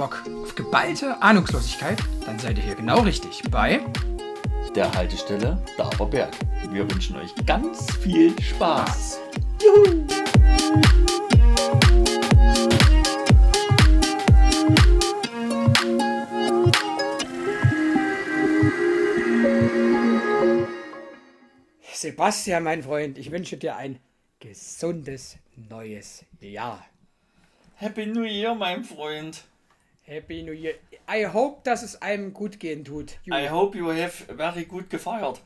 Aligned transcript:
Bock 0.00 0.24
auf 0.42 0.54
geballte 0.54 1.20
Ahnungslosigkeit? 1.20 1.98
Dann 2.24 2.38
seid 2.38 2.56
ihr 2.56 2.64
hier 2.64 2.74
genau 2.74 3.00
richtig 3.00 3.42
bei 3.50 3.84
der 4.74 4.90
Haltestelle 4.94 5.62
Daberberg. 5.76 6.34
Wir 6.70 6.90
wünschen 6.90 7.16
euch 7.18 7.34
ganz 7.44 7.94
viel 7.96 8.34
Spaß. 8.40 9.20
Juhu! 9.62 10.06
Sebastian, 21.92 22.62
mein 22.62 22.82
Freund, 22.82 23.18
ich 23.18 23.30
wünsche 23.30 23.58
dir 23.58 23.76
ein 23.76 23.98
gesundes 24.38 25.36
neues 25.68 26.24
Jahr. 26.40 26.86
Happy 27.74 28.06
New 28.06 28.22
Year, 28.22 28.54
mein 28.54 28.82
Freund. 28.82 29.44
Happy 30.10 30.42
New 30.42 30.52
Year. 30.52 30.74
I 31.08 31.24
hope, 31.26 31.60
dass 31.62 31.84
es 31.84 32.02
einem 32.02 32.32
gut 32.32 32.58
gehen 32.58 32.84
tut. 32.84 33.18
You. 33.22 33.32
I 33.32 33.48
hope 33.48 33.78
you 33.78 33.92
have 33.92 34.24
very 34.34 34.64
good 34.64 34.90
gefeiert. 34.90 35.40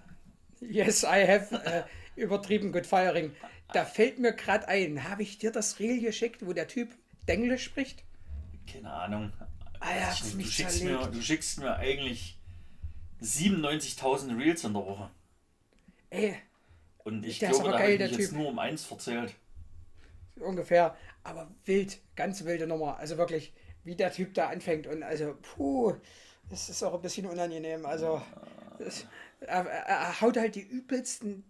Yes, 0.60 1.04
I 1.04 1.27
have 1.27 1.54
uh, 1.54 1.82
übertrieben 2.18 2.73
good 2.73 2.87
firing. 2.87 3.32
Da 3.74 3.84
fällt 3.84 4.18
mir 4.18 4.32
gerade 4.32 4.66
ein, 4.66 5.04
habe 5.04 5.23
ich 5.23 5.37
dir 5.37 5.52
das 5.52 5.78
Reel 5.80 6.00
geschickt, 6.00 6.46
wo 6.46 6.54
der 6.54 6.66
Typ 6.66 6.88
Englisch 7.27 7.64
spricht? 7.64 8.04
Keine 8.73 8.90
Ahnung. 8.90 9.32
Ah, 9.80 9.95
ja, 9.95 10.14
du, 10.14 10.38
du, 10.38 10.45
schickst 10.46 10.82
mir, 10.82 11.10
du 11.12 11.20
schickst 11.20 11.59
mir 11.59 11.76
eigentlich 11.76 12.38
97.000 13.20 14.38
Reels 14.38 14.65
in 14.65 14.73
der 14.73 14.87
Woche. 14.87 15.10
Ey. 16.09 16.37
Und 16.98 17.26
ich 17.26 17.38
glaube, 17.38 17.70
da 17.70 17.78
habe 17.78 17.92
ich 17.92 18.01
mich 18.01 18.18
jetzt 18.18 18.32
nur 18.32 18.48
um 18.48 18.59
eins 18.59 18.82
verzählt. 18.82 19.34
Ungefähr. 20.37 20.96
Aber 21.23 21.51
wild, 21.66 21.98
ganz 22.16 22.45
wilde 22.45 22.66
Nummer. 22.66 22.96
Also 22.96 23.18
wirklich, 23.18 23.52
wie 23.85 23.95
der 23.95 24.13
Typ 24.13 24.35
da 24.35 24.49
anfängt. 24.49 24.87
Und 24.87 25.02
also, 25.02 25.37
puh, 25.40 25.95
das 26.51 26.68
ist 26.68 26.82
auch 26.82 26.95
ein 26.95 27.02
bisschen 27.02 27.27
unangenehm. 27.27 27.87
Also, 27.87 28.21
das, 28.79 29.07
er, 29.41 29.66
er, 29.66 30.21
haut 30.21 30.37
halt 30.37 30.54
die 30.54 30.63
übelsten 30.63 31.45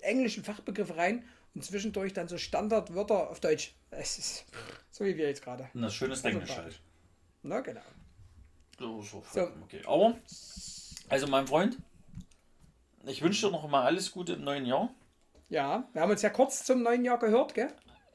englischen 0.00 0.44
Fachbegriffe 0.44 0.96
rein 0.96 1.24
und 1.54 1.64
zwischendurch 1.64 2.12
dann 2.12 2.28
so 2.28 2.38
Standardwörter 2.38 3.30
auf 3.30 3.40
Deutsch. 3.40 3.74
Es 3.90 4.18
ist 4.18 4.44
so 4.90 5.04
wie 5.04 5.16
wir 5.16 5.26
jetzt 5.26 5.42
gerade. 5.42 5.68
Das 5.74 5.94
schönes 5.94 6.24
also 6.24 6.38
Englisch 6.38 6.56
halt. 6.56 6.80
Na, 7.42 7.60
genau. 7.60 7.80
So, 8.78 9.02
so, 9.02 9.24
so. 9.32 9.42
Okay. 9.62 9.82
Aber, 9.86 10.16
also 11.08 11.26
mein 11.26 11.46
Freund, 11.46 11.78
ich 13.06 13.22
wünsche 13.22 13.46
dir 13.46 13.52
noch 13.52 13.66
mal 13.68 13.84
alles 13.84 14.12
Gute 14.12 14.34
im 14.34 14.44
neuen 14.44 14.66
Jahr. 14.66 14.94
Ja, 15.48 15.88
wir 15.92 16.02
haben 16.02 16.10
uns 16.10 16.22
ja 16.22 16.30
kurz 16.30 16.64
zum 16.64 16.82
neuen 16.82 17.04
Jahr 17.04 17.18
gehört, 17.18 17.54
gell? 17.54 17.72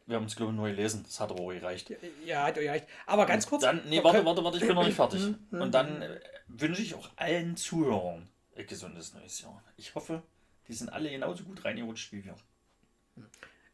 Wir 0.08 0.16
haben 0.16 0.23
uns, 0.23 0.38
glaube 0.38 0.53
ich, 0.53 0.58
neu 0.58 0.72
gelesen. 0.72 1.03
Das 1.03 1.19
hat 1.19 1.31
aber 1.31 1.41
auch 1.41 1.50
gereicht. 1.50 1.94
Ja, 2.25 2.45
hat 2.45 2.55
gereicht. 2.55 2.88
Aber 3.05 3.25
ganz 3.25 3.45
kurz. 3.45 3.63
Dann, 3.63 3.81
nee, 3.89 4.02
warte, 4.02 4.23
warte, 4.23 4.44
warte, 4.44 4.58
ich 4.58 4.66
bin 4.66 4.73
noch 4.73 4.86
nicht 4.86 4.95
fertig. 4.95 5.22
Und 5.52 5.73
dann 5.73 6.02
äh, 6.02 6.19
wünsche 6.47 6.81
ich 6.81 6.95
auch 6.95 7.09
allen 7.17 7.58
Zuhörern 7.58 8.30
ein 8.55 8.66
gesundes 8.66 9.14
neues 9.14 9.41
Jahr. 9.41 9.61
Ich 9.75 9.94
hoffe, 9.95 10.23
die 10.69 10.73
sind 10.73 10.89
alle 10.89 11.09
genauso 11.09 11.44
gut 11.44 11.64
reingerutscht 11.64 12.14
wie 12.14 12.23
wir. 12.23 12.36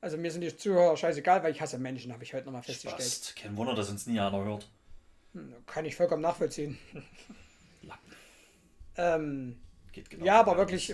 Also 0.02 0.18
mir 0.18 0.32
sind 0.32 0.42
die 0.42 0.56
Zuhörer 0.56 0.98
scheißegal, 0.98 1.44
weil 1.44 1.52
ich 1.52 1.62
hasse 1.62 1.78
Menschen, 1.78 2.12
habe 2.12 2.24
ich 2.24 2.34
heute 2.34 2.46
nochmal 2.46 2.64
festgestellt. 2.64 3.04
Spaß. 3.04 3.36
Kein 3.36 3.56
Wunder, 3.56 3.76
dass 3.76 3.90
uns 3.90 4.08
nie 4.08 4.20
einer 4.20 4.44
hört. 4.44 4.68
Hm, 5.34 5.54
kann 5.68 5.86
ich 5.86 5.96
vollkommen 5.96 6.24
nachvollziehen. 6.24 6.80
ähm, 8.98 9.62
Geht 9.94 10.10
genau 10.10 10.26
ja, 10.26 10.40
aber 10.40 10.58
wirklich 10.58 10.94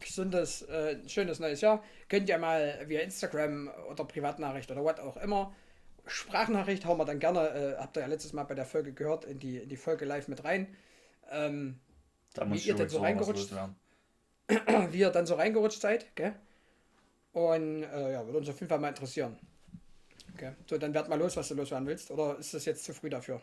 gesundes, 0.00 0.62
äh, 0.62 0.96
schönes 1.08 1.40
neues 1.40 1.62
Jahr. 1.62 1.82
Könnt 2.08 2.28
ihr 2.28 2.36
mal 2.36 2.84
via 2.86 3.00
Instagram 3.00 3.70
oder 3.90 4.04
Privatnachricht 4.04 4.70
oder 4.70 4.84
was 4.84 5.00
auch 5.00 5.16
immer. 5.16 5.54
Sprachnachricht 6.06 6.84
hauen 6.84 6.98
wir 6.98 7.06
dann 7.06 7.18
gerne, 7.18 7.48
äh, 7.48 7.76
habt 7.78 7.96
ihr 7.96 8.00
ja 8.00 8.06
letztes 8.06 8.34
Mal 8.34 8.44
bei 8.44 8.54
der 8.54 8.66
Folge 8.66 8.92
gehört, 8.92 9.24
in 9.24 9.38
die, 9.38 9.58
in 9.58 9.68
die 9.68 9.76
Folge 9.76 10.04
live 10.04 10.28
mit 10.28 10.44
rein. 10.44 10.76
Ähm, 11.30 11.80
da 12.34 12.50
wie 12.50 12.58
ihr 12.58 12.74
dann 12.74 12.88
so 12.88 13.00
reingerutscht 13.00 13.50
wie 14.90 14.98
ihr 14.98 15.10
dann 15.10 15.24
so 15.24 15.36
reingerutscht 15.36 15.80
seid, 15.80 16.14
gell? 16.14 16.34
Und 17.32 17.84
äh, 17.84 18.12
ja, 18.12 18.26
würde 18.26 18.38
uns 18.38 18.48
auf 18.50 18.60
jeden 18.60 18.68
Fall 18.68 18.78
mal 18.78 18.88
interessieren. 18.88 19.38
Okay. 20.34 20.52
So, 20.68 20.76
dann 20.76 20.92
werd 20.92 21.08
mal 21.08 21.18
los, 21.18 21.36
was 21.36 21.48
du 21.48 21.54
loswerden 21.54 21.86
willst. 21.88 22.10
Oder 22.10 22.38
ist 22.38 22.52
das 22.52 22.66
jetzt 22.66 22.84
zu 22.84 22.92
früh 22.92 23.08
dafür? 23.08 23.40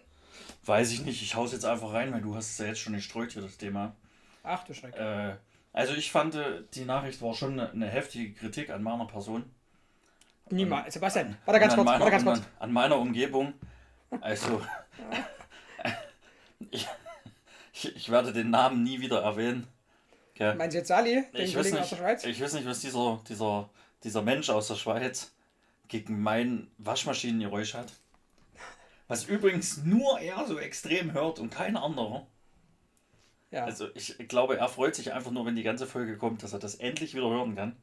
Weiß 0.66 0.92
ich 0.92 1.04
nicht. 1.04 1.24
Ich 1.24 1.34
hau's 1.34 1.54
jetzt 1.54 1.66
einfach 1.66 1.94
rein, 1.94 2.14
weil 2.14 2.22
du 2.22 2.36
hast 2.36 2.52
es 2.52 2.58
ja 2.60 2.66
jetzt 2.68 2.80
schon 2.80 2.94
gestreut 2.94 3.32
hier, 3.32 3.42
das 3.42 3.58
Thema. 3.58 3.96
Ach 4.44 4.64
du 4.64 4.74
Schreck. 4.74 4.96
Äh, 4.96 5.36
also 5.74 5.94
ich 5.94 6.12
fand, 6.12 6.36
äh, 6.36 6.64
die 6.74 6.86
Nachricht 6.86 7.22
war 7.22 7.34
schon 7.34 7.54
eine, 7.54 7.72
eine 7.72 7.88
heftige 7.88 8.34
Kritik 8.34 8.70
an 8.70 8.84
meiner 8.84 9.06
Person. 9.06 9.44
Niemals. 10.50 10.94
Sebastian, 10.94 11.38
warte 11.46 11.60
ganz 11.60 11.76
kurz, 11.76 11.86
meiner, 11.86 12.00
warte 12.00 12.12
ganz 12.12 12.24
kurz. 12.24 12.40
An, 12.40 12.46
an, 12.60 12.72
meiner 12.72 12.98
Umgebung. 12.98 13.54
Also, 14.22 14.62
ich, 16.72 16.88
ich, 17.74 17.96
ich, 17.96 18.10
werde 18.10 18.34
den 18.34 18.50
Namen 18.50 18.82
nie 18.82 19.00
wieder 19.00 19.22
erwähnen. 19.22 19.68
Okay. 20.34 20.56
Meinst 20.56 20.74
du 20.74 20.80
jetzt 20.80 20.88
Sali, 20.88 21.24
den 21.34 21.42
ich 21.42 21.54
Kollegen 21.54 21.76
nicht, 21.76 21.84
aus 21.84 21.90
der 21.90 21.98
Schweiz? 21.98 22.24
Ich 22.26 22.42
weiß 22.42 22.54
nicht, 22.54 22.66
was 22.66 22.80
dieser, 22.80 23.22
dieser, 23.28 23.70
dieser 24.04 24.22
Mensch 24.24 24.50
aus 24.50 24.68
der 24.68 24.76
Schweiz 24.76 25.32
gegen 25.88 26.22
mein 26.22 26.72
Waschmaschinengeräusch 26.78 27.76
hat. 27.76 27.94
Was 29.08 29.26
übrigens 29.26 29.84
nur 29.84 30.20
er 30.20 30.48
so 30.48 30.58
extrem 30.60 31.14
hört 31.14 31.40
und 31.40 31.52
kein 31.52 31.78
anderer. 31.78 32.26
Ja. 33.52 33.66
Also 33.66 33.88
ich 33.96 34.16
glaube, 34.28 34.58
er 34.58 34.70
freut 34.70 34.96
sich 34.96 35.12
einfach 35.14 35.32
nur, 35.32 35.46
wenn 35.46 35.56
die 35.56 35.64
ganze 35.64 35.88
Folge 35.88 36.18
kommt, 36.18 36.44
dass 36.44 36.54
er 36.54 36.60
das 36.60 36.76
endlich 36.76 37.16
wieder 37.16 37.30
hören 37.30 37.56
kann. 37.56 37.76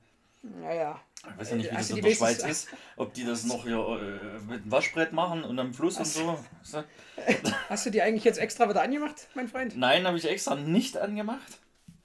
Naja. 0.42 1.00
Ich 1.28 1.38
weiß 1.40 1.50
ja 1.50 1.56
nicht, 1.56 1.70
wie 1.72 1.74
das 1.74 1.90
in 1.90 2.02
der 2.02 2.14
Schweiz 2.14 2.44
ist. 2.44 2.68
Ob 2.96 3.12
die 3.14 3.24
das 3.24 3.44
noch 3.44 3.64
hier 3.64 3.78
äh, 3.78 4.38
mit 4.48 4.64
dem 4.64 4.70
Waschbrett 4.70 5.12
machen 5.12 5.42
und 5.42 5.58
am 5.58 5.74
Fluss 5.74 5.98
Hast 5.98 6.16
und 6.18 6.38
so. 6.62 6.84
Hast 7.68 7.86
du 7.86 7.90
die 7.90 8.00
eigentlich 8.00 8.22
jetzt 8.22 8.38
extra 8.38 8.68
wieder 8.68 8.82
angemacht, 8.82 9.26
mein 9.34 9.48
Freund? 9.48 9.76
Nein, 9.76 10.06
habe 10.06 10.16
ich 10.16 10.28
extra 10.28 10.54
nicht 10.54 10.96
angemacht. 10.96 11.58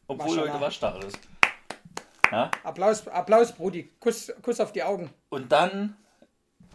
Obwohl 0.08 0.40
heute 0.40 0.60
Waschtag 0.60 1.04
ist. 1.04 1.20
Ja? 2.32 2.50
Applaus, 2.64 3.08
Applaus, 3.08 3.54
Brudi. 3.54 3.90
Kuss, 4.00 4.34
Kuss 4.42 4.60
auf 4.60 4.72
die 4.72 4.84
Augen. 4.84 5.12
Und 5.30 5.52
dann, 5.52 5.96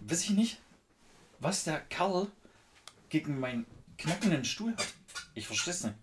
weiß 0.00 0.22
ich 0.24 0.30
nicht, 0.30 0.60
was 1.40 1.64
der 1.64 1.80
Kerl 1.80 2.28
gegen 3.08 3.40
meinen 3.40 3.66
knackenden 3.98 4.44
Stuhl 4.44 4.72
hat. 4.72 4.86
Ich 5.34 5.46
verstehe 5.46 5.74
es 5.74 5.84
nicht. 5.84 5.96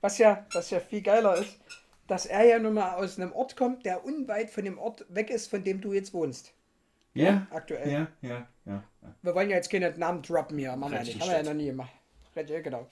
Was 0.00 0.18
ja, 0.18 0.46
was 0.52 0.70
ja 0.70 0.80
viel 0.80 1.02
geiler 1.02 1.36
ist, 1.36 1.58
dass 2.06 2.26
er 2.26 2.44
ja 2.44 2.58
nun 2.58 2.74
mal 2.74 2.94
aus 2.94 3.18
einem 3.18 3.32
Ort 3.32 3.56
kommt, 3.56 3.84
der 3.84 4.04
unweit 4.04 4.50
von 4.50 4.64
dem 4.64 4.78
Ort 4.78 5.04
weg 5.08 5.30
ist, 5.30 5.48
von 5.48 5.62
dem 5.62 5.80
du 5.80 5.92
jetzt 5.92 6.12
wohnst. 6.12 6.52
Ja. 7.14 7.24
ja 7.24 7.46
aktuell. 7.50 7.90
Ja, 7.90 8.08
ja, 8.22 8.46
ja, 8.64 8.84
ja. 9.02 9.14
Wir 9.22 9.34
wollen 9.34 9.50
ja 9.50 9.56
jetzt 9.56 9.70
keine 9.70 9.90
Namen 9.96 10.22
droppen 10.22 10.58
hier. 10.58 10.74
Machen 10.76 10.92
wir 10.92 11.00
nicht. 11.00 11.20
Haben 11.20 11.30
wir 11.30 11.36
ja 11.36 11.42
noch 11.42 11.54
nie 11.54 11.66
gemacht. 11.66 11.92
Ja, 12.34 12.60
genau. 12.60 12.88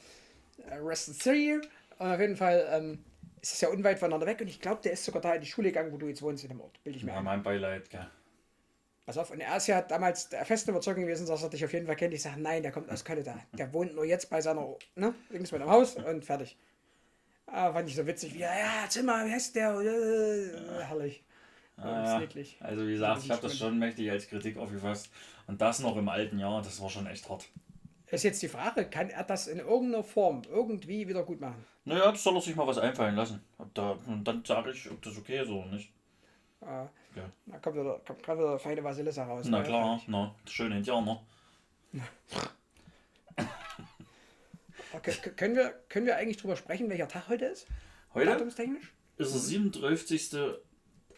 Äh, 0.69 0.75
Rest 0.75 1.09
in 1.09 1.15
City. 1.15 1.61
Und 1.99 2.13
auf 2.13 2.21
jeden 2.21 2.37
Fall 2.37 2.69
ähm, 2.71 3.05
ist 3.41 3.55
es 3.55 3.61
ja 3.61 3.69
unweit 3.69 3.99
voneinander 3.99 4.27
weg. 4.27 4.41
Und 4.41 4.49
ich 4.49 4.61
glaube, 4.61 4.81
der 4.83 4.93
ist 4.93 5.05
sogar 5.05 5.23
da 5.23 5.35
in 5.35 5.41
die 5.41 5.47
Schule 5.47 5.69
gegangen, 5.69 5.93
wo 5.93 5.97
du 5.97 6.07
jetzt 6.07 6.23
wohnst 6.23 6.45
in 6.45 6.51
dem 6.51 6.61
Ort. 6.61 6.83
Bild 6.85 6.97
ich 6.97 7.05
mir 7.05 7.13
ja, 7.13 7.21
mein 7.21 7.43
Beileid, 7.43 7.89
gell. 7.91 8.07
Pass 9.07 9.17
auf, 9.17 9.31
und 9.31 9.41
er 9.41 9.57
ist 9.57 9.67
ja 9.67 9.81
damals 9.81 10.29
der 10.29 10.45
festen 10.45 10.71
Überzeugung 10.71 11.05
gewesen, 11.05 11.27
dass 11.27 11.43
er 11.43 11.49
dich 11.49 11.65
auf 11.65 11.73
jeden 11.73 11.87
Fall 11.87 11.97
kennt. 11.97 12.13
Ich 12.13 12.21
sage, 12.21 12.39
nein, 12.41 12.63
der 12.63 12.73
kommt 12.73 12.91
aus 12.91 13.05
Kanada. 13.05 13.39
Der 13.53 13.73
wohnt 13.73 13.95
nur 13.95 14.05
jetzt 14.05 14.29
bei 14.29 14.43
seiner, 14.43 14.77
ne, 14.97 15.15
links 15.31 15.51
mit 15.51 15.63
dem 15.63 15.71
Haus 15.71 15.97
und 15.97 16.25
fertig. 16.25 16.59
Ah, 17.51 17.73
fand 17.73 17.89
ich 17.89 17.97
so 17.97 18.07
witzig, 18.07 18.35
wie, 18.35 18.41
ja, 18.41 18.87
Zimmer, 18.89 19.25
wie 19.25 19.33
heißt 19.33 19.57
der? 19.57 19.73
Äh, 19.81 20.85
herrlich. 20.85 21.25
Ah, 21.79 22.21
ja. 22.21 22.29
Also 22.61 22.87
wie 22.87 22.93
gesagt, 22.93 23.25
ich 23.25 23.31
habe 23.31 23.43
das 23.43 23.57
schon 23.57 23.79
mächtig 23.79 24.11
als 24.11 24.29
Kritik 24.29 24.57
aufgefasst. 24.59 25.11
Und 25.47 25.61
das 25.61 25.79
noch 25.81 25.97
im 25.97 26.09
alten 26.09 26.39
Jahr, 26.39 26.61
das 26.61 26.81
war 26.83 26.91
schon 26.91 27.07
echt 27.07 27.29
hart. 27.29 27.49
Ist 28.11 28.25
jetzt 28.25 28.43
die 28.43 28.49
Frage, 28.49 28.87
kann 28.87 29.11
er 29.11 29.25
das 29.25 29.47
in 29.47 29.59
irgendeiner 29.59 30.03
Form 30.03 30.43
irgendwie 30.51 31.09
wieder 31.09 31.23
gut 31.23 31.41
machen? 31.41 31.65
Naja, 31.85 32.11
das 32.11 32.23
soll 32.23 32.35
er 32.35 32.41
sich 32.41 32.57
mal 32.57 32.67
was 32.67 32.79
einfallen 32.79 33.15
lassen. 33.15 33.43
Da, 33.75 33.99
und 34.07 34.25
dann 34.25 34.45
sage 34.45 34.73
ich, 34.73 34.91
ob 34.91 35.01
das 35.03 35.17
okay 35.17 35.43
ist 35.43 35.49
oder 35.49 35.67
nicht. 35.67 35.91
Ah, 36.61 36.89
ja. 37.15 37.31
Da 37.47 37.59
kommt, 37.59 37.77
wieder, 37.77 38.01
kommt 38.07 38.23
gerade 38.23 38.41
wieder 38.41 38.59
feine 38.59 38.83
Vasilissa 38.83 39.25
raus. 39.25 39.47
Na 39.49 39.63
klar, 39.63 40.01
na, 40.07 40.35
schöne 40.47 40.79
Indianer. 40.79 41.23
Okay, 44.93 45.13
können, 45.37 45.57
wir, 45.57 45.71
können 45.89 46.07
wir 46.07 46.17
eigentlich 46.17 46.39
drüber 46.39 46.57
sprechen, 46.57 46.89
welcher 46.89 47.09
Tag 47.09 47.29
heute 47.29 47.47
ist? 47.47 47.67
Heute? 48.15 48.31
Datumstechnisch? 48.31 48.93
Ist 49.19 49.33
der 49.33 49.41
37. 49.41 50.33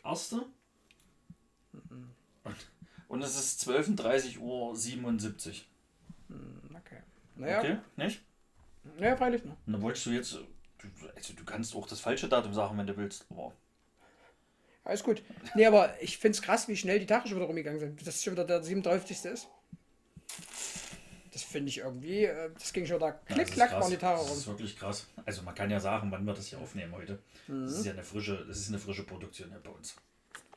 Erste. 0.04 0.46
Mhm. 1.72 2.10
Und 3.08 3.22
es 3.22 3.36
ist 3.36 3.68
12.30 3.68 4.38
Uhr 4.38 4.76
77. 4.76 5.68
Hm, 6.28 6.76
okay. 6.76 7.02
Naja. 7.36 7.58
Okay, 7.58 7.78
nicht? 7.96 8.22
Ja, 8.98 9.16
freilich. 9.16 9.44
Und 9.44 9.56
dann 9.66 9.82
wolltest 9.82 10.06
du 10.06 10.10
jetzt. 10.10 10.32
Du, 10.32 10.88
also 11.14 11.34
du 11.34 11.44
kannst 11.44 11.74
auch 11.74 11.86
das 11.86 12.00
falsche 12.00 12.28
Datum 12.28 12.54
sagen, 12.54 12.78
wenn 12.78 12.86
du 12.86 12.96
willst. 12.96 13.26
Aber 13.30 13.52
Alles 14.84 15.02
gut. 15.02 15.22
Nee, 15.54 15.66
aber 15.66 15.94
ich 16.00 16.18
finde 16.18 16.36
es 16.36 16.42
krass, 16.42 16.68
wie 16.68 16.76
schnell 16.76 16.98
die 16.98 17.06
Tage 17.06 17.28
schon 17.28 17.36
wieder 17.36 17.46
rumgegangen 17.46 17.80
sind. 17.80 18.00
Dass 18.06 18.14
es 18.14 18.24
schon 18.24 18.32
wieder 18.32 18.44
der 18.44 18.62
37. 18.62 19.24
ist. 19.26 19.48
Das 21.40 21.48
finde 21.48 21.70
ich 21.70 21.78
irgendwie, 21.78 22.24
äh, 22.24 22.50
das 22.52 22.70
ging 22.72 22.84
schon 22.84 23.00
da 23.00 23.12
klick, 23.12 23.56
ja, 23.56 23.66
klack, 23.66 23.86
die 23.88 23.96
Tage 23.96 24.18
rum. 24.20 24.28
Das 24.28 24.38
ist 24.38 24.46
wirklich 24.46 24.76
krass. 24.78 25.06
Also 25.24 25.40
man 25.42 25.54
kann 25.54 25.70
ja 25.70 25.80
sagen, 25.80 26.10
wann 26.10 26.24
wir 26.24 26.34
das 26.34 26.46
hier 26.48 26.58
aufnehmen 26.58 26.94
heute. 26.94 27.18
Mhm. 27.48 27.64
Das 27.64 27.78
ist 27.78 27.86
ja 27.86 27.92
eine 27.92 28.02
frische, 28.04 28.44
das 28.46 28.58
ist 28.58 28.68
eine 28.68 28.78
frische 28.78 29.04
Produktion 29.04 29.48
hier 29.48 29.60
bei 29.60 29.70
uns. 29.70 29.94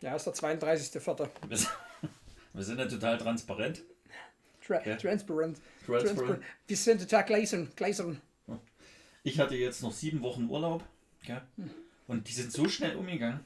Ja, 0.01 0.13
ist 0.15 0.25
der 0.25 0.33
32.04. 0.33 1.30
Wir, 1.47 1.57
wir 2.53 2.63
sind 2.63 2.80
ja 2.80 2.85
total 2.85 3.18
transparent. 3.18 3.81
Tra 4.65 4.85
Ja. 4.85 4.97
Transparent. 4.97 5.62
Transparent. 5.85 6.44
Wir 6.68 6.77
sind 6.77 7.00
total 7.01 7.24
gleisern. 7.24 7.71
gleisern. 7.77 8.21
Ich 9.24 9.39
hatte 9.39 9.56
jetzt 9.56 9.81
noch 9.81 9.94
sieben 9.94 10.21
Wochen 10.21 10.50
Urlaub. 10.50 10.83
Gell? 11.25 11.41
Und 12.07 12.27
die 12.27 12.33
sind 12.33 12.51
so 12.51 12.68
schnell 12.68 12.97
umgegangen. 12.97 13.39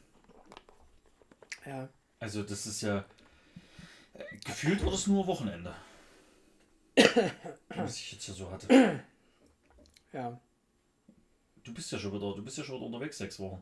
Ja. 1.67 1.87
Also 2.19 2.41
das 2.41 2.65
ist 2.65 2.81
ja... 2.81 3.05
äh, 4.15 4.23
Gefühlt 4.43 4.83
war 4.83 4.89
das 4.91 5.05
nur 5.05 5.27
Wochenende. 5.27 5.75
Was 7.69 7.95
ich 7.97 8.13
jetzt 8.13 8.23
hier 8.25 8.33
so 8.35 8.49
hatte. 8.51 9.03
Ja. 10.13 10.39
Du 11.63 11.73
bist 11.73 11.91
ja 11.91 11.99
schon 11.99 12.13
wieder, 12.13 12.33
du 12.33 12.41
bist 12.43 12.57
ja 12.57 12.63
schon 12.63 12.77
wieder 12.77 12.85
unterwegs, 12.85 13.17
sechs 13.17 13.37
Wochen. 13.39 13.61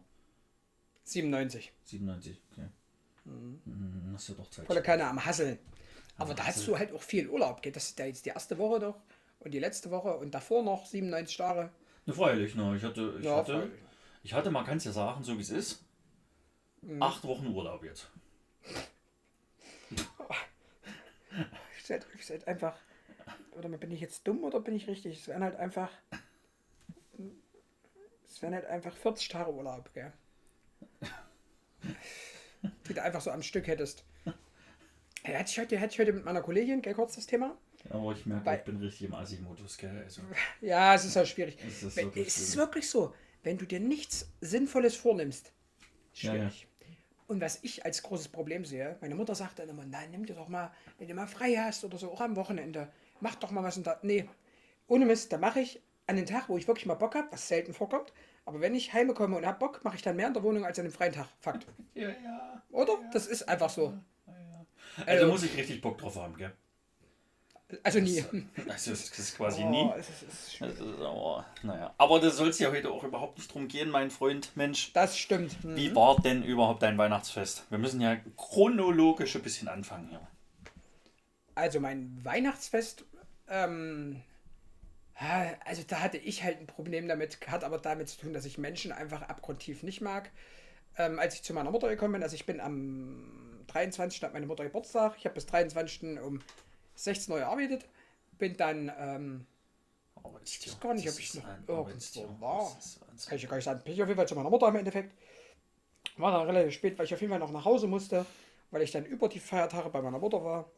97. 1.06 1.72
97, 1.86 2.40
okay. 2.52 2.68
Mhm. 3.26 4.12
Hast 4.14 4.30
ja 4.30 4.36
doch 4.36 4.50
Zeit. 4.52 4.68
Volle 4.68 4.84
Kanne 4.84 5.06
am 5.08 5.24
Hasseln. 5.26 5.58
Aber 6.18 6.34
da 6.36 6.46
hast 6.46 6.66
du 6.68 6.78
halt 6.78 6.94
auch 6.94 7.02
viel 7.02 7.28
Urlaub. 7.28 7.62
Geht 7.64 7.76
das 7.76 7.90
ist 7.90 8.00
ja 8.00 8.06
jetzt 8.06 8.26
die 8.26 8.30
erste 8.30 8.58
Woche 8.60 8.80
doch 8.80 8.96
und 9.40 9.52
die 9.56 9.60
letzte 9.60 9.90
Woche 9.92 10.16
und 10.18 10.32
davor 10.36 10.64
noch 10.64 10.86
97 10.86 11.36
Tage. 11.36 11.72
Ne, 12.06 12.14
freilich, 12.14 12.54
ne. 12.56 12.76
Ich 12.78 12.84
hatte, 12.84 13.16
ich 13.18 13.26
Ja, 13.26 13.38
hatte, 13.38 13.54
freilich. 13.54 13.80
ich 14.24 14.34
hatte, 14.34 14.52
man 14.52 14.66
kann 14.66 14.78
es 14.78 14.84
ja 14.86 14.92
sagen, 14.92 15.24
so 15.24 15.36
wie 15.38 15.42
es 15.42 15.50
ist, 15.50 15.84
Mhm. 16.82 17.02
acht 17.02 17.24
Wochen 17.26 17.48
Urlaub 17.48 17.84
jetzt. 17.84 18.08
Seid, 21.84 22.06
seid 22.22 22.48
einfach. 22.48 22.76
Oder 23.58 23.70
bin 23.70 23.92
ich 23.92 24.02
jetzt 24.02 24.28
dumm 24.28 24.44
oder 24.44 24.60
bin 24.60 24.76
ich 24.76 24.88
richtig? 24.88 25.22
Es 25.22 25.28
wären 25.28 25.44
halt 25.44 25.56
einfach. 25.56 25.90
Es 28.28 28.42
wären 28.42 28.54
halt 28.54 28.66
einfach 28.66 28.96
40 28.96 29.30
Tage 29.30 29.52
Urlaub, 29.54 29.94
gell? 29.94 30.12
Die 32.88 32.94
du 32.94 33.02
einfach 33.02 33.22
so 33.22 33.32
am 33.32 33.42
Stück 33.42 33.68
hättest. 33.68 34.04
Ja, 35.26 35.40
hatte 35.40 35.50
ich 35.50 35.60
heute, 35.60 35.80
hatte 35.80 35.94
ich 35.94 36.00
heute 36.00 36.14
mit 36.14 36.26
meiner 36.26 36.42
Kollegin, 36.42 36.82
gell, 36.82 36.94
kurz 36.94 37.16
das 37.16 37.26
Thema? 37.26 37.58
Aber 37.90 38.12
ich 38.12 38.26
merke, 38.26 38.44
Bei- 38.44 38.58
ich 38.58 38.64
bin 38.64 38.78
richtig 38.78 39.08
im 39.08 39.14
Assi-Modus, 39.14 39.78
gell. 39.78 40.02
Also, 40.04 40.22
Ja, 40.62 40.94
es 40.96 41.06
ist 41.06 41.16
halt 41.16 41.28
schwierig. 41.28 41.58
Es 41.66 41.84
ist 41.84 41.96
Wenn, 41.96 42.06
wirklich 42.06 42.28
es 42.28 42.38
ist 42.38 42.58
wirklich 42.58 42.90
so, 42.90 43.14
wenn 43.44 43.58
du 43.58 43.66
dir 43.66 43.80
nichts 43.80 44.30
Sinnvolles 44.42 44.96
vornimmst, 44.96 45.52
Ja, 46.16 46.32
schwierig. 46.32 46.68
Und 47.28 47.42
was 47.42 47.60
ich 47.64 47.84
als 47.86 48.04
großes 48.04 48.28
Problem 48.28 48.66
sehe, 48.66 48.98
meine 49.02 49.16
Mutter 49.16 49.34
sagt 49.34 49.58
dann 49.58 49.70
immer, 49.70 49.84
nein, 49.86 50.12
nimm 50.12 50.26
dir 50.28 50.36
doch 50.36 50.48
mal, 50.48 50.72
wenn 51.00 51.08
du 51.08 51.16
mal 51.16 51.26
frei 51.28 51.56
hast 51.56 51.84
oder 51.84 51.98
so, 51.98 52.12
auch 52.12 52.22
am 52.22 52.36
Wochenende, 52.36 52.92
mach 53.26 53.36
doch 53.36 53.52
mal 53.52 53.64
was 53.64 53.78
und 53.78 53.88
da. 53.88 53.98
Nee, 54.04 54.30
ohne 54.88 55.06
Mist, 55.06 55.34
da 55.34 55.38
mache 55.38 55.60
ich 55.60 55.82
an 56.08 56.16
den 56.16 56.26
Tag, 56.28 56.48
wo 56.48 56.58
ich 56.58 56.68
wirklich 56.68 56.86
mal 56.86 56.94
Bock 56.94 57.16
habe, 57.16 57.28
was 57.32 57.48
selten 57.48 57.74
vorkommt, 57.74 58.14
aber 58.46 58.62
wenn 58.62 58.76
ich 58.76 58.94
heimkomme 58.94 59.36
und 59.36 59.46
hab 59.46 59.60
Bock, 59.60 59.84
mache 59.84 59.96
ich 59.96 60.04
dann 60.04 60.16
mehr 60.16 60.28
in 60.28 60.34
der 60.36 60.44
Wohnung 60.44 60.64
als 60.64 60.78
an 60.78 60.86
dem 60.86 60.92
freien 60.92 61.12
Tag. 61.14 61.28
Fakt. 61.40 61.66
ja, 61.96 62.10
ja. 62.10 62.62
Oder? 62.70 62.94
Das 63.12 63.26
ist 63.28 63.50
einfach 63.50 63.70
so. 63.72 63.94
Also 65.06 65.28
muss 65.28 65.44
ich 65.44 65.58
richtig 65.58 65.82
Bock 65.82 65.98
drauf 65.98 66.16
haben, 66.16 66.38
gell. 66.38 66.54
Also 67.84 68.00
nie. 68.00 68.24
Also 68.70 68.92
das 68.92 69.10
ist 69.20 69.36
quasi 69.36 69.64
Oh, 69.64 69.70
nie. 69.70 69.92
es 69.98 70.08
ist, 70.10 70.22
es 70.22 70.54
ist. 70.54 70.62
Also, 70.62 70.86
aber, 71.04 71.46
naja. 71.64 71.94
Aber 71.98 72.20
das 72.20 72.38
soll 72.38 72.50
es 72.50 72.60
ja 72.60 72.70
heute 72.70 72.92
auch 72.92 73.04
überhaupt 73.04 73.40
nicht 73.40 73.52
drum 73.52 73.68
gehen, 73.68 73.90
mein 73.90 74.12
Freund. 74.12 74.52
Mensch, 74.56 74.94
Das 74.94 75.18
stimmt. 75.18 75.58
Hm. 75.64 75.76
wie 75.76 75.96
war 75.96 76.16
denn 76.22 76.44
überhaupt 76.44 76.84
dein 76.84 76.98
Weihnachtsfest? 77.00 77.66
Wir 77.72 77.80
müssen 77.80 78.00
ja 78.02 78.18
chronologisch 78.38 79.36
ein 79.36 79.42
bisschen 79.42 79.68
anfangen 79.68 80.10
hier. 80.10 80.22
Also 81.56 81.80
mein 81.80 82.20
Weihnachtsfest, 82.24 83.06
ähm, 83.50 84.22
also 85.66 85.84
da 85.88 86.02
hatte 86.02 86.18
ich 86.18 86.44
halt 86.44 86.60
ein 86.60 86.68
Problem 86.68 87.08
damit, 87.08 87.40
hat 87.48 87.64
aber 87.64 87.78
damit 87.78 88.10
zu 88.10 88.20
tun, 88.20 88.34
dass 88.34 88.46
ich 88.46 88.58
Menschen 88.58 88.92
einfach 88.92 89.22
abgrundtief 89.22 89.84
nicht 89.84 90.02
mag. 90.02 90.30
Ähm, 90.98 91.20
als 91.20 91.36
ich 91.36 91.44
zu 91.44 91.54
meiner 91.54 91.72
Mutter 91.72 91.90
gekommen 91.90 92.14
bin, 92.14 92.24
also 92.24 92.36
ich 92.36 92.46
bin 92.46 92.60
am 92.60 93.64
23. 93.68 94.24
hat 94.24 94.34
meine 94.34 94.46
Mutter 94.46 94.64
Geburtstag, 94.64 95.16
ich 95.18 95.26
habe 95.26 95.36
bis 95.36 95.46
23. 95.46 96.20
um 96.20 96.42
16 96.96 97.34
Uhr 97.34 97.40
gearbeitet, 97.40 97.86
bin 98.38 98.56
dann, 98.58 98.92
ähm, 98.98 99.46
Arbeitstier. 100.16 100.72
weiß 100.74 100.80
gar 100.80 100.94
nicht, 100.94 101.10
ob 101.10 101.20
ich 101.20 101.34
noch 101.36 101.48
irgendwo 101.48 101.74
Arbeitstier. 101.76 102.30
war. 102.40 102.78
Das 103.14 103.28
kann 103.28 103.36
ich 103.36 103.44
ja 103.44 103.50
gar 103.50 103.58
nicht 103.58 103.66
sagen, 103.66 103.82
bin 103.84 103.94
ich 103.94 104.02
auf 104.02 104.08
jeden 104.08 104.18
Fall 104.18 104.28
zu 104.28 104.36
meiner 104.36 104.50
Mutter 104.50 104.68
im 104.68 104.76
Endeffekt. 104.76 105.14
War 106.18 106.32
dann 106.32 106.48
relativ 106.48 106.74
spät, 106.74 106.98
weil 106.98 107.06
ich 107.06 107.14
auf 107.14 107.22
jeden 107.22 107.32
Fall 107.32 107.40
noch 107.40 107.52
nach 107.52 107.66
Hause 107.66 107.88
musste, 107.88 108.26
weil 108.72 108.82
ich 108.82 108.92
dann 108.92 109.06
über 109.06 109.28
die 109.28 109.40
Feiertage 109.40 109.90
bei 109.90 110.02
meiner 110.02 110.20
Mutter 110.20 110.44
war. 110.44 110.70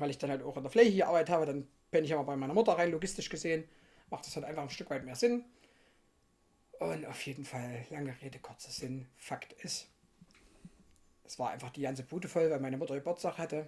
Weil 0.00 0.10
ich 0.10 0.18
dann 0.18 0.30
halt 0.30 0.42
auch 0.42 0.56
in 0.56 0.62
der 0.62 0.70
Fläche 0.70 0.96
gearbeitet 0.96 1.30
habe, 1.30 1.46
dann 1.46 1.68
bin 1.90 2.04
ich 2.04 2.12
aber 2.12 2.24
bei 2.24 2.36
meiner 2.36 2.54
Mutter 2.54 2.72
rein, 2.72 2.90
logistisch 2.90 3.28
gesehen. 3.28 3.64
Macht 4.10 4.26
das 4.26 4.34
halt 4.34 4.46
einfach 4.46 4.62
ein 4.62 4.70
Stück 4.70 4.90
weit 4.90 5.04
mehr 5.04 5.14
Sinn. 5.14 5.44
Und 6.78 7.06
auf 7.06 7.20
jeden 7.26 7.44
Fall, 7.44 7.84
lange 7.90 8.14
Rede, 8.22 8.38
kurzer 8.38 8.70
Sinn. 8.70 9.06
Fakt 9.16 9.52
ist, 9.52 9.88
es 11.24 11.38
war 11.38 11.50
einfach 11.50 11.70
die 11.70 11.82
ganze 11.82 12.02
Bude 12.02 12.28
voll, 12.28 12.50
weil 12.50 12.60
meine 12.60 12.78
Mutter 12.78 12.94
Geburtstag 12.94 13.38
hatte. 13.38 13.66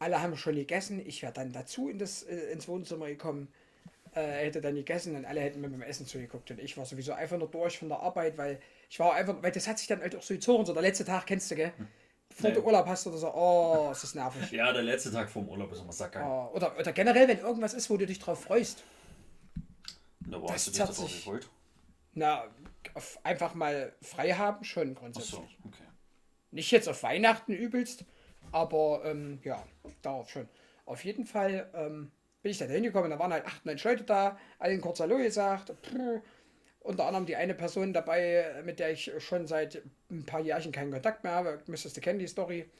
Alle 0.00 0.20
haben 0.20 0.36
schon 0.36 0.56
gegessen. 0.56 1.00
Ich 1.06 1.22
wäre 1.22 1.32
dann 1.32 1.52
dazu 1.52 1.88
in 1.88 1.98
das, 1.98 2.24
äh, 2.24 2.52
ins 2.52 2.68
Wohnzimmer 2.68 3.06
gekommen 3.06 3.48
äh, 4.14 4.44
hätte 4.44 4.60
dann 4.60 4.74
gegessen 4.74 5.16
und 5.16 5.24
alle 5.24 5.40
hätten 5.40 5.60
mir 5.60 5.68
beim 5.68 5.82
Essen 5.82 6.06
zugeguckt 6.06 6.50
und 6.50 6.60
ich 6.60 6.76
war 6.76 6.86
sowieso 6.86 7.12
einfach 7.12 7.38
nur 7.38 7.50
durch 7.50 7.78
von 7.78 7.88
der 7.88 8.00
Arbeit, 8.00 8.38
weil 8.38 8.60
ich 8.88 8.98
war 8.98 9.14
einfach, 9.14 9.42
weil 9.42 9.52
das 9.52 9.66
hat 9.66 9.78
sich 9.78 9.88
dann 9.88 10.00
halt 10.00 10.14
auch 10.14 10.22
so 10.22 10.34
gezogen, 10.34 10.64
so 10.64 10.72
der 10.72 10.82
letzte 10.82 11.04
Tag 11.04 11.26
kennst 11.26 11.50
du, 11.50 11.56
gell? 11.56 11.72
Ja. 12.42 12.50
du 12.50 12.62
Urlaub 12.62 12.86
hast 12.86 13.06
oder 13.06 13.16
so, 13.16 13.32
oh, 13.32 13.88
es 13.92 14.04
ist 14.04 14.14
nervig. 14.14 14.50
Ja, 14.50 14.72
der 14.72 14.82
letzte 14.82 15.12
Tag 15.12 15.30
vorm 15.30 15.48
Urlaub 15.48 15.72
ist 15.72 15.80
immer 15.80 15.92
Sackgeil. 15.92 16.24
Oh, 16.24 16.50
oder, 16.54 16.76
oder 16.78 16.92
generell, 16.92 17.28
wenn 17.28 17.38
irgendwas 17.38 17.74
ist, 17.74 17.88
wo 17.90 17.96
du 17.96 18.06
dich 18.06 18.18
drauf 18.18 18.42
freust. 18.42 18.82
Da 20.20 20.38
das 20.38 20.42
warst 20.42 20.66
du 20.66 20.70
dich 20.72 20.80
das 20.80 20.96
sich. 20.96 21.24
gefreut. 21.24 21.48
Na, 22.14 22.44
auf 22.94 23.18
einfach 23.22 23.54
mal 23.54 23.92
frei 24.02 24.32
haben, 24.32 24.64
schon 24.64 24.94
grundsätzlich. 24.94 25.58
okay. 25.64 25.84
Nicht 26.50 26.70
jetzt 26.70 26.88
auf 26.88 27.02
Weihnachten 27.02 27.52
übelst, 27.52 28.04
aber 28.52 29.02
ähm, 29.04 29.40
ja, 29.42 29.64
darauf 30.02 30.30
schon. 30.30 30.48
Auf 30.86 31.04
jeden 31.04 31.26
Fall 31.26 31.70
ähm, 31.74 32.12
bin 32.42 32.52
ich 32.52 32.58
da 32.58 32.66
hingekommen, 32.66 33.10
da 33.10 33.18
waren 33.18 33.32
halt 33.32 33.46
acht, 33.46 33.64
neun 33.64 33.78
Leute 33.82 34.04
da, 34.04 34.38
allen 34.58 34.80
kurz 34.80 35.00
Hallo 35.00 35.16
gesagt. 35.16 35.72
Puh. 35.82 36.20
Unter 36.84 37.06
anderem 37.06 37.24
die 37.24 37.34
eine 37.34 37.54
Person 37.54 37.94
dabei, 37.94 38.62
mit 38.62 38.78
der 38.78 38.92
ich 38.92 39.10
schon 39.18 39.46
seit 39.46 39.82
ein 40.10 40.24
paar 40.26 40.40
Jahren 40.40 40.70
keinen 40.70 40.92
Kontakt 40.92 41.24
mehr 41.24 41.32
habe. 41.32 41.58
Müsstest 41.66 41.96
du 41.96 42.02
kennen, 42.02 42.18
die 42.18 42.26
Story. 42.28 42.70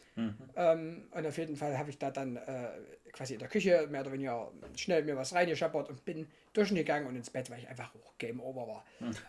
Ähm, 0.56 1.08
und 1.10 1.26
auf 1.26 1.38
jeden 1.38 1.56
Fall 1.56 1.76
habe 1.78 1.88
ich 1.88 1.98
da 1.98 2.10
dann 2.10 2.36
äh, 2.36 2.68
quasi 3.12 3.32
in 3.32 3.40
der 3.40 3.48
Küche 3.48 3.88
mehr 3.90 4.02
oder 4.02 4.12
weniger 4.12 4.52
schnell 4.76 5.02
mir 5.04 5.16
was 5.16 5.34
reingeschappert 5.34 5.88
und 5.88 6.04
bin 6.04 6.28
duschen 6.52 6.76
gegangen 6.76 7.06
und 7.06 7.16
ins 7.16 7.30
Bett, 7.30 7.50
weil 7.50 7.60
ich 7.60 7.68
einfach 7.68 7.94
auch 7.94 8.18
Game 8.18 8.40
Over 8.40 8.68
war. 8.68 8.84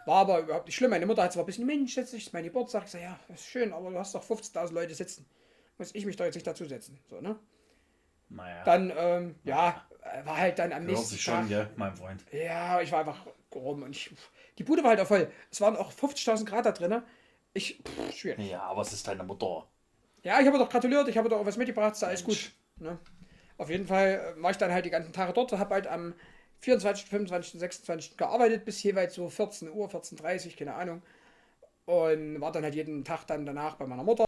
War 0.05 0.17
aber 0.17 0.39
überhaupt 0.39 0.65
nicht 0.65 0.75
schlimm. 0.75 0.91
Meine 0.91 1.05
Mutter 1.05 1.23
hat 1.23 1.31
zwar 1.33 1.43
ein 1.43 1.47
bisschen, 1.47 1.65
Mensch, 1.65 1.95
dich, 1.95 2.13
ist 2.13 2.33
mein 2.33 2.43
Geburtstag. 2.43 2.83
Ich 2.83 2.91
sage, 2.91 3.05
ja, 3.05 3.19
ist 3.33 3.47
schön, 3.47 3.71
aber 3.71 3.89
du 3.89 3.97
hast 3.97 4.13
doch 4.13 4.23
15.000 4.23 4.73
Leute 4.73 4.93
sitzen. 4.93 5.25
Muss 5.77 5.95
ich 5.95 6.05
mich 6.05 6.17
doch 6.17 6.25
jetzt 6.25 6.35
nicht 6.35 6.47
dazusetzen. 6.47 6.99
So, 7.09 7.21
ne? 7.21 7.39
Naja, 8.29 8.63
Dann, 8.65 8.91
ähm, 8.95 9.35
ja, 9.43 9.85
war 10.23 10.37
halt 10.37 10.59
dann 10.59 10.71
am 10.71 10.79
hört 10.83 10.91
nächsten 10.91 11.15
sich 11.15 11.25
Tag. 11.25 11.39
schon, 11.39 11.49
gell, 11.49 11.69
mein 11.75 11.95
Freund. 11.95 12.23
Ja, 12.31 12.81
ich 12.81 12.91
war 12.91 12.99
einfach 12.99 13.25
rum 13.53 13.83
und 13.83 13.95
ich, 13.95 14.11
die 14.57 14.63
Bude 14.63 14.83
war 14.83 14.91
halt 14.91 14.99
auch 14.99 15.07
voll. 15.07 15.31
Es 15.51 15.61
waren 15.61 15.75
auch 15.75 15.91
50.000 15.91 16.45
Grad 16.45 16.65
da 16.65 16.71
drin. 16.71 17.01
Ich, 17.53 17.81
pff, 17.85 18.13
schwierig. 18.15 18.49
Ja, 18.49 18.63
aber 18.63 18.81
es 18.81 18.93
ist 18.93 19.07
deine 19.07 19.23
Mutter. 19.23 19.67
Ja, 20.23 20.39
ich 20.39 20.47
habe 20.47 20.57
doch 20.57 20.69
gratuliert, 20.69 21.07
ich 21.07 21.17
habe 21.17 21.29
doch 21.29 21.39
auch 21.39 21.45
was 21.45 21.57
mitgebracht, 21.57 21.93
ist 21.93 22.03
alles 22.03 22.23
gut. 22.23 22.51
Ne? 22.77 22.97
Auf 23.57 23.69
jeden 23.69 23.87
Fall 23.87 24.35
äh, 24.37 24.41
war 24.41 24.51
ich 24.51 24.57
dann 24.57 24.71
halt 24.71 24.85
die 24.85 24.89
ganzen 24.89 25.13
Tage 25.13 25.33
dort, 25.33 25.51
habe 25.53 25.73
halt 25.73 25.87
am 25.87 26.13
24., 26.59 27.05
25., 27.05 27.59
26. 27.59 28.17
gearbeitet, 28.17 28.65
bis 28.65 28.81
jeweils 28.83 29.13
so 29.13 29.29
14 29.29 29.69
Uhr, 29.71 29.87
14.30 29.87 30.47
Uhr, 30.47 30.55
keine 30.57 30.73
Ahnung. 30.73 31.01
Und 31.85 32.41
war 32.41 32.51
dann 32.51 32.63
halt 32.63 32.75
jeden 32.75 33.03
Tag 33.03 33.25
dann 33.27 33.45
danach 33.45 33.75
bei 33.75 33.85
meiner 33.85 34.03
Mutter 34.03 34.25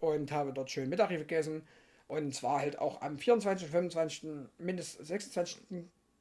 und 0.00 0.32
habe 0.32 0.52
dort 0.52 0.70
schön 0.70 0.88
Mittag 0.88 1.10
gegessen. 1.10 1.66
Und 2.08 2.34
zwar 2.34 2.60
halt 2.60 2.78
auch 2.78 3.02
am 3.02 3.18
24., 3.18 3.68
25., 3.68 4.28
mindestens 4.58 5.08
26., 5.08 5.58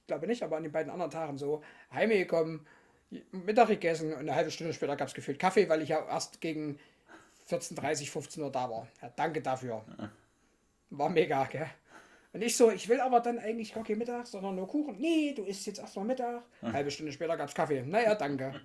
glaube 0.06 0.28
nicht, 0.28 0.44
aber 0.44 0.58
an 0.58 0.64
den 0.64 0.72
beiden 0.72 0.92
anderen 0.92 1.12
Tagen 1.12 1.38
so 1.38 1.64
heimgekommen, 1.92 2.66
Mittag 3.32 3.70
gegessen 3.70 4.12
und 4.14 4.20
eine 4.20 4.36
halbe 4.36 4.52
Stunde 4.52 4.74
später 4.74 4.96
gab 4.96 5.08
es 5.08 5.14
gefühlt 5.14 5.40
Kaffee, 5.40 5.70
weil 5.70 5.82
ich 5.82 5.90
ja 5.90 6.06
erst 6.06 6.42
gegen 6.42 6.78
14.30, 7.50 8.10
15 8.10 8.44
Uhr 8.44 8.52
da 8.52 8.70
war. 8.70 8.88
Ja, 9.02 9.12
danke 9.16 9.42
dafür. 9.42 9.84
War 10.90 11.10
mega, 11.10 11.46
gell? 11.46 11.68
Und 12.34 12.42
ich 12.42 12.58
so, 12.58 12.70
ich 12.70 12.90
will 12.90 13.00
aber 13.00 13.22
dann 13.22 13.40
eigentlich 13.40 13.74
gar 13.74 13.84
kein 13.84 13.98
Mittag, 13.98 14.28
sondern 14.28 14.56
nur 14.56 14.68
Kuchen. 14.68 14.98
Nee, 15.00 15.34
du 15.34 15.44
isst 15.44 15.66
jetzt 15.66 15.80
erstmal 15.80 16.06
Mittag. 16.06 16.44
Halbe 16.62 16.92
Stunde 16.92 17.12
später 17.12 17.38
gab's 17.38 17.56
Kaffee. 17.56 17.82
Naja, 17.82 18.16
danke. 18.16 18.62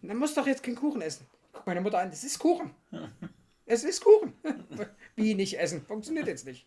Dann 0.00 0.16
musst 0.16 0.36
doch 0.36 0.46
jetzt 0.46 0.62
kein 0.62 0.76
Kuchen 0.76 1.02
essen. 1.02 1.26
Guck 1.52 1.66
meine 1.66 1.80
Mutter 1.80 1.98
an, 1.98 2.10
das 2.10 2.24
ist 2.24 2.38
Kuchen. 2.38 2.70
Es 3.66 3.84
ist 3.84 4.02
Kuchen. 4.02 4.32
Wie 5.16 5.34
nicht 5.34 5.58
essen? 5.58 5.84
Funktioniert 5.84 6.26
jetzt 6.26 6.46
nicht. 6.46 6.66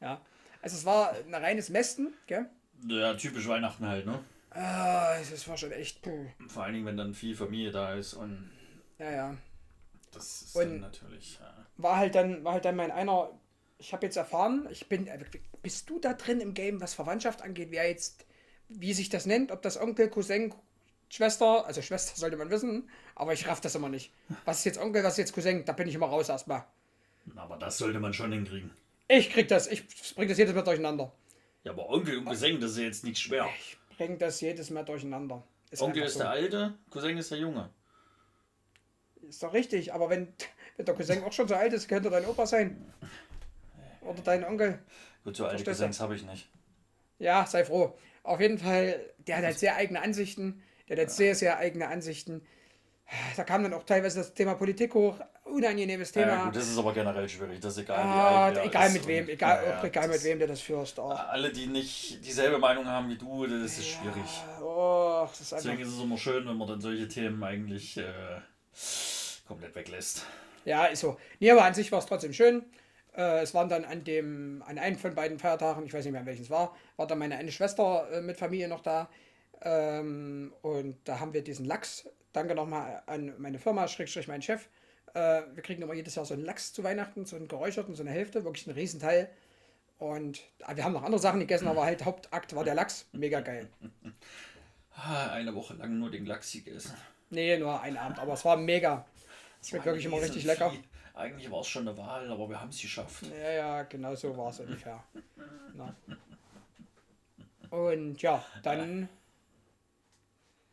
Ja. 0.00 0.20
Also 0.62 0.76
es 0.76 0.84
war 0.84 1.12
ein 1.14 1.34
reines 1.34 1.68
Mästen, 1.70 2.12
gell? 2.26 2.46
Ja, 2.86 3.14
typisch 3.14 3.46
Weihnachten 3.48 3.86
halt, 3.86 4.06
ne? 4.06 4.18
Ah, 4.50 5.16
es 5.20 5.46
war 5.48 5.56
schon 5.56 5.72
echt. 5.72 6.02
Puh. 6.02 6.26
Vor 6.48 6.64
allen 6.64 6.74
Dingen, 6.74 6.86
wenn 6.86 6.96
dann 6.96 7.14
viel 7.14 7.36
Familie 7.36 7.70
da 7.70 7.94
ist 7.94 8.14
und 8.14 8.50
Ja, 8.98 9.10
ja. 9.10 9.36
das 10.12 10.42
ist 10.42 10.56
Und- 10.56 10.68
dann 10.70 10.80
natürlich. 10.80 11.38
Ja. 11.40 11.66
war 11.76 11.96
halt 11.96 12.14
dann, 12.14 12.44
war 12.44 12.54
halt 12.54 12.64
dann 12.64 12.76
mein 12.76 12.90
einer. 12.90 13.30
Ich 13.78 13.92
habe 13.94 14.04
jetzt 14.06 14.16
erfahren, 14.16 14.68
ich 14.70 14.88
bin. 14.88 15.06
äh, 15.06 15.18
Bist 15.62 15.88
du 15.88 15.98
da 15.98 16.12
drin 16.14 16.40
im 16.40 16.52
Game, 16.54 16.80
was 16.80 16.94
Verwandtschaft 16.94 17.42
angeht, 17.42 17.68
wer 17.70 17.88
jetzt, 17.88 18.26
wie 18.68 18.92
sich 18.94 19.08
das 19.08 19.24
nennt, 19.26 19.50
ob 19.52 19.62
das 19.62 19.78
Onkel, 19.80 20.08
Cousin, 20.10 20.54
Schwester, 21.10 21.66
also 21.66 21.80
Schwester 21.82 22.16
sollte 22.16 22.36
man 22.36 22.50
wissen, 22.50 22.88
aber 23.14 23.32
ich 23.34 23.46
raff 23.46 23.60
das 23.60 23.74
immer 23.74 23.88
nicht. 23.88 24.12
Was 24.44 24.58
ist 24.60 24.64
jetzt 24.64 24.78
Onkel, 24.78 25.02
was 25.04 25.14
ist 25.14 25.18
jetzt 25.18 25.32
Cousin, 25.34 25.64
da 25.64 25.72
bin 25.72 25.86
ich 25.88 25.94
immer 25.94 26.06
raus 26.06 26.28
erstmal. 26.28 26.64
Aber 27.36 27.56
das 27.56 27.78
sollte 27.78 28.00
man 28.00 28.12
schon 28.12 28.32
hinkriegen. 28.32 28.70
Ich 29.08 29.30
krieg 29.30 29.48
das, 29.48 29.66
ich 29.66 29.86
bring 30.14 30.28
das 30.28 30.38
jedes 30.38 30.54
Mal 30.54 30.62
durcheinander. 30.62 31.12
Ja, 31.64 31.72
aber 31.72 31.88
Onkel 31.90 32.18
und 32.18 32.24
Cousin, 32.24 32.60
das 32.60 32.72
ist 32.72 32.78
ja 32.78 32.84
jetzt 32.84 33.04
nicht 33.04 33.18
schwer. 33.18 33.48
Ich 33.58 33.76
bringe 33.96 34.16
das 34.16 34.40
jedes 34.40 34.70
Mal 34.70 34.84
durcheinander. 34.84 35.42
Ist 35.70 35.82
Onkel 35.82 36.04
ist 36.04 36.14
so. 36.14 36.20
der 36.20 36.30
Alte, 36.30 36.74
Cousin 36.90 37.18
ist 37.18 37.30
der 37.30 37.38
Junge. 37.38 37.70
Ist 39.28 39.42
doch 39.42 39.52
richtig, 39.52 39.92
aber 39.92 40.10
wenn, 40.10 40.28
wenn 40.76 40.86
der 40.86 40.94
Cousin 40.94 41.22
auch 41.22 41.32
schon 41.32 41.48
so 41.48 41.54
alt 41.54 41.72
ist, 41.72 41.88
könnte 41.88 42.08
dein 42.08 42.24
Opa 42.24 42.46
sein. 42.46 42.92
Oder 44.00 44.22
dein 44.22 44.44
Onkel. 44.44 44.78
Gut, 45.24 45.36
so 45.36 45.46
alte? 45.46 45.64
Cousins 45.64 46.00
habe 46.00 46.16
ich 46.16 46.24
nicht. 46.24 46.48
Ja, 47.18 47.46
sei 47.46 47.64
froh. 47.64 47.98
Auf 48.22 48.40
jeden 48.40 48.58
Fall, 48.58 49.00
der 49.18 49.36
hat 49.36 49.44
halt 49.44 49.58
sehr 49.58 49.76
eigene 49.76 50.00
Ansichten. 50.00 50.62
Der 50.88 50.96
hat 50.96 51.00
halt 51.00 51.10
sehr, 51.10 51.34
sehr 51.34 51.58
eigene 51.58 51.88
Ansichten. 51.88 52.42
Da 53.36 53.44
kam 53.44 53.62
dann 53.62 53.74
auch 53.74 53.82
teilweise 53.82 54.20
das 54.20 54.32
Thema 54.34 54.54
Politik 54.54 54.94
hoch. 54.94 55.16
Unangenehmes 55.44 56.12
Thema. 56.12 56.28
Ja, 56.28 56.44
gut, 56.44 56.56
das 56.56 56.68
ist 56.68 56.78
aber 56.78 56.92
generell 56.92 57.28
schwierig. 57.28 57.58
Das 57.60 57.72
ist 57.72 57.82
egal, 57.82 57.98
wie 57.98 58.08
ah, 58.08 58.50
wer 58.54 58.64
egal 58.64 58.86
ist 58.86 58.92
mit 58.92 59.06
wem, 59.08 59.28
egal, 59.28 59.64
Ja, 59.64 59.78
auch 59.78 59.82
ja, 59.82 59.88
egal 59.88 60.08
mit 60.08 60.22
wem 60.22 60.38
du 60.38 60.46
das 60.46 60.60
führst. 60.60 60.98
Oh, 61.00 61.08
Alle, 61.08 61.50
die 61.50 61.66
nicht 61.66 62.24
dieselbe 62.24 62.58
Meinung 62.58 62.86
haben 62.86 63.08
wie 63.08 63.16
du, 63.18 63.46
das 63.46 63.78
ist 63.78 63.88
schwierig. 63.88 64.42
oh 64.62 65.26
das 65.28 65.40
ist 65.40 65.52
Deswegen 65.52 65.80
ist 65.80 65.88
es 65.88 66.00
immer 66.00 66.18
schön, 66.18 66.46
wenn 66.46 66.56
man 66.56 66.68
dann 66.68 66.80
solche 66.80 67.08
Themen 67.08 67.42
eigentlich 67.42 67.96
äh, 67.96 68.04
komplett 69.46 69.74
weglässt. 69.74 70.24
ja, 70.64 70.86
ist 70.86 71.00
so. 71.00 71.16
Nee, 71.40 71.50
aber 71.50 71.64
an 71.64 71.74
sich 71.74 71.90
war 71.90 71.98
es 71.98 72.06
trotzdem 72.06 72.32
schön. 72.32 72.64
Äh, 73.16 73.40
es 73.42 73.52
waren 73.54 73.68
dann 73.68 73.84
an 73.84 74.04
dem, 74.04 74.62
an 74.66 74.78
einem 74.78 74.96
von 74.96 75.16
beiden 75.16 75.40
Feiertagen, 75.40 75.84
ich 75.84 75.92
weiß 75.92 76.04
nicht 76.04 76.12
mehr, 76.12 76.20
an 76.20 76.26
welchen 76.28 76.42
es 76.42 76.50
war, 76.50 76.76
war 76.96 77.08
dann 77.08 77.18
meine 77.18 77.36
eine 77.36 77.50
Schwester 77.50 78.08
äh, 78.12 78.20
mit 78.20 78.36
Familie 78.36 78.68
noch 78.68 78.82
da. 78.82 79.08
Ähm, 79.62 80.52
und 80.62 80.96
da 81.04 81.18
haben 81.18 81.34
wir 81.34 81.42
diesen 81.42 81.66
Lachs, 81.66 82.08
danke 82.32 82.54
nochmal 82.54 83.02
an 83.06 83.34
meine 83.38 83.58
Firma, 83.58 83.88
Schrägstrich 83.88 84.28
mein 84.28 84.42
Chef. 84.42 84.68
Äh, 85.14 85.42
wir 85.54 85.62
kriegen 85.62 85.82
immer 85.82 85.94
jedes 85.94 86.14
Jahr 86.14 86.24
so 86.24 86.34
einen 86.34 86.44
Lachs 86.44 86.72
zu 86.72 86.84
Weihnachten, 86.84 87.24
so 87.26 87.36
einen 87.36 87.48
geräucherten, 87.48 87.94
so 87.94 88.02
eine 88.02 88.10
Hälfte, 88.10 88.44
wirklich 88.44 88.66
ein 88.66 88.72
Riesenteil. 88.72 89.30
Und 89.98 90.40
ah, 90.62 90.76
wir 90.76 90.84
haben 90.84 90.92
noch 90.92 91.02
andere 91.02 91.20
Sachen 91.20 91.40
gegessen, 91.40 91.68
aber 91.68 91.84
halt 91.84 92.04
Hauptakt 92.04 92.54
war 92.54 92.64
der 92.64 92.74
Lachs. 92.74 93.06
Mega 93.12 93.40
geil. 93.40 93.68
Ah, 95.02 95.30
Eine 95.30 95.54
Woche 95.54 95.74
lang 95.74 95.98
nur 95.98 96.10
den 96.10 96.26
Lachs 96.26 96.52
gegessen. 96.52 96.94
Nee, 97.30 97.56
nur 97.56 97.80
ein 97.80 97.96
Abend, 97.96 98.18
aber 98.18 98.34
es 98.34 98.44
war 98.44 98.58
mega. 98.58 99.06
Schmeckt 99.64 99.86
wirklich 99.86 100.04
immer 100.04 100.20
richtig 100.20 100.44
lecker. 100.44 100.74
Eigentlich 101.14 101.50
war 101.50 101.60
es 101.60 101.68
schon 101.68 101.88
eine 101.88 101.96
Wahl, 101.96 102.30
aber 102.30 102.48
wir 102.50 102.60
haben 102.60 102.68
es 102.68 102.80
geschafft. 102.80 103.24
Ja, 103.40 103.50
ja, 103.50 103.82
genau 103.84 104.14
so 104.14 104.36
war 104.36 104.50
es 104.50 104.60
ungefähr. 104.60 105.02
Na. 105.74 105.94
Und 107.70 108.20
ja, 108.20 108.44
dann, 108.62 109.08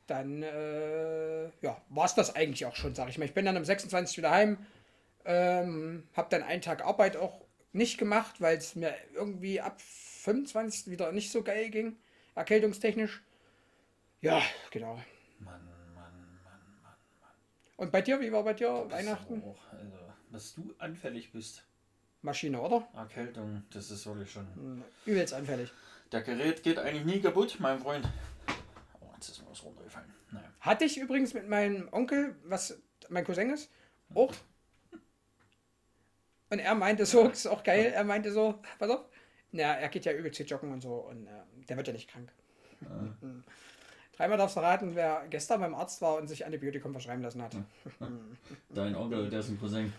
dann 0.08 0.42
äh, 0.42 1.46
ja, 1.62 1.82
war 1.90 2.06
es 2.06 2.16
das 2.16 2.36
eigentlich 2.36 2.66
auch 2.66 2.76
schon, 2.76 2.96
sag 2.96 3.10
ich 3.10 3.18
mal. 3.18 3.26
Ich 3.26 3.34
bin 3.34 3.46
dann 3.46 3.58
am 3.58 3.66
26. 3.66 4.18
wieder 4.18 4.32
heim, 4.32 4.58
ähm, 5.26 6.08
habe 6.16 6.30
dann 6.30 6.44
einen 6.44 6.62
Tag 6.62 6.84
Arbeit 6.84 7.18
auch 7.18 7.42
nicht 7.74 7.98
gemacht, 7.98 8.42
weil 8.42 8.58
es 8.58 8.76
mir 8.76 8.94
irgendwie 9.14 9.62
ab 9.62 9.80
25. 9.82 10.90
wieder 10.90 11.12
nicht 11.12 11.32
so 11.32 11.44
geil 11.44 11.70
ging, 11.70 11.98
erkältungstechnisch. 12.36 13.22
Ja, 14.22 14.42
genau. 14.72 14.96
Mann, 15.40 15.64
Mann, 15.94 16.14
Mann. 16.82 16.96
Und 17.76 17.92
bei 17.92 18.02
dir, 18.02 18.20
wie 18.20 18.32
war 18.32 18.44
bei 18.44 18.54
dir 18.54 18.90
Weihnachten? 18.90 19.44
Auch, 19.44 19.60
also, 19.72 19.98
dass 20.32 20.56
du 20.56 20.74
anfällig 20.80 21.32
bist. 21.32 21.64
Maschine, 22.22 22.60
oder? 22.60 22.88
Erkältung, 22.96 23.64
das 23.72 23.92
ist 23.92 24.06
wirklich 24.08 24.32
schon. 24.32 24.48
Hm, 24.56 24.84
Übelst 25.06 25.34
anfällig. 25.34 25.72
Der 26.12 26.22
Gerät 26.22 26.64
geht 26.64 26.80
eigentlich 26.80 27.06
nie 27.06 27.22
kaputt, 27.22 27.58
mein 27.60 27.80
Freund. 27.80 28.08
Jetzt 29.18 29.30
ist 29.30 29.42
mir 29.42 29.50
was 29.50 29.64
runtergefallen. 29.64 30.14
Naja. 30.32 30.48
Hatte 30.62 30.86
ich 30.86 30.98
übrigens 30.98 31.34
mit 31.34 31.50
meinem 31.50 31.90
Onkel, 31.92 32.36
was 32.44 32.80
mein 33.10 33.26
Cousin 33.26 33.50
ist, 33.50 33.72
auch. 34.14 34.34
Und 36.50 36.60
er 36.60 36.76
meinte 36.76 37.06
so, 37.06 37.28
das 37.28 37.40
ist 37.40 37.48
auch 37.48 37.64
geil, 37.64 37.92
er 37.94 38.04
meinte 38.04 38.32
so, 38.32 38.60
pass 38.78 38.90
auf, 38.90 39.06
na, 39.52 39.64
er 39.64 39.90
geht 39.90 40.06
ja 40.06 40.14
übelst 40.14 40.38
viel 40.38 40.46
joggen 40.46 40.72
und 40.72 40.82
so 40.82 40.94
und 40.96 41.26
äh, 41.26 41.32
der 41.68 41.78
wird 41.78 41.88
ja 41.88 41.94
nicht 41.94 42.10
krank. 42.10 42.32
Dreimal 44.16 44.38
darfst 44.38 44.56
du 44.56 44.60
raten, 44.62 44.96
wer 44.96 45.26
gestern 45.30 45.62
beim 45.62 45.74
Arzt 45.74 46.02
war 46.02 46.16
und 46.18 46.28
sich 46.28 46.46
Antibiotikum 46.46 46.92
verschreiben 46.92 47.24
lassen 47.24 47.42
hat. 47.42 47.56
Dein 48.70 48.96
Onkel, 48.96 49.30
der 49.30 49.40
ist 49.40 49.50
ein 49.50 49.60
Cousin. 49.60 49.92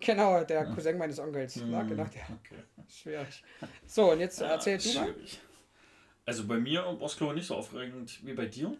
Genau, 0.00 0.42
der 0.42 0.66
Cousin 0.66 0.98
meines 0.98 1.18
Onkels. 1.20 1.56
Ja, 1.56 1.82
genau, 1.82 2.04
der. 2.04 2.22
Okay. 2.40 2.62
Schwierig. 2.88 3.44
So, 3.86 4.12
und 4.12 4.20
jetzt 4.20 4.40
erzähl 4.40 4.78
du 4.78 4.88
mal. 4.94 5.06
Schwierig. 5.06 5.40
Also 6.24 6.46
bei 6.46 6.58
mir 6.58 6.84
war 6.84 7.02
es 7.02 7.16
glaube 7.16 7.32
ich 7.32 7.38
nicht 7.38 7.46
so 7.46 7.56
aufregend 7.56 8.24
wie 8.24 8.32
bei 8.34 8.46
dir. 8.46 8.76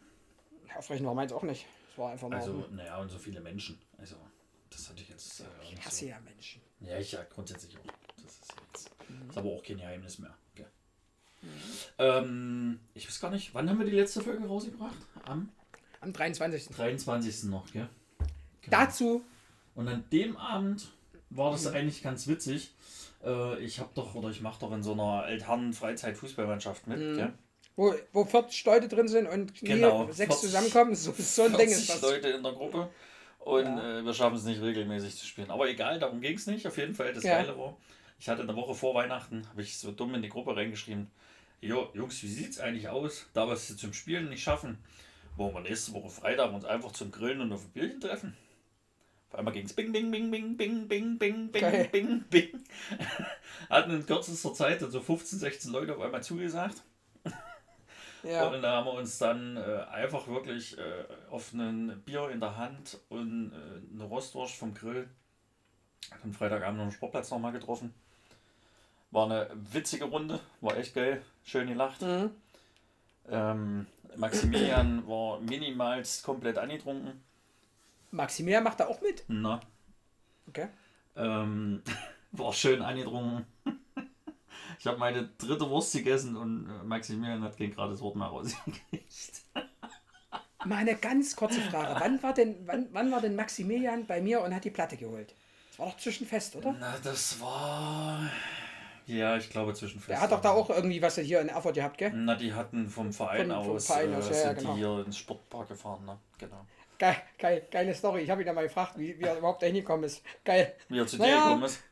Aufrechnen 0.76 1.06
war 1.06 1.14
meins 1.14 1.32
auch 1.32 1.42
nicht. 1.42 1.66
Es 1.90 1.99
war 1.99 2.12
einfach 2.12 2.28
nur. 2.28 2.38
Also, 2.38 2.64
naja, 2.70 2.99
und 2.99 3.11
so 3.11 3.18
viele 3.18 3.40
Menschen. 3.40 3.78
Also, 3.99 4.16
das 4.70 4.88
hatte 4.88 5.02
ich 5.02 5.11
jetzt. 5.11 5.40
Äh, 5.40 5.44
ich 5.70 5.84
hasse 5.84 6.04
so. 6.04 6.06
ja 6.06 6.18
Menschen. 6.20 6.62
Ja, 6.80 6.99
ich 6.99 7.12
ja 7.12 7.22
grundsätzlich 7.25 7.76
auch. 7.76 7.82
Das 8.16 8.25
ist 8.25 8.54
jetzt. 8.72 8.90
Ist 9.28 9.37
aber 9.38 9.50
auch 9.50 9.62
kein 9.62 9.76
Geheimnis 9.76 10.18
mehr. 10.18 10.34
Gell? 10.54 10.70
Ähm, 11.99 12.80
ich 12.94 13.06
weiß 13.06 13.20
gar 13.20 13.30
nicht, 13.30 13.54
wann 13.54 13.68
haben 13.68 13.78
wir 13.78 13.87
die 13.87 13.96
letzte 13.96 14.22
Folge 14.22 14.46
rausgebracht? 14.46 14.96
Am 15.25 15.50
Am 16.00 16.12
23. 16.12 16.68
23. 16.68 17.44
noch, 17.44 17.70
gell? 17.72 17.88
Genau. 18.62 18.76
Dazu, 18.76 19.25
Und 19.75 19.88
an 19.88 20.04
dem 20.11 20.37
Abend 20.37 20.90
war 21.36 21.50
das 21.52 21.66
eigentlich 21.66 22.02
ganz 22.02 22.26
witzig. 22.28 22.72
Äh, 23.24 23.58
ich 23.60 23.78
habe 23.78 23.90
doch, 23.94 24.14
oder 24.14 24.30
ich 24.30 24.40
mache 24.40 24.60
doch 24.60 24.72
in 24.72 24.82
so 24.82 24.92
einer 24.92 25.22
Altherren 25.24 25.72
Freizeit-Fußballmannschaft 25.72 26.86
mit, 26.86 26.98
gell? 27.16 27.32
wo, 27.76 27.94
wo 28.12 28.24
40 28.24 28.64
Leute 28.66 28.88
drin 28.88 29.08
sind 29.08 29.26
und 29.26 29.54
Genau, 29.60 30.06
sechs 30.10 30.40
40 30.40 30.40
zusammenkommen, 30.40 30.94
so, 30.94 31.12
so 31.16 31.42
ein 31.44 31.56
Ding 31.56 31.68
ist 31.70 31.86
40 31.86 31.88
das. 31.88 32.02
Leute 32.02 32.28
in 32.28 32.42
der 32.42 32.52
Gruppe 32.52 32.90
und 33.38 33.64
Ja. 33.64 33.98
äh, 34.00 34.04
wir 34.04 34.12
schaffen 34.14 34.36
es 34.36 34.44
nicht 34.44 34.60
regelmäßig 34.60 35.16
zu 35.16 35.26
spielen. 35.26 35.50
Aber 35.50 35.68
egal, 35.68 35.98
darum 35.98 36.20
ging 36.20 36.36
es 36.36 36.46
nicht. 36.46 36.66
Auf 36.66 36.76
jeden 36.76 36.94
Fall, 36.94 37.12
das 37.12 37.24
Ja. 37.24 37.38
Geile 37.38 37.56
war, 37.58 37.76
ich 38.18 38.28
hatte 38.28 38.42
eine 38.42 38.54
Woche 38.56 38.74
vor 38.74 38.94
Weihnachten, 38.94 39.48
habe 39.48 39.62
ich 39.62 39.78
so 39.78 39.90
dumm 39.90 40.14
in 40.14 40.22
die 40.22 40.28
Gruppe 40.28 40.54
reingeschrieben, 40.56 41.10
jo, 41.60 41.88
Jungs, 41.94 42.22
wie 42.22 42.28
sieht's 42.28 42.58
eigentlich 42.60 42.88
aus, 42.88 43.26
da 43.32 43.46
wir 43.46 43.54
es 43.54 43.74
zum 43.76 43.92
Spielen 43.92 44.28
nicht 44.28 44.42
schaffen, 44.42 44.78
wollen 45.36 45.54
wir 45.54 45.60
nächste 45.60 45.92
Woche 45.94 46.10
Freitag 46.10 46.52
uns 46.52 46.64
einfach 46.64 46.92
zum 46.92 47.10
Grillen 47.10 47.40
und 47.40 47.52
auf 47.52 47.64
ein 47.64 47.70
Bierchen 47.70 48.00
treffen? 48.00 48.36
Auf 49.32 49.38
einmal 49.38 49.54
ging 49.54 49.64
es 49.64 49.72
bing, 49.72 49.92
bing, 49.92 50.10
bing, 50.10 50.30
bing, 50.30 50.56
bing, 50.58 50.86
bing, 50.88 51.18
bing, 51.18 51.50
bing, 51.50 51.62
Geil. 51.62 51.88
bing, 51.90 52.22
bing. 52.28 52.64
Hatten 53.70 53.92
in 53.92 54.04
kürzester 54.04 54.52
Zeit 54.52 54.82
dann 54.82 54.90
so 54.90 55.00
15, 55.00 55.38
16 55.38 55.72
Leute 55.72 55.96
auf 55.96 56.02
einmal 56.02 56.22
zugesagt. 56.22 56.82
Ja. 58.22 58.46
Und 58.48 58.60
da 58.62 58.76
haben 58.76 58.84
wir 58.84 58.92
uns 58.92 59.18
dann 59.18 59.56
äh, 59.56 59.84
einfach 59.90 60.28
wirklich 60.28 60.76
äh, 60.78 61.04
auf 61.30 61.52
ein 61.54 62.02
Bier 62.04 62.28
in 62.28 62.40
der 62.40 62.56
Hand 62.56 62.98
und 63.08 63.52
äh, 63.52 63.94
eine 63.94 64.04
Rostwurst 64.04 64.54
vom 64.54 64.74
Grill 64.74 65.08
am 66.22 66.32
Freitagabend 66.32 66.78
noch 66.78 66.84
am 66.84 66.92
Sportplatz 66.92 67.30
nochmal 67.30 67.52
getroffen. 67.52 67.92
War 69.10 69.24
eine 69.24 69.48
witzige 69.72 70.04
Runde, 70.04 70.40
war 70.60 70.76
echt 70.76 70.94
geil, 70.94 71.22
schön 71.42 71.68
gelacht. 71.68 72.02
Mhm. 72.02 72.30
Ähm, 73.28 73.86
Maximilian 74.14 75.08
war 75.08 75.40
minimalst 75.40 76.22
komplett 76.22 76.58
angetrunken. 76.58 77.24
Maximilian 78.12 78.62
macht 78.62 78.78
da 78.81 78.87
auch 78.87 79.00
mit. 79.00 79.25
Na, 79.28 79.61
Okay. 80.49 80.69
ähm, 81.16 81.83
war 82.33 82.52
schön 82.52 82.83
angetrunken. 82.83 83.47
Ich 84.78 84.87
habe 84.88 84.99
meine 84.99 85.28
dritte 85.38 85.69
Wurst 85.71 85.92
gegessen 85.92 86.35
und 86.35 86.69
äh, 86.69 86.83
Maximilian 86.85 87.40
hat 87.42 87.57
kein 87.57 87.71
gerades 87.71 88.00
Wort 88.00 88.16
mehr 88.16 88.26
rausgekriegt. 88.26 89.42
Mal 90.64 90.76
eine 90.78 90.97
ganz 90.97 91.37
kurze 91.37 91.61
Frage. 91.61 92.00
Wann 92.00 92.21
war 92.21 92.35
denn, 92.35 92.57
wann, 92.66 92.88
wann 92.90 93.12
war 93.12 93.21
denn 93.21 93.37
Maximilian 93.37 94.07
bei 94.07 94.21
mir 94.21 94.40
und 94.42 94.52
hat 94.52 94.64
die 94.64 94.71
Platte 94.71 94.97
geholt? 94.97 95.35
Das 95.71 95.78
war 95.78 95.87
doch 95.87 95.97
zwischenfest, 95.99 96.57
oder? 96.57 96.75
Na, 96.81 96.97
das 97.02 97.40
war. 97.40 98.28
Ja, 99.07 99.37
ich 99.37 99.50
glaube 99.50 99.73
zwischen 99.75 100.02
Der 100.09 100.21
hat 100.21 100.33
doch 100.33 100.40
da 100.40 100.50
auch 100.50 100.69
irgendwie 100.71 101.00
was 101.00 101.16
hier 101.16 101.40
in 101.40 101.49
Erfurt 101.49 101.75
gehabt, 101.76 101.99
gell? 101.99 102.11
Na, 102.12 102.35
die 102.35 102.52
hatten 102.52 102.88
vom 102.88 103.12
Verein 103.12 103.50
Vom- 103.50 103.64
vom 103.64 103.76
aus, 103.76 103.87
Verein 103.87 104.12
äh, 104.12 104.16
aus, 104.16 104.31
ja, 104.31 104.35
ja, 104.37 104.42
sind 104.49 104.59
genau. 104.59 104.73
die 104.75 104.78
hier 104.81 105.07
ins 105.07 105.19
Sportpark 105.19 105.69
gefahren, 105.69 106.04
ne? 106.07 106.19
Genau. 106.38 106.66
Geil, 107.02 107.16
geil, 107.37 107.66
geile 107.68 107.94
Story. 107.97 108.23
Ich 108.23 108.30
habe 108.30 108.42
ihn 108.42 108.47
ja 108.47 108.52
mal 108.52 108.62
gefragt, 108.62 108.97
wie, 108.97 109.18
wie 109.18 109.25
er 109.25 109.37
überhaupt 109.37 109.61
da 109.61 109.66
hingekommen 109.66 110.04
ist. 110.04 110.23
Geil. 110.44 110.73
Wie 110.88 111.00
er 111.00 111.06
zu 111.09 111.16
Naja. 111.16 111.35
dir 111.35 111.42
gekommen 111.42 111.64
ist. 111.64 111.82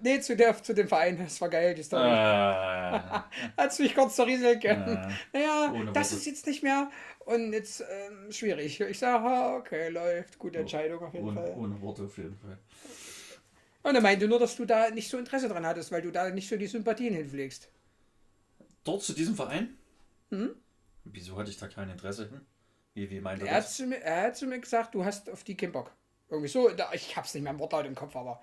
Nee, 0.00 0.20
zu, 0.20 0.34
der, 0.36 0.62
zu 0.62 0.72
dem 0.74 0.88
Verein. 0.88 1.18
Das 1.18 1.38
war 1.42 1.50
geil, 1.50 1.74
die 1.74 1.82
Story. 1.82 2.08
Äh, 2.08 2.10
Hat's 3.58 3.78
mich 3.78 3.94
kurz 3.94 4.16
zerrieselt. 4.16 4.62
gell? 4.62 4.72
äh, 4.72 5.38
Naja, 5.38 5.66
das 5.92 6.12
Worte. 6.12 6.14
ist 6.16 6.24
jetzt 6.24 6.46
nicht 6.46 6.62
mehr. 6.62 6.90
Und 7.26 7.52
jetzt 7.52 7.82
ähm, 7.82 8.32
schwierig. 8.32 8.80
Ich 8.80 8.98
sage, 8.98 9.22
ah, 9.26 9.56
okay, 9.56 9.90
läuft. 9.90 10.38
Gute 10.38 10.60
Entscheidung 10.60 11.02
auf 11.04 11.12
jeden 11.12 11.28
ohne, 11.28 11.42
Fall. 11.42 11.54
ohne 11.58 11.80
Worte 11.82 12.04
auf 12.04 12.16
jeden 12.16 12.38
Fall. 12.38 12.56
Und 13.82 13.94
er 13.94 14.00
meinte 14.00 14.26
nur, 14.28 14.38
dass 14.38 14.56
du 14.56 14.64
da 14.64 14.88
nicht 14.88 15.10
so 15.10 15.18
Interesse 15.18 15.48
dran 15.50 15.66
hattest, 15.66 15.92
weil 15.92 16.00
du 16.00 16.10
da 16.10 16.30
nicht 16.30 16.48
so 16.48 16.56
die 16.56 16.66
Sympathien 16.68 17.12
hinpflegst. 17.12 17.68
Dort 18.84 19.02
zu 19.02 19.12
diesem 19.12 19.34
Verein? 19.34 19.76
Mhm. 20.30 20.54
Wieso 21.04 21.36
hatte 21.36 21.50
ich 21.50 21.58
da 21.58 21.68
kein 21.68 21.90
Interesse 21.90 22.30
hin? 22.30 22.40
Wie, 22.94 23.10
wie 23.10 23.20
meint 23.20 23.42
er 23.42 23.50
hat, 23.50 23.64
das? 23.64 23.76
zu 23.76 23.86
mir, 23.86 24.00
er 24.00 24.28
hat 24.28 24.36
zu 24.36 24.46
mir 24.46 24.60
gesagt, 24.60 24.94
du 24.94 25.04
hast 25.04 25.28
auf 25.28 25.44
die 25.44 25.56
keinen 25.56 25.72
Bock. 25.72 25.92
Irgendwie 26.30 26.48
so, 26.48 26.70
da, 26.70 26.92
ich 26.92 27.16
hab's 27.16 27.34
nicht 27.34 27.42
mehr 27.42 27.52
im 27.52 27.58
Wortlaut 27.58 27.86
im 27.86 27.94
Kopf, 27.94 28.14
aber. 28.16 28.40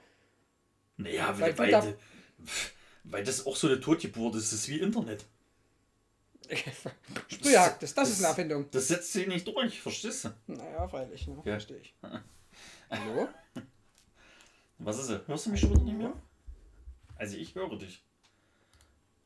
Naja, 0.98 1.38
weil 1.40 1.58
weil, 1.58 1.72
weil, 1.72 1.98
weil 3.06 3.24
das 3.24 3.46
auch 3.48 3.56
so 3.56 3.68
eine 3.68 3.80
Totgeburt 3.80 4.36
ist. 4.36 4.52
Das 4.52 4.60
ist 4.60 4.70
wie 4.70 4.80
Internet. 4.80 5.26
Sprühjagd, 7.28 7.82
das, 7.82 7.94
das 7.94 8.10
ist 8.10 8.20
eine 8.20 8.28
Erfindung. 8.28 8.70
Das 8.72 8.90
setzt 8.90 9.14
sich 9.14 9.26
nicht 9.28 9.48
durch, 9.48 9.82
verstehst 9.82 10.26
du? 10.26 10.30
Naja, 10.48 10.88
freilich, 10.88 11.28
ne? 11.28 11.36
Ja. 11.38 11.42
verstehe 11.54 11.78
ich. 11.78 11.96
Hallo? 12.90 13.30
Was 14.80 15.00
ist 15.00 15.10
es? 15.10 15.28
Hörst 15.28 15.46
du 15.46 15.52
mich 15.52 15.62
schon 15.62 15.72
wieder 15.72 15.84
nicht 15.84 15.98
mehr? 15.98 16.14
Also 17.16 17.38
ich 17.38 17.56
höre 17.56 17.78
dich. 17.78 18.04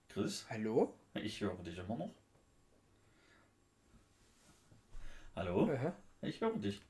Chris, 0.10 0.46
Hallo? 0.50 0.94
ich 1.16 1.42
höre 1.42 1.56
dich 1.64 1.78
immer 1.78 1.98
noch. 1.98 2.14
Hallo? 5.36 5.70
Aha. 5.74 5.94
Ich 6.22 6.42
höre 6.42 6.56
dich. 6.58 6.82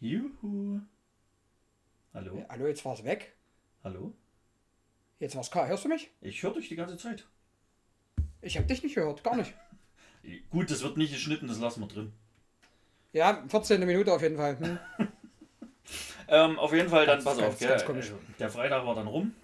Juhu. 0.00 0.80
Hallo? 2.12 2.38
Ja, 2.38 2.44
hallo, 2.50 2.66
jetzt 2.66 2.84
war's 2.84 3.04
weg. 3.04 3.34
Hallo? 3.82 4.12
Jetzt 5.18 5.36
war's 5.36 5.50
klar. 5.50 5.66
Hörst 5.68 5.84
du 5.84 5.88
mich? 5.88 6.10
Ich 6.20 6.42
höre 6.42 6.52
dich 6.54 6.68
die 6.68 6.76
ganze 6.76 6.96
Zeit. 6.96 7.26
Ich 8.42 8.56
habe 8.56 8.66
dich 8.66 8.82
nicht 8.82 8.94
gehört, 8.94 9.24
gar 9.24 9.36
nicht. 9.36 9.54
Gut, 10.50 10.70
das 10.70 10.82
wird 10.82 10.96
nicht 10.96 11.12
geschnitten, 11.12 11.48
das 11.48 11.58
lassen 11.58 11.80
wir 11.80 11.88
drin. 11.88 12.12
Ja, 13.12 13.42
14. 13.48 13.80
Minute 13.86 14.12
auf 14.12 14.22
jeden 14.22 14.36
Fall. 14.36 14.58
Hm. 14.58 14.78
Ähm, 16.26 16.58
auf 16.58 16.72
jeden 16.72 16.88
Fall, 16.88 17.04
dann 17.04 17.16
Ganz- 17.16 17.24
pass 17.26 17.36
ganz- 17.36 17.52
auf, 17.52 17.58
gell? 17.58 17.68
ganz 17.68 17.84
komisch. 17.84 18.06
Also, 18.06 18.18
Der 18.38 18.48
Freitag 18.48 18.86
war 18.86 18.94
dann 18.94 19.06
rum. 19.06 19.34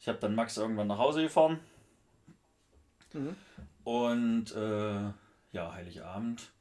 Ich 0.00 0.08
habe 0.08 0.18
dann 0.18 0.34
Max 0.34 0.56
irgendwann 0.56 0.88
nach 0.88 0.98
Hause 0.98 1.22
gefahren. 1.22 1.60
Mhm. 3.12 3.36
Und 3.84 4.50
äh, 4.56 5.12
ja, 5.52 5.72
Heiligabend. 5.72 6.52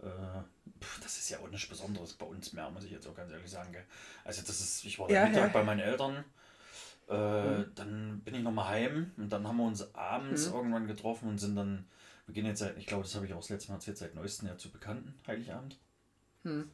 Äh, 0.00 0.06
pf, 0.80 1.00
das 1.00 1.16
ist 1.18 1.30
ja 1.30 1.38
auch 1.38 1.48
nichts 1.48 1.68
Besonderes 1.68 2.12
bei 2.14 2.26
uns 2.26 2.52
mehr, 2.52 2.70
muss 2.70 2.84
ich 2.84 2.90
jetzt 2.90 3.06
auch 3.06 3.14
ganz 3.14 3.32
ehrlich 3.32 3.50
sagen. 3.50 3.72
Gell? 3.72 3.84
Also 4.24 4.42
das 4.42 4.60
ist, 4.60 4.84
ich 4.84 4.98
war 4.98 5.10
Ja, 5.10 5.26
Mittag 5.26 5.46
ja. 5.48 5.52
bei 5.52 5.64
meinen 5.64 5.80
Eltern. 5.80 6.24
Äh, 7.08 7.64
Dann 7.74 8.20
bin 8.24 8.34
ich 8.34 8.42
nochmal 8.42 8.68
heim 8.68 9.12
und 9.16 9.30
dann 9.30 9.46
haben 9.46 9.56
wir 9.58 9.64
uns 9.64 9.94
abends 9.94 10.48
Mhm. 10.48 10.54
irgendwann 10.54 10.86
getroffen 10.86 11.28
und 11.28 11.38
sind 11.38 11.54
dann, 11.56 11.86
wir 12.26 12.34
gehen 12.34 12.46
jetzt 12.46 12.58
seit, 12.58 12.76
ich 12.76 12.86
glaube, 12.86 13.04
das 13.04 13.14
habe 13.14 13.26
ich 13.26 13.32
auch 13.32 13.38
das 13.40 13.48
letzte 13.48 13.70
Mal 13.70 13.76
erzählt, 13.76 13.96
seit 13.98 14.14
neuestem 14.14 14.48
ja 14.48 14.58
zu 14.58 14.70
Bekannten, 14.70 15.14
Heiligabend. 15.26 15.78
Hm. 16.42 16.70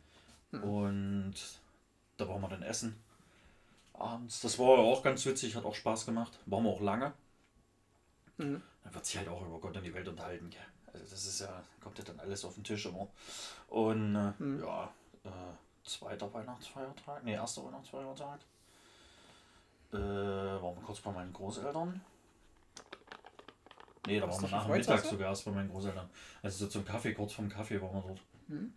Und 0.62 1.34
da 2.16 2.28
waren 2.28 2.40
wir 2.40 2.48
dann 2.48 2.62
essen. 2.62 2.98
Abends. 3.94 4.40
Das 4.40 4.58
war 4.58 4.78
auch 4.78 5.02
ganz 5.02 5.24
witzig, 5.26 5.54
hat 5.54 5.64
auch 5.64 5.74
Spaß 5.74 6.06
gemacht. 6.06 6.38
Waren 6.46 6.64
wir 6.64 6.70
auch 6.70 6.80
lange. 6.80 7.12
Mhm. 8.38 8.62
Dann 8.84 8.94
wird 8.94 9.06
sich 9.06 9.18
halt 9.18 9.28
auch 9.28 9.46
über 9.46 9.60
Gott 9.60 9.76
und 9.76 9.84
die 9.84 9.94
Welt 9.94 10.08
unterhalten. 10.08 10.50
Gell? 10.50 10.60
Also 10.92 11.06
das 11.10 11.24
ist 11.26 11.40
ja, 11.40 11.62
kommt 11.82 11.98
ja 11.98 12.04
dann 12.04 12.20
alles 12.20 12.44
auf 12.44 12.54
den 12.54 12.64
Tisch 12.64 12.86
immer. 12.86 13.08
Und 13.68 14.14
äh, 14.14 14.32
Mhm. 14.42 14.60
ja, 14.62 14.84
äh, 15.24 15.28
zweiter 15.88 16.32
Weihnachtsfeiertag, 16.32 17.24
nee, 17.24 17.32
erster 17.34 17.64
Weihnachtsfeiertag. 17.64 18.40
Äh, 19.92 19.96
waren 19.96 20.76
wir 20.76 20.82
kurz 20.84 21.00
bei 21.00 21.10
meinen 21.12 21.32
Großeltern. 21.32 22.00
Nee, 24.06 24.18
da 24.18 24.28
waren 24.28 24.42
wir 24.42 24.48
nach 24.48 24.64
dem 24.66 24.72
Mittag 24.72 25.04
sogar 25.04 25.28
erst 25.30 25.44
bei 25.44 25.50
meinen 25.52 25.70
Großeltern. 25.70 26.08
Also 26.42 26.64
so 26.64 26.70
zum 26.70 26.84
Kaffee, 26.84 27.14
kurz 27.14 27.34
vorm 27.34 27.48
Kaffee 27.48 27.80
waren 27.80 27.94
wir 27.94 28.00
dort. 28.02 28.20
Mhm. 28.48 28.72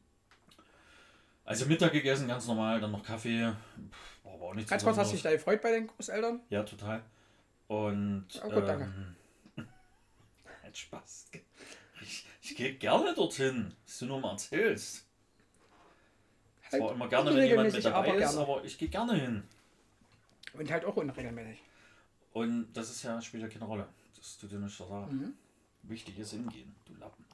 Also 1.45 1.65
Mittag 1.67 1.91
gegessen, 1.93 2.27
ganz 2.27 2.47
normal, 2.47 2.79
dann 2.79 2.91
noch 2.91 3.03
Kaffee. 3.03 3.53
Pff, 3.91 4.25
War 4.25 4.33
aber 4.33 4.45
auch 4.47 4.53
nichts 4.55 4.69
Ganz 4.69 4.83
kurz, 4.83 4.97
hast 4.97 5.11
du 5.11 5.13
dich 5.15 5.23
da 5.23 5.31
gefreut 5.31 5.61
bei 5.61 5.71
den 5.71 5.87
Großeltern? 5.87 6.41
Ja, 6.49 6.63
total. 6.63 7.03
Und. 7.67 8.27
Oh, 8.43 8.49
gut, 8.49 8.67
danke. 8.67 8.91
ähm, 9.57 9.67
Hat 10.63 10.77
Spaß. 10.77 11.27
Ich, 12.05 12.25
ich 12.41 12.55
gehe 12.55 12.75
gerne 12.75 13.13
dorthin, 13.15 13.73
was 13.85 13.99
du 13.99 14.05
nur 14.05 14.19
mal 14.19 14.31
erzählst. 14.31 15.05
Halt 16.71 16.81
Zwar 16.81 16.91
immer 16.93 17.07
gerne, 17.07 17.35
wenn 17.35 17.47
jemand 17.47 17.73
mit 17.73 17.85
dabei 17.85 18.09
aber 18.09 18.17
ist, 18.17 18.37
aber 18.37 18.63
ich 18.63 18.77
gehe 18.77 18.89
gerne 18.89 19.15
hin. 19.15 19.43
Und 20.53 20.71
halt 20.71 20.85
auch 20.85 20.95
unregelmäßig. 20.95 21.59
Und 22.33 22.71
das 22.73 22.89
ist 22.89 23.03
ja, 23.03 23.21
spielt 23.21 23.43
ja 23.43 23.49
keine 23.49 23.65
Rolle. 23.65 23.87
Das 24.17 24.37
tut 24.37 24.51
dir 24.51 24.59
nicht 24.59 24.75
zur 24.75 24.87
Sache. 24.87 25.11
Mhm. 25.11 25.33
Wichtig 25.83 26.17
ist 26.19 26.31
hingehen, 26.31 26.75
du 26.85 26.95
Lappen. 26.95 27.25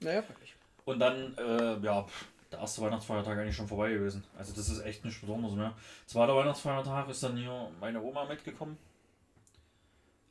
Naja, 0.00 0.28
wirklich. 0.28 0.54
Und 0.84 0.98
dann, 0.98 1.36
äh, 1.38 1.78
ja, 1.80 2.06
der 2.52 2.58
erste 2.58 2.82
Weihnachtsfeiertag 2.82 3.38
eigentlich 3.38 3.56
schon 3.56 3.68
vorbei 3.68 3.90
gewesen. 3.90 4.24
Also 4.36 4.54
das 4.54 4.68
ist 4.68 4.80
echt 4.80 5.04
nichts 5.04 5.20
Besonderes 5.20 5.54
mehr. 5.54 5.74
Zweiter 6.06 6.36
Weihnachtsfeiertag 6.36 7.08
ist 7.08 7.22
dann 7.22 7.36
hier 7.36 7.70
meine 7.80 8.02
Oma 8.02 8.24
mitgekommen. 8.26 8.78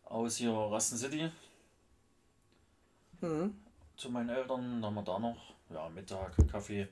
Aus 0.06 0.38
hier 0.38 0.52
Rasten 0.52 0.98
City 0.98 1.32
Mhm. 3.24 3.56
zu 3.98 4.10
meinen 4.10 4.30
Eltern. 4.30 4.82
Dann 4.82 4.86
haben 4.86 4.96
wir 4.96 5.04
da 5.04 5.18
noch, 5.20 5.54
ja, 5.70 5.88
Mittag, 5.90 6.36
Kaffee. 6.52 6.88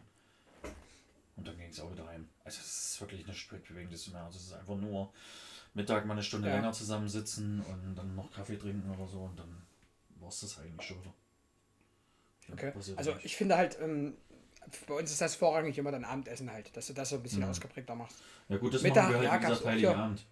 Und 1.35 1.47
dann 1.47 1.57
ging 1.57 1.69
es 1.69 1.79
auch 1.79 1.91
wieder 1.91 2.07
heim. 2.07 2.27
Also 2.43 2.59
es 2.61 2.91
ist 2.93 3.01
wirklich 3.01 3.25
nichts 3.25 3.47
Bewegendes 3.47 4.07
mehr. 4.11 4.23
Also 4.23 4.37
es 4.37 4.45
ist 4.45 4.53
einfach 4.53 4.75
nur 4.75 5.11
Mittag 5.73 6.05
mal 6.05 6.13
eine 6.13 6.23
Stunde 6.23 6.49
Ja. 6.49 6.55
länger 6.55 6.71
zusammensitzen 6.73 7.61
und 7.61 7.95
dann 7.95 8.15
noch 8.15 8.31
Kaffee 8.31 8.57
trinken 8.57 8.89
oder 8.91 9.07
so. 9.07 9.21
Und 9.21 9.39
dann 9.39 9.61
war 10.19 10.29
es 10.29 10.41
das 10.41 10.59
eigentlich 10.59 10.87
schon 10.87 10.99
wieder. 11.01 11.13
Ja, 12.47 12.53
Okay. 12.53 12.73
Also 12.97 13.15
ich 13.23 13.35
finde 13.35 13.57
halt, 13.57 13.77
ähm, 13.79 14.15
bei 14.87 14.93
uns 14.95 15.11
ist 15.11 15.21
das 15.21 15.35
vorrangig 15.35 15.77
immer 15.77 15.91
dann 15.91 16.03
Abendessen 16.05 16.51
halt, 16.51 16.75
dass 16.75 16.87
du 16.87 16.93
das 16.93 17.09
so 17.09 17.15
ein 17.15 17.23
bisschen 17.23 17.39
Mhm. 17.41 17.49
ausgeprägter 17.49 17.95
machst. 17.95 18.17
Ja 18.49 18.57
gut, 18.57 18.73
das 18.73 18.81
Mittag, 18.83 19.03
machen 19.09 19.21
wir 19.21 19.31
halt, 19.31 19.41
ja, 19.41 19.47
wie 19.47 19.51
gesagt. 19.51 19.65
Heiligabend. 19.65 20.25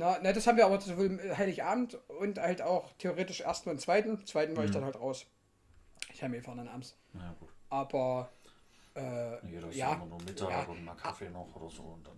Na, 0.00 0.18
na, 0.22 0.32
das 0.32 0.46
haben 0.46 0.56
wir 0.56 0.64
aber 0.64 0.80
sowohl 0.80 1.20
Heiligabend 1.36 1.98
und 2.08 2.38
halt 2.38 2.62
auch 2.62 2.90
theoretisch 2.96 3.42
ersten 3.42 3.68
und 3.68 3.82
zweiten. 3.82 4.24
Zweiten 4.24 4.56
war 4.56 4.64
ich 4.64 4.70
Mhm. 4.70 4.74
dann 4.76 4.84
halt 4.86 4.96
raus. 4.96 5.26
Ich 6.14 6.22
habe 6.22 6.34
gefahren 6.36 6.56
dann 6.56 6.68
abends. 6.68 6.96
Ja 7.12 7.34
gut. 7.38 7.50
Aber 7.68 8.30
äh, 8.96 9.46
Jeder 9.46 9.68
ist 9.68 9.76
Ja, 9.76 9.92
immer 9.92 10.06
nur 10.06 10.22
Mittag 10.22 10.48
ja. 10.48 10.62
und 10.64 10.82
mal 10.86 10.94
Kaffee 10.94 11.28
noch 11.28 11.54
oder 11.54 11.68
so. 11.68 11.82
Und 11.82 12.06
dann, 12.06 12.16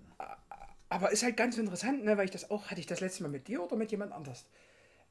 Aber 0.91 1.11
ist 1.11 1.25
halt 1.25 1.37
ganz 1.37 1.59
interessant, 1.59 2.05
ne, 2.05 2.17
weil 2.17 2.27
ich 2.27 2.31
das 2.31 2.53
auch, 2.53 2.71
hatte 2.71 2.79
ich 2.81 2.87
das 2.87 3.01
letzte 3.01 3.25
Mal 3.25 3.31
mit 3.31 3.49
dir 3.49 3.61
oder 3.61 3.75
mit 3.75 3.91
jemand 3.91 4.13
anders? 4.13 4.45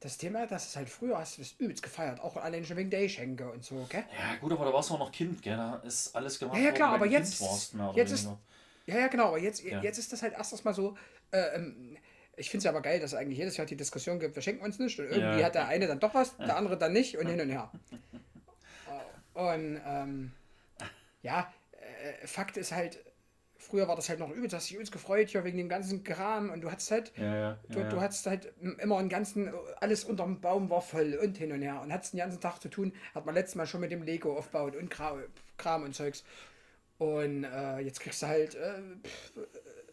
Das 0.00 0.16
Thema, 0.16 0.46
dass 0.46 0.68
es 0.68 0.74
halt 0.76 0.88
früher 0.88 1.18
hast 1.18 1.36
du 1.36 1.42
das 1.42 1.52
übelst 1.58 1.82
gefeiert, 1.82 2.20
auch 2.20 2.36
allein 2.36 2.64
schon 2.64 2.78
wegen 2.78 2.88
der 2.88 3.02
Geschenke 3.02 3.52
und 3.52 3.62
so, 3.64 3.86
gell? 3.90 4.04
ja 4.18 4.34
gut, 4.40 4.50
aber 4.50 4.64
da 4.64 4.72
warst 4.72 4.88
du 4.88 4.94
auch 4.94 4.98
noch 4.98 5.12
Kind, 5.12 5.42
gell? 5.42 5.56
Da 5.58 5.74
ist 5.84 6.16
alles 6.16 6.38
gemacht 6.38 6.56
Ja, 6.56 6.64
ja, 6.64 6.72
klar, 6.72 6.92
aber 6.94 7.04
jetzt- 7.06 7.38
Kind 7.38 7.50
warst, 7.50 7.96
jetzt 7.96 8.12
ist-. 8.12 8.28
Ja, 8.86 8.98
ja, 8.98 9.08
genau, 9.08 9.26
aber 9.28 9.38
jetzt, 9.38 9.62
Ja. 9.62 9.80
jetzt 9.82 9.98
ist 9.98 10.10
das 10.12 10.22
halt 10.22 10.32
erst 10.32 10.64
mal 10.64 10.72
so, 10.74 10.96
äh, 11.32 11.54
ähm, 11.56 11.96
ich 12.42 12.50
finde 12.50 12.58
es 12.58 12.64
ja 12.64 12.70
aber 12.70 12.82
geil, 12.82 12.98
dass 13.00 13.12
es 13.12 13.18
eigentlich 13.18 13.38
jedes 13.38 13.56
Jahr 13.56 13.66
die 13.66 13.76
Diskussion 13.76 14.18
gibt, 14.18 14.34
wir 14.34 14.42
schenken 14.42 14.64
uns 14.64 14.78
nicht 14.78 14.98
und 14.98 15.06
irgendwie 15.06 15.40
Ja. 15.40 15.46
hat 15.46 15.54
der 15.54 15.68
eine 15.68 15.86
dann 15.86 16.00
doch 16.00 16.12
was, 16.14 16.36
der 16.36 16.56
andere 16.58 16.76
dann 16.76 16.92
nicht 16.92 17.16
und 17.16 17.26
hin 17.28 17.40
und 17.40 17.50
her. 17.50 17.70
Und 19.34 19.80
ähm, 19.86 20.32
ja, 21.22 21.52
äh, 21.72 22.26
Fakt 22.26 22.56
ist 22.56 22.72
halt, 22.72 22.98
früher 23.56 23.88
war 23.88 23.96
das 23.96 24.08
halt 24.08 24.18
noch 24.18 24.30
übelst, 24.30 24.54
hast 24.54 24.66
dich 24.68 24.74
übelst 24.74 24.92
gefreut 24.92 25.28
hier 25.30 25.44
wegen 25.44 25.56
dem 25.56 25.68
ganzen 25.68 26.04
Kram 26.04 26.50
und 26.50 26.60
du 26.60 26.70
hattest 26.70 26.90
halt 26.90 27.12
Ja, 27.16 27.36
ja. 27.36 27.58
Du, 27.68 27.78
ja, 27.78 27.88
du 27.88 27.96
ja. 27.96 28.02
hattest 28.02 28.26
halt 28.26 28.52
immer 28.58 28.98
einen 28.98 29.08
ganzen, 29.08 29.52
alles 29.80 30.04
unterm 30.04 30.40
Baum 30.40 30.68
war 30.68 30.82
voll 30.82 31.14
und 31.22 31.38
hin 31.38 31.52
und 31.52 31.62
her 31.62 31.80
und 31.80 31.92
hattest 31.92 32.12
den 32.12 32.18
ganzen 32.18 32.40
Tag 32.40 32.60
zu 32.60 32.68
tun. 32.68 32.92
Hat 33.14 33.24
man 33.24 33.34
letztes 33.34 33.54
Mal 33.54 33.66
schon 33.66 33.80
mit 33.80 33.90
dem 33.92 34.02
Lego 34.02 34.36
aufgebaut 34.36 34.76
und 34.76 34.90
Kram, 34.90 35.82
und 35.84 35.94
Zeugs. 35.94 36.24
Und 36.98 37.44
äh, 37.44 37.78
jetzt 37.78 38.00
kriegst 38.00 38.22
du 38.22 38.26
halt 38.26 38.54
äh, 38.54 38.74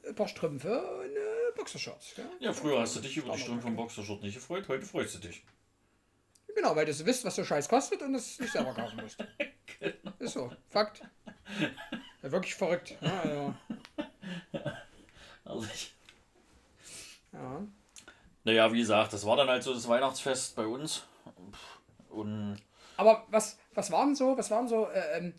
ein 0.07 0.15
paar 0.15 0.27
Strümpfe 0.27 0.81
und 0.99 1.15
äh, 1.15 1.19
Boxershorts. 1.59 2.15
Ja? 2.17 2.23
ja, 2.39 2.53
früher 2.53 2.79
hast 2.79 2.95
du 2.95 3.01
dich 3.01 3.17
über 3.17 3.33
die 3.33 3.41
Strümpfe 3.41 3.63
vom. 3.63 3.75
Boxershort 3.75 4.21
nicht 4.23 4.35
gefreut, 4.35 4.67
heute 4.67 4.85
freust 4.85 5.15
du 5.15 5.19
dich. 5.19 5.43
Genau, 6.55 6.75
weil 6.75 6.85
du 6.85 7.05
wisst, 7.05 7.23
was 7.25 7.35
so 7.35 7.43
Scheiß 7.43 7.69
kostet 7.69 8.01
und 8.01 8.15
es 8.15 8.39
nicht 8.39 8.51
selber 8.51 8.73
kaufen 8.73 8.99
musst. 9.01 9.23
Genau. 9.79 10.11
Ist 10.17 10.33
so, 10.33 10.51
Fakt. 10.67 11.01
Ja, 12.23 12.31
wirklich 12.31 12.55
verrückt. 12.55 12.97
Ja, 12.99 13.21
also, 13.21 13.53
Also 15.45 15.67
ich, 15.73 15.95
ja. 17.31 17.61
naja, 18.43 18.73
wie 18.73 18.79
gesagt, 18.79 19.13
das 19.13 19.25
war 19.25 19.37
dann 19.37 19.47
halt 19.47 19.63
so 19.63 19.73
das 19.73 19.87
Weihnachtsfest 19.87 20.55
bei 20.55 20.65
uns. 20.65 21.03
Und 22.09 22.57
Aber 22.97 23.25
was, 23.29 23.57
was 23.73 23.91
waren 23.91 24.15
so, 24.15 24.37
was 24.37 24.51
waren 24.51 24.67
so, 24.67 24.87
äh, 24.89 25.17
ähm, 25.17 25.33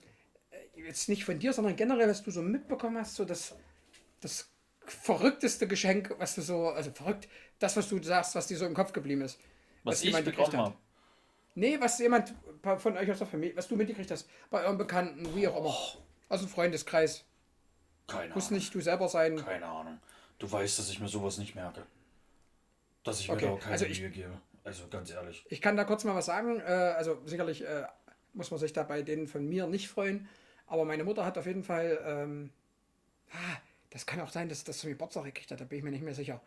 äh, 0.51 0.81
jetzt 0.87 1.09
nicht 1.09 1.25
von 1.25 1.39
dir, 1.39 1.53
sondern 1.53 1.77
generell, 1.77 2.09
was 2.09 2.23
du 2.23 2.31
so 2.31 2.41
mitbekommen 2.41 2.97
hast, 2.99 3.17
so 3.17 3.25
das, 3.25 3.55
das 4.21 4.49
verrückteste 4.93 5.67
Geschenk, 5.69 6.15
was 6.19 6.35
du 6.35 6.43
so, 6.43 6.69
also 6.71 6.91
verrückt, 6.91 7.29
das, 7.59 7.77
was 7.77 7.89
du 7.89 8.03
sagst, 8.03 8.35
was 8.35 8.47
dir 8.47 8.57
so 8.57 8.67
im 8.67 8.75
Kopf 8.75 8.93
geblieben 8.93 9.23
ist. 9.23 9.39
was 9.85 9.95
Was 9.95 9.99
ich 10.01 10.05
jemand 10.07 10.25
gekriegt 10.27 10.51
bekommen 10.51 10.67
hat. 10.67 10.73
habe. 10.73 10.81
Nee, 11.55 11.79
was 11.81 11.99
jemand 11.99 12.35
von 12.79 12.97
euch 12.97 13.11
aus 13.11 13.19
der 13.19 13.27
Familie, 13.27 13.57
was 13.57 13.69
du 13.69 13.77
mitgekriegt 13.77 14.11
hast, 14.11 14.29
bei 14.51 14.63
euren 14.65 14.79
Bekannten, 14.79 15.35
wie 15.35 15.49
auch 15.49 15.57
immer, 15.59 15.77
aus 16.29 16.41
dem 16.41 16.49
Freundeskreis. 16.49 17.25
Keine 18.07 18.35
Muss 18.35 18.47
Ahnung. 18.49 18.59
nicht 18.59 18.75
du 18.75 18.81
selber 18.81 19.09
sein. 19.09 19.37
Keine 19.37 19.67
Ahnung. 19.67 19.99
Du 20.39 20.51
weißt, 20.51 20.79
dass 20.79 20.91
ich 20.91 21.01
mir 21.01 21.09
sowas 21.09 21.39
nicht 21.39 21.55
merke. 21.55 21.85
Dass 23.05 23.21
ich 23.21 23.29
mir 23.29 23.35
Okay, 23.35 23.47
da 23.47 23.53
auch 23.53 23.61
keine 23.61 23.73
also 23.73 23.85
ich- 23.87 24.01
Mühe 24.01 24.11
gebe. 24.11 24.41
Also 24.63 24.87
ganz 24.89 25.11
ehrlich. 25.11 25.45
Ich 25.49 25.61
kann 25.63 25.77
da 25.77 25.85
kurz 25.85 26.05
mal 26.05 26.15
was 26.15 26.27
sagen. 26.27 26.61
Äh, 26.61 26.65
also 26.65 27.21
sicherlich 27.25 27.65
äh, 27.65 27.85
muss 28.35 28.51
man 28.51 28.61
sich 28.61 28.73
da 28.73 28.83
bei 28.83 29.03
denen 29.03 29.27
von 29.27 29.49
mir 29.49 29.67
nicht 29.67 29.89
freuen. 29.89 30.29
Aber 30.67 30.85
meine 30.85 31.03
Mutter 31.03 31.25
hat 31.25 31.37
auf 31.39 31.47
jeden 31.47 31.65
Fall. 31.65 31.99
Ähm, 32.05 32.51
ah, 33.33 33.57
das 33.91 34.07
kann 34.07 34.21
auch 34.21 34.31
sein, 34.31 34.49
dass 34.49 34.65
das 34.65 34.79
zum 34.79 34.91
Geburtstag 34.91 35.25
gekriegt 35.25 35.51
hat. 35.51 35.61
Da 35.61 35.65
bin 35.65 35.79
ich 35.79 35.85
mir 35.85 35.91
nicht 35.91 36.03
mehr 36.05 36.15
sicher. 36.15 36.41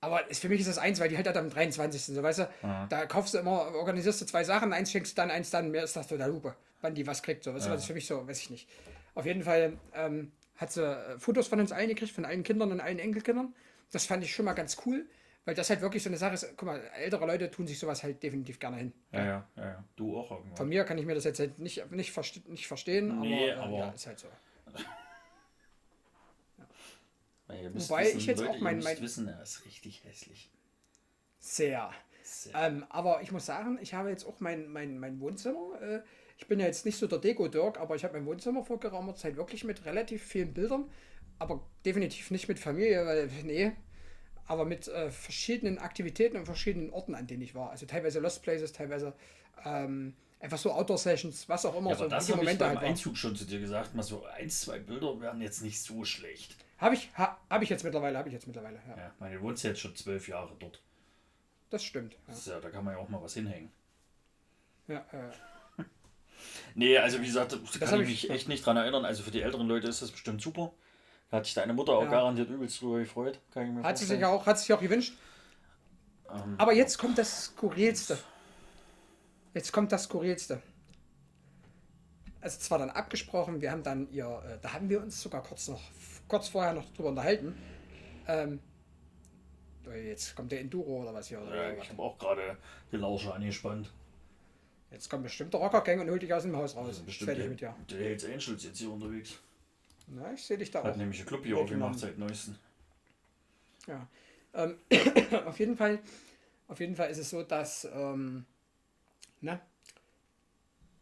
Aber 0.00 0.30
ist, 0.30 0.40
für 0.42 0.48
mich 0.48 0.60
ist 0.60 0.68
das 0.68 0.78
eins, 0.78 1.00
weil 1.00 1.08
die 1.08 1.16
halt 1.16 1.26
am 1.28 1.50
23. 1.50 2.00
So, 2.14 2.22
weißt 2.22 2.38
du, 2.40 2.48
da 2.88 3.06
kaufst 3.06 3.34
du 3.34 3.38
immer, 3.38 3.74
organisierst 3.74 4.20
du 4.20 4.26
zwei 4.26 4.44
Sachen, 4.44 4.72
eins 4.72 4.92
schenkst 4.92 5.12
du 5.12 5.16
dann, 5.22 5.30
eins 5.30 5.50
dann, 5.50 5.70
mir 5.72 5.82
ist 5.82 5.96
das 5.96 6.06
total 6.06 6.30
Lupe, 6.30 6.54
wann 6.82 6.94
die 6.94 7.06
was 7.06 7.22
kriegt. 7.22 7.42
So, 7.42 7.52
weißt 7.54 7.66
du, 7.66 7.70
das 7.70 7.80
ist 7.82 7.86
für 7.88 7.94
mich 7.94 8.06
so, 8.06 8.26
weiß 8.28 8.38
ich 8.40 8.50
nicht. 8.50 8.68
Auf 9.14 9.26
jeden 9.26 9.42
Fall 9.42 9.76
ähm, 9.94 10.30
hat 10.56 10.70
sie 10.70 10.84
äh, 10.84 11.18
Fotos 11.18 11.48
von 11.48 11.58
uns 11.58 11.72
allen 11.72 11.88
gekriegt, 11.88 12.12
von 12.12 12.24
allen 12.24 12.44
Kindern 12.44 12.70
und 12.70 12.80
allen 12.80 13.00
Enkelkindern. 13.00 13.54
Das 13.90 14.04
fand 14.06 14.22
ich 14.22 14.32
schon 14.32 14.44
mal 14.44 14.52
ganz 14.52 14.76
cool, 14.86 15.04
weil 15.46 15.54
das 15.56 15.68
halt 15.70 15.80
wirklich 15.80 16.02
so 16.04 16.10
eine 16.10 16.16
Sache 16.18 16.34
ist. 16.34 16.46
Guck 16.56 16.66
mal, 16.66 16.80
ältere 16.94 17.26
Leute 17.26 17.50
tun 17.50 17.66
sich 17.66 17.78
sowas 17.80 18.04
halt 18.04 18.22
definitiv 18.22 18.60
gerne 18.60 18.76
hin. 18.76 18.92
Ja, 19.10 19.24
ja, 19.24 19.48
ja, 19.56 19.64
ja. 19.64 19.84
Du 19.96 20.16
auch 20.16 20.30
irgendwann. 20.30 20.56
Von 20.56 20.68
mir 20.68 20.84
kann 20.84 20.98
ich 20.98 21.06
mir 21.06 21.14
das 21.16 21.24
jetzt 21.24 21.40
halt 21.40 21.58
nicht, 21.58 21.90
nicht, 21.90 22.12
verste 22.12 22.40
nicht 22.46 22.68
verstehen, 22.68 23.18
Nee, 23.20 23.50
aber, 23.50 23.62
äh, 23.62 23.64
aber- 23.64 23.78
ja, 23.78 23.88
ist 23.90 24.06
halt 24.06 24.20
so. 24.20 24.28
Müsst 27.72 27.90
Wobei 27.90 28.04
wissen, 28.04 28.18
ich 28.18 28.26
jetzt 28.26 28.40
Leute, 28.40 28.50
auch 28.52 28.58
mein- 28.60 28.80
mein- 28.80 29.00
wissen, 29.00 29.28
er 29.28 29.42
ist 29.42 29.64
richtig 29.64 30.04
hässlich. 30.04 30.50
Sehr. 31.38 31.90
Sehr. 32.22 32.54
Ähm, 32.54 32.84
aber 32.90 33.22
ich 33.22 33.32
muss 33.32 33.46
sagen, 33.46 33.78
ich 33.80 33.94
habe 33.94 34.10
jetzt 34.10 34.24
auch 34.26 34.40
mein, 34.40 34.68
mein, 34.68 34.98
mein 34.98 35.18
Wohnzimmer. 35.20 35.80
Äh, 35.80 36.00
ich 36.36 36.46
bin 36.46 36.60
ja 36.60 36.66
jetzt 36.66 36.84
nicht 36.84 36.98
so 36.98 37.06
der 37.06 37.18
Deko-Dirk, 37.18 37.78
aber 37.80 37.96
ich 37.96 38.04
habe 38.04 38.14
mein 38.14 38.26
Wohnzimmer 38.26 38.64
vor 38.64 38.78
geraumer 38.78 39.14
Zeit 39.14 39.36
wirklich 39.36 39.64
mit 39.64 39.84
relativ 39.86 40.22
vielen 40.22 40.52
Bildern. 40.52 40.90
Aber 41.38 41.64
definitiv 41.84 42.30
nicht 42.30 42.48
mit 42.48 42.58
Familie, 42.58 43.06
weil, 43.06 43.28
nee. 43.44 43.72
Aber 44.46 44.64
mit 44.64 44.88
äh, 44.88 45.10
verschiedenen 45.10 45.78
Aktivitäten 45.78 46.36
und 46.36 46.44
verschiedenen 46.46 46.90
Orten, 46.90 47.14
an 47.14 47.26
denen 47.26 47.42
ich 47.42 47.54
war. 47.54 47.70
Also 47.70 47.86
teilweise 47.86 48.18
Lost 48.20 48.42
Places, 48.42 48.72
teilweise 48.72 49.14
ähm, 49.64 50.14
einfach 50.40 50.58
so 50.58 50.72
Outdoor-Sessions, 50.72 51.48
was 51.48 51.64
auch 51.64 51.76
immer. 51.76 51.90
Ja, 51.90 51.96
so 51.96 52.04
aber 52.04 52.10
das 52.10 52.26
die 52.26 52.32
habe 52.32 52.44
ich 52.44 52.58
beim 52.58 52.76
halt. 52.78 52.88
Einzug 52.88 53.16
schon 53.16 53.34
zu 53.36 53.44
dir 53.46 53.60
gesagt. 53.60 53.94
Mal 53.94 54.02
so 54.02 54.24
ein, 54.24 54.50
zwei 54.50 54.78
Bilder 54.78 55.18
wären 55.20 55.40
jetzt 55.40 55.62
nicht 55.62 55.80
so 55.80 56.04
schlecht. 56.04 56.56
Habe 56.78 56.94
ich, 56.94 57.10
ha, 57.16 57.36
hab 57.50 57.62
ich 57.62 57.68
jetzt 57.68 57.84
mittlerweile, 57.84 58.16
habe 58.18 58.28
ich 58.28 58.32
jetzt 58.34 58.46
mittlerweile. 58.46 58.80
Ja, 58.88 58.96
Ja, 58.96 59.10
meine, 59.18 59.36
du 59.38 59.50
jetzt 59.50 59.80
schon 59.80 59.94
zwölf 59.96 60.28
Jahre 60.28 60.54
dort. 60.58 60.80
das 61.70 61.82
stimmt. 61.84 62.14
Ja, 62.14 62.18
Das 62.28 62.46
ja, 62.46 62.60
da 62.60 62.70
kann 62.70 62.84
man 62.84 62.94
ja 62.94 63.00
auch 63.00 63.08
mal 63.08 63.22
was 63.22 63.34
hinhängen. 63.34 63.70
ja, 64.86 64.98
äh, 65.12 65.82
Nee, 66.74 66.96
also 66.98 67.20
wie 67.20 67.26
gesagt, 67.26 67.52
da 67.52 67.86
kann 67.86 68.00
ich 68.00 68.08
ich- 68.08 68.22
mich 68.24 68.30
echt 68.30 68.48
nicht 68.48 68.64
dran 68.64 68.76
erinnern. 68.76 69.04
Also 69.04 69.22
für 69.24 69.30
die 69.32 69.42
älteren 69.42 69.66
Leute 69.66 69.88
ist 69.88 70.00
das 70.02 70.10
bestimmt 70.12 70.40
super. 70.40 70.72
Da 71.30 71.38
hat 71.38 71.44
sich 71.46 71.54
deine 71.54 71.72
Mutter 71.74 71.92
auch 71.92 72.04
Ja. 72.04 72.10
garantiert 72.10 72.48
übelst 72.48 72.80
drüber 72.80 73.00
gefreut. 73.00 73.40
Kann 73.52 73.64
ich 73.66 73.72
mir 73.72 73.82
hat 73.82 73.98
sie 73.98 74.06
sich 74.06 74.24
auch, 74.24 74.46
hat 74.46 74.58
sich 74.58 74.72
auch 74.72 74.80
gewünscht. 74.80 75.14
Ähm, 76.30 76.54
Aber 76.58 76.72
jetzt 76.72 76.96
kommt 76.96 77.18
das 77.18 77.46
Skurrilste. 77.46 78.18
Jetzt 79.52 79.72
kommt 79.72 79.90
das 79.92 80.04
Skurrilste. 80.04 80.62
Also 82.40 82.58
zwar 82.60 82.78
dann 82.78 82.90
abgesprochen, 82.90 83.60
wir 83.60 83.72
haben 83.72 83.82
dann 83.82 84.10
ihr, 84.12 84.26
äh, 84.48 84.58
da 84.62 84.72
haben 84.74 84.88
wir 84.88 85.02
uns 85.02 85.20
sogar 85.20 85.42
kurz 85.42 85.68
noch, 85.68 85.82
kurz 86.28 86.48
vorher 86.48 86.72
noch 86.72 86.92
drüber 86.92 87.08
unterhalten. 87.08 87.56
Ähm, 88.26 88.60
jetzt 90.04 90.36
kommt 90.36 90.52
der 90.52 90.60
Enduro 90.60 91.02
oder 91.02 91.14
was 91.14 91.28
hier. 91.28 91.40
Oder 91.40 91.72
ja, 91.72 91.82
ich 91.82 91.88
habe 91.88 92.02
auch 92.02 92.18
gerade 92.18 92.56
die 92.92 92.96
Lausche 92.96 93.32
angespannt. 93.32 93.90
Jetzt 94.90 95.10
kommt 95.10 95.24
bestimmt 95.24 95.52
der 95.52 95.60
Rockergang 95.60 96.00
und 96.00 96.10
holt 96.10 96.22
dich 96.22 96.32
aus 96.32 96.42
dem 96.42 96.56
Haus 96.56 96.76
raus. 96.76 97.00
Bestimmt 97.00 97.36
der, 97.36 97.48
mit 97.48 97.60
dir. 97.60 97.74
der 97.90 97.98
Hells 97.98 98.24
Angels 98.24 98.64
jetzt 98.64 98.78
hier 98.78 98.90
unterwegs. 98.90 99.38
Na, 100.06 100.32
ich 100.32 100.42
sehe 100.42 100.56
dich 100.56 100.70
da 100.70 100.82
Hat 100.82 100.94
auch. 100.94 100.96
nämlich 100.96 101.20
ein 101.20 101.26
Club 101.26 101.44
hier 101.44 101.58
aufgemacht 101.58 101.98
seit 101.98 102.18
neuesten. 102.18 102.58
Ja. 103.86 104.06
Ähm, 104.54 104.78
auf 105.46 105.58
jeden 105.58 105.76
Fall, 105.76 105.98
auf 106.68 106.80
jeden 106.80 106.96
Fall 106.96 107.10
ist 107.10 107.18
es 107.18 107.28
so, 107.30 107.42
dass 107.42 107.86
ähm, 107.92 108.46
ne, 109.42 109.60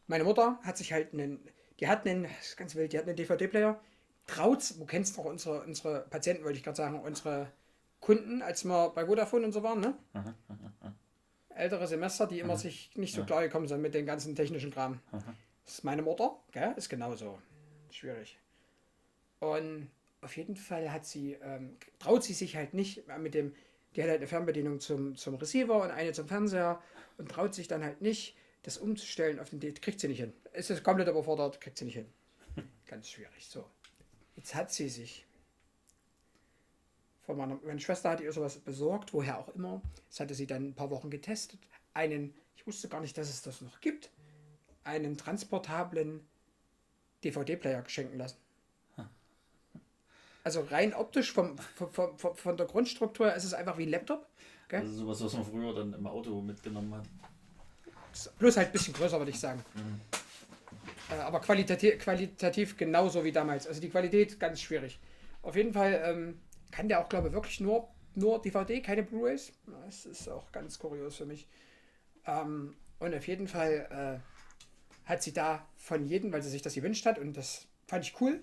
meine 0.09 0.25
Mutter 0.25 0.59
hat 0.63 0.77
sich 0.77 0.93
halt 0.93 1.13
einen, 1.13 1.41
die 1.79 1.87
hat 1.87 2.07
einen, 2.07 2.27
ganz 2.57 2.75
wild, 2.75 2.93
die 2.93 2.99
hat 2.99 3.07
einen 3.07 3.17
DVD-Player. 3.17 3.81
Traut, 4.27 4.75
du 4.79 4.85
kennst 4.87 5.17
noch 5.17 5.25
unsere, 5.25 5.63
unsere 5.63 6.01
Patienten, 6.11 6.45
wollte 6.45 6.59
ich 6.59 6.65
gerade 6.65 6.77
sagen, 6.77 7.01
unsere 7.01 7.51
Kunden, 8.01 8.43
als 8.43 8.65
wir 8.65 8.91
bei 8.91 9.07
Vodafone 9.07 9.45
und 9.47 9.53
so 9.53 9.63
waren, 9.63 9.81
ne? 9.81 9.95
Ältere 11.55 11.87
Semester, 11.87 12.27
die 12.27 12.41
immer 12.41 12.57
sich 12.59 12.91
nicht 12.97 13.15
so 13.15 13.25
klar 13.25 13.43
gekommen 13.43 13.67
sind 13.67 13.81
mit 13.81 13.95
dem 13.95 14.05
ganzen 14.05 14.35
technischen 14.37 14.71
Kram. 14.71 15.01
Das 15.65 15.75
ist 15.75 15.85
meine 15.85 16.03
Mutter, 16.03 16.37
gell? 16.53 16.75
Ist 16.77 16.89
genauso. 16.89 17.39
Schwierig. 17.91 18.39
Und 19.41 19.91
auf 20.21 20.37
jeden 20.37 20.57
Fall 20.57 20.93
hat 20.93 21.07
sie, 21.07 21.35
ähm, 21.35 21.77
traut 21.99 22.25
sie 22.25 22.35
sich 22.35 22.57
halt 22.57 22.75
nicht 22.75 23.05
mit 23.19 23.35
dem, 23.35 23.55
die 23.95 24.03
hat 24.03 24.09
halt 24.09 24.19
eine 24.19 24.27
Fernbedienung 24.27 24.81
zum, 24.81 25.17
zum 25.17 25.37
Receiver 25.37 25.83
und 25.83 25.91
eine 25.91 26.13
zum 26.13 26.29
Fernseher 26.29 26.83
und 27.17 27.31
traut 27.31 27.55
sich 27.55 27.69
dann 27.69 27.83
halt 27.83 28.03
nicht, 28.03 28.37
das 28.63 28.77
umzustellen 28.79 29.39
auf 29.39 29.51
den, 29.51 29.61
kriegt 29.75 30.01
sie 30.01 30.09
nicht 30.09 30.21
hin. 30.21 30.33
Ist 30.53 30.71
es 30.71 30.83
komplett 30.83 31.09
überfordert, 31.09 31.61
kriegt 31.61 31.79
sie 31.79 31.85
nicht 31.85 31.95
hin. 31.95 32.13
Ganz 32.87 33.09
schwierig, 33.09 33.47
so. 33.47 33.65
Jetzt 34.37 34.55
hat 34.55 34.73
sie 34.73 34.89
sich 34.89 35.27
von 37.25 37.37
meiner, 37.37 37.59
meine 37.65 37.81
Schwester 37.81 38.11
hat 38.11 38.21
ihr 38.21 38.33
sowas 38.33 38.59
besorgt, 38.59 39.13
woher 39.13 39.39
auch 39.39 39.49
immer. 39.49 39.83
Das 40.09 40.21
hatte 40.21 40.35
sie 40.35 40.47
dann 40.47 40.69
ein 40.69 40.75
paar 40.75 40.91
Wochen 40.91 41.11
getestet. 41.11 41.59
Einen, 41.93 42.35
ich 42.57 42.67
wusste 42.67 42.89
gar 42.89 43.01
nicht, 43.01 43.19
dass 43.19 43.29
es 43.29 43.43
das 43.43 43.61
noch 43.63 43.81
gibt, 43.81 44.11
einen 44.85 45.17
transportablen 45.17 46.25
DVD-Player 47.25 47.83
geschenken 47.83 48.19
lassen. 48.19 48.37
Also 50.45 50.61
rein 50.71 50.95
optisch 50.95 51.33
vom, 51.33 51.59
vom, 51.59 52.17
vom, 52.17 52.37
von 52.37 52.57
der 52.57 52.67
Grundstruktur 52.67 53.35
ist 53.35 53.43
es 53.43 53.53
einfach 53.53 53.79
wie 53.79 53.83
ein 53.83 53.89
Laptop. 53.89 54.29
Gell? 54.69 54.83
Also 54.83 54.95
sowas, 54.95 55.21
was 55.25 55.33
man 55.33 55.45
früher 55.45 55.75
dann 55.75 55.93
im 55.93 56.07
Auto 56.07 56.41
mitgenommen 56.41 56.95
hat. 56.95 57.05
Bloß 58.39 58.57
halt 58.57 58.69
ein 58.69 58.73
bisschen 58.73 58.95
größer, 58.95 59.19
würde 59.19 59.33
ich 59.33 59.41
sagen. 59.41 59.65
Äh, 59.75 60.16
aber 61.11 61.41
qualitativ, 61.41 61.99
qualitativ 61.99 62.77
genauso 62.77 63.25
wie 63.25 63.33
damals. 63.33 63.67
Also 63.67 63.81
die 63.81 63.91
Qualität 63.91 64.41
ganz 64.41 64.61
schwierig. 64.61 64.99
Auf 65.43 65.57
jeden 65.57 65.73
Fall 65.73 66.03
ähm, 66.05 66.41
kann 66.71 66.89
der 66.89 67.01
auch, 67.01 67.09
glaube 67.09 67.29
ich, 67.29 67.35
wirklich 67.35 67.61
nur, 67.61 67.89
nur 68.15 68.41
DVD, 68.43 68.81
keine 68.81 69.03
Blu-rays. 69.03 69.53
Das 69.85 70.07
ist 70.07 70.29
auch 70.29 70.51
ganz 70.53 70.79
kurios 70.79 71.17
für 71.17 71.27
mich. 71.27 71.47
Ähm, 72.27 72.75
und 72.99 73.15
auf 73.15 73.27
jeden 73.27 73.47
Fall 73.47 74.23
äh, 74.25 75.09
hat 75.09 75.23
sie 75.23 75.33
da 75.33 75.65
von 75.77 76.05
jedem, 76.07 76.33
weil 76.33 76.43
sie 76.43 76.51
sich 76.51 76.63
das 76.63 76.75
gewünscht 76.75 77.07
hat, 77.07 77.19
und 77.19 77.37
das 77.37 77.67
fand 77.87 78.05
ich 78.05 78.21
cool. 78.21 78.43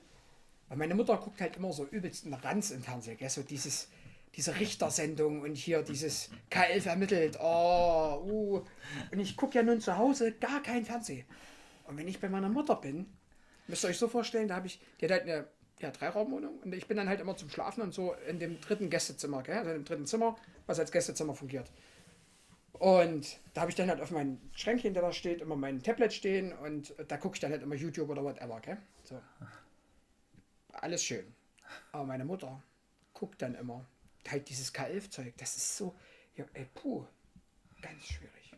Weil 0.69 0.78
meine 0.78 0.95
Mutter 0.95 1.17
guckt 1.17 1.41
halt 1.41 1.58
immer 1.58 1.73
so 1.73 1.86
übelsten 1.86 2.34
Ranz 2.34 2.71
im 2.71 2.82
Fernsehen, 2.82 3.17
gell? 3.17 3.30
so 3.30 3.43
dieses, 3.43 3.89
diese 4.36 4.60
Richtersendung 4.60 5.41
und 5.41 5.56
hier 5.56 5.82
dieses 5.82 6.30
K11 6.49 6.88
ermittelt. 6.88 7.38
Oh, 7.41 8.23
uh. 8.26 8.63
Und 9.12 9.19
ich 9.19 9.36
gucke 9.36 9.58
ja 9.58 9.63
nun 9.63 9.82
zu 9.82 9.97
Hause 9.97 10.32
gar 10.32 10.63
kein 10.63 10.86
Fernsehen. 10.86 11.26
Und 11.85 11.97
wenn 11.97 12.07
ich 12.07 12.19
bei 12.19 12.29
meiner 12.29 12.49
Mutter 12.49 12.75
bin, 12.75 13.07
müsst 13.67 13.83
ihr 13.83 13.89
euch 13.89 13.97
so 13.97 14.07
vorstellen, 14.07 14.47
da 14.47 14.55
habe 14.55 14.67
ich, 14.67 14.81
die 14.99 15.05
hat 15.05 15.11
halt 15.11 15.23
eine 15.23 15.47
ja, 15.79 15.91
Dreiraumwohnung 15.91 16.59
und 16.59 16.73
ich 16.73 16.87
bin 16.87 16.97
dann 16.97 17.09
halt 17.09 17.19
immer 17.19 17.35
zum 17.35 17.49
Schlafen 17.49 17.81
und 17.81 17.93
so 17.93 18.13
in 18.27 18.39
dem 18.39 18.59
dritten 18.61 18.89
Gästezimmer, 18.89 19.43
gell? 19.43 19.57
also 19.57 19.71
im 19.71 19.85
dritten 19.85 20.05
Zimmer, 20.05 20.35
was 20.65 20.79
als 20.79 20.91
Gästezimmer 20.91 21.33
fungiert. 21.33 21.71
Und 22.73 23.39
da 23.53 23.61
habe 23.61 23.71
ich 23.71 23.75
dann 23.75 23.89
halt 23.89 24.01
auf 24.01 24.11
meinem 24.11 24.39
Schränkchen, 24.53 24.93
der 24.93 25.03
da 25.03 25.11
steht, 25.11 25.41
immer 25.41 25.55
mein 25.55 25.81
Tablet 25.83 26.13
stehen 26.13 26.53
und 26.53 26.93
da 27.07 27.17
gucke 27.17 27.35
ich 27.35 27.39
dann 27.39 27.51
halt 27.51 27.63
immer 27.63 27.75
YouTube 27.75 28.09
oder 28.09 28.23
whatever, 28.23 28.59
gell? 28.61 28.77
So. 29.03 29.21
Alles 30.71 31.03
schön. 31.03 31.33
Aber 31.91 32.05
meine 32.05 32.25
Mutter 32.25 32.61
guckt 33.13 33.41
dann 33.41 33.55
immer 33.55 33.85
halt 34.27 34.49
dieses 34.49 34.73
K11-Zeug. 34.73 35.33
Das 35.37 35.55
ist 35.55 35.77
so, 35.77 35.95
ja, 36.35 36.45
ey, 36.53 36.67
puh, 36.73 37.05
ganz 37.81 38.05
schwierig. 38.05 38.55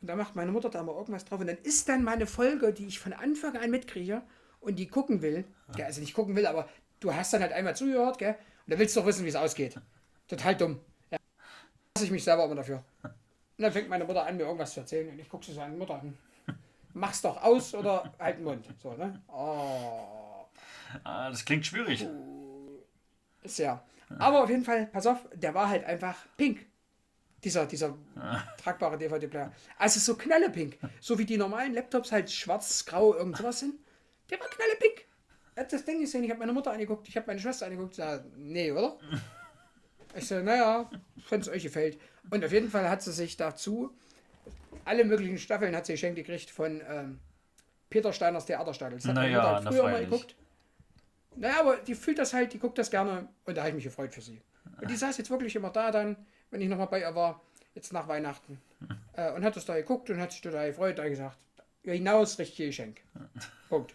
Und 0.00 0.08
da 0.08 0.16
macht 0.16 0.34
meine 0.34 0.50
Mutter 0.52 0.70
da 0.70 0.82
mal 0.82 0.94
irgendwas 0.94 1.24
drauf 1.24 1.40
und 1.40 1.46
dann 1.46 1.58
ist 1.58 1.88
dann 1.88 2.04
meine 2.04 2.26
Folge, 2.26 2.72
die 2.72 2.86
ich 2.86 2.98
von 2.98 3.12
Anfang 3.12 3.56
an 3.56 3.70
mitkriege 3.70 4.22
und 4.60 4.78
die 4.78 4.86
gucken 4.86 5.20
will, 5.20 5.44
gell? 5.74 5.84
also 5.84 6.00
nicht 6.00 6.14
gucken 6.14 6.36
will, 6.36 6.46
aber 6.46 6.68
du 7.00 7.14
hast 7.14 7.32
dann 7.32 7.42
halt 7.42 7.52
einmal 7.52 7.76
zugehört, 7.76 8.18
gell? 8.18 8.30
Und 8.66 8.72
dann 8.72 8.78
willst 8.78 8.96
du 8.96 9.00
doch 9.00 9.06
wissen, 9.06 9.24
wie 9.24 9.28
es 9.28 9.36
ausgeht. 9.36 9.78
Total 10.26 10.56
dumm. 10.56 10.80
Ja. 11.10 11.18
Hasse 11.96 12.06
ich 12.06 12.10
mich 12.10 12.24
selber 12.24 12.44
immer 12.44 12.54
dafür. 12.54 12.82
Und 13.02 13.12
dann 13.64 13.72
fängt 13.72 13.90
meine 13.90 14.04
Mutter 14.04 14.24
an, 14.24 14.36
mir 14.36 14.44
irgendwas 14.44 14.72
zu 14.72 14.80
erzählen 14.80 15.10
und 15.10 15.18
ich 15.18 15.28
gucke 15.28 15.44
sie 15.44 15.52
so 15.52 15.60
an, 15.60 15.76
Mutter 15.76 16.00
an. 16.00 16.16
Mach's 16.94 17.20
doch 17.20 17.42
aus 17.42 17.74
oder 17.74 18.12
halt 18.18 18.38
den 18.38 18.44
Mund. 18.44 18.66
So, 18.82 18.94
ne? 18.94 19.20
Oh. 19.28 20.46
Ah, 21.04 21.30
das 21.30 21.44
klingt 21.44 21.66
schwierig. 21.66 22.06
Ist 23.42 23.58
ja. 23.58 23.84
Aber 24.18 24.42
auf 24.42 24.50
jeden 24.50 24.64
Fall, 24.64 24.86
pass 24.86 25.06
auf, 25.06 25.18
der 25.34 25.54
war 25.54 25.68
halt 25.68 25.84
einfach 25.84 26.16
pink. 26.36 26.66
Dieser, 27.42 27.66
dieser 27.66 27.96
tragbare 28.62 28.98
DVD-Player. 28.98 29.52
Also 29.78 29.98
so 30.00 30.16
knallepink. 30.16 30.78
So 31.00 31.18
wie 31.18 31.24
die 31.24 31.38
normalen 31.38 31.72
Laptops 31.72 32.12
halt 32.12 32.30
schwarz, 32.30 32.84
grau, 32.84 33.14
irgend 33.14 33.36
sowas 33.38 33.60
sind. 33.60 33.74
Der 34.28 34.38
war 34.40 34.48
knallepink. 34.48 35.06
Das 35.70 35.84
Ding 35.84 36.00
gesehen, 36.00 36.24
ich 36.24 36.30
habe 36.30 36.40
meine 36.40 36.52
Mutter 36.52 36.70
angeguckt, 36.72 37.08
ich 37.08 37.16
habe 37.16 37.26
meine 37.26 37.40
Schwester 37.40 37.66
angeguckt, 37.66 37.94
sag, 37.94 38.24
nee, 38.36 38.72
oder? 38.72 38.98
Ich 40.14 40.26
so, 40.26 40.40
naja, 40.40 40.90
wenn 41.28 41.40
es 41.40 41.48
euch 41.48 41.62
gefällt. 41.62 41.98
Und 42.30 42.44
auf 42.44 42.52
jeden 42.52 42.70
Fall 42.70 42.88
hat 42.88 43.02
sie 43.02 43.12
sich 43.12 43.36
dazu 43.36 43.94
alle 44.84 45.04
möglichen 45.04 45.38
Staffeln 45.38 45.74
hat 45.74 45.86
sie 45.86 45.92
geschenkt 45.92 46.16
gekriegt 46.16 46.50
von 46.50 46.82
ähm, 46.88 47.18
Peter 47.88 48.12
Steiners 48.12 48.46
Theaterstadel. 48.46 48.98
Das 48.98 49.08
hat 49.08 49.14
meine 49.14 49.30
Naja, 49.30 49.38
Mutter 49.38 49.54
halt 49.54 49.64
na 49.64 49.70
früher 49.70 49.82
mal 49.84 50.04
geguckt. 50.04 50.36
Naja, 51.36 51.60
aber 51.60 51.76
die 51.76 51.94
fühlt 51.94 52.18
das 52.18 52.32
halt, 52.34 52.52
die 52.52 52.58
guckt 52.58 52.78
das 52.78 52.90
gerne 52.90 53.28
und 53.44 53.56
da 53.56 53.62
habe 53.62 53.70
ich 53.70 53.74
mich 53.76 53.84
gefreut 53.84 54.12
für 54.12 54.20
sie. 54.20 54.42
Und 54.80 54.90
die 54.90 54.96
saß 54.96 55.16
jetzt 55.18 55.30
wirklich 55.30 55.54
immer 55.56 55.70
da 55.70 55.90
dann, 55.90 56.16
wenn 56.50 56.60
ich 56.60 56.68
nochmal 56.68 56.88
bei 56.88 57.00
ihr 57.00 57.14
war, 57.14 57.40
jetzt 57.74 57.92
nach 57.92 58.08
Weihnachten. 58.08 58.60
Äh, 59.12 59.32
und 59.32 59.44
hat 59.44 59.56
das 59.56 59.64
da 59.64 59.74
geguckt 59.74 60.08
und 60.08 60.20
hat 60.20 60.30
sich 60.30 60.40
total 60.40 60.68
gefreut, 60.68 60.96
da 60.96 61.08
gesagt, 61.08 61.36
hinaus 61.82 62.38
richtige 62.38 62.68
Geschenk. 62.68 63.00
Punkt. 63.68 63.92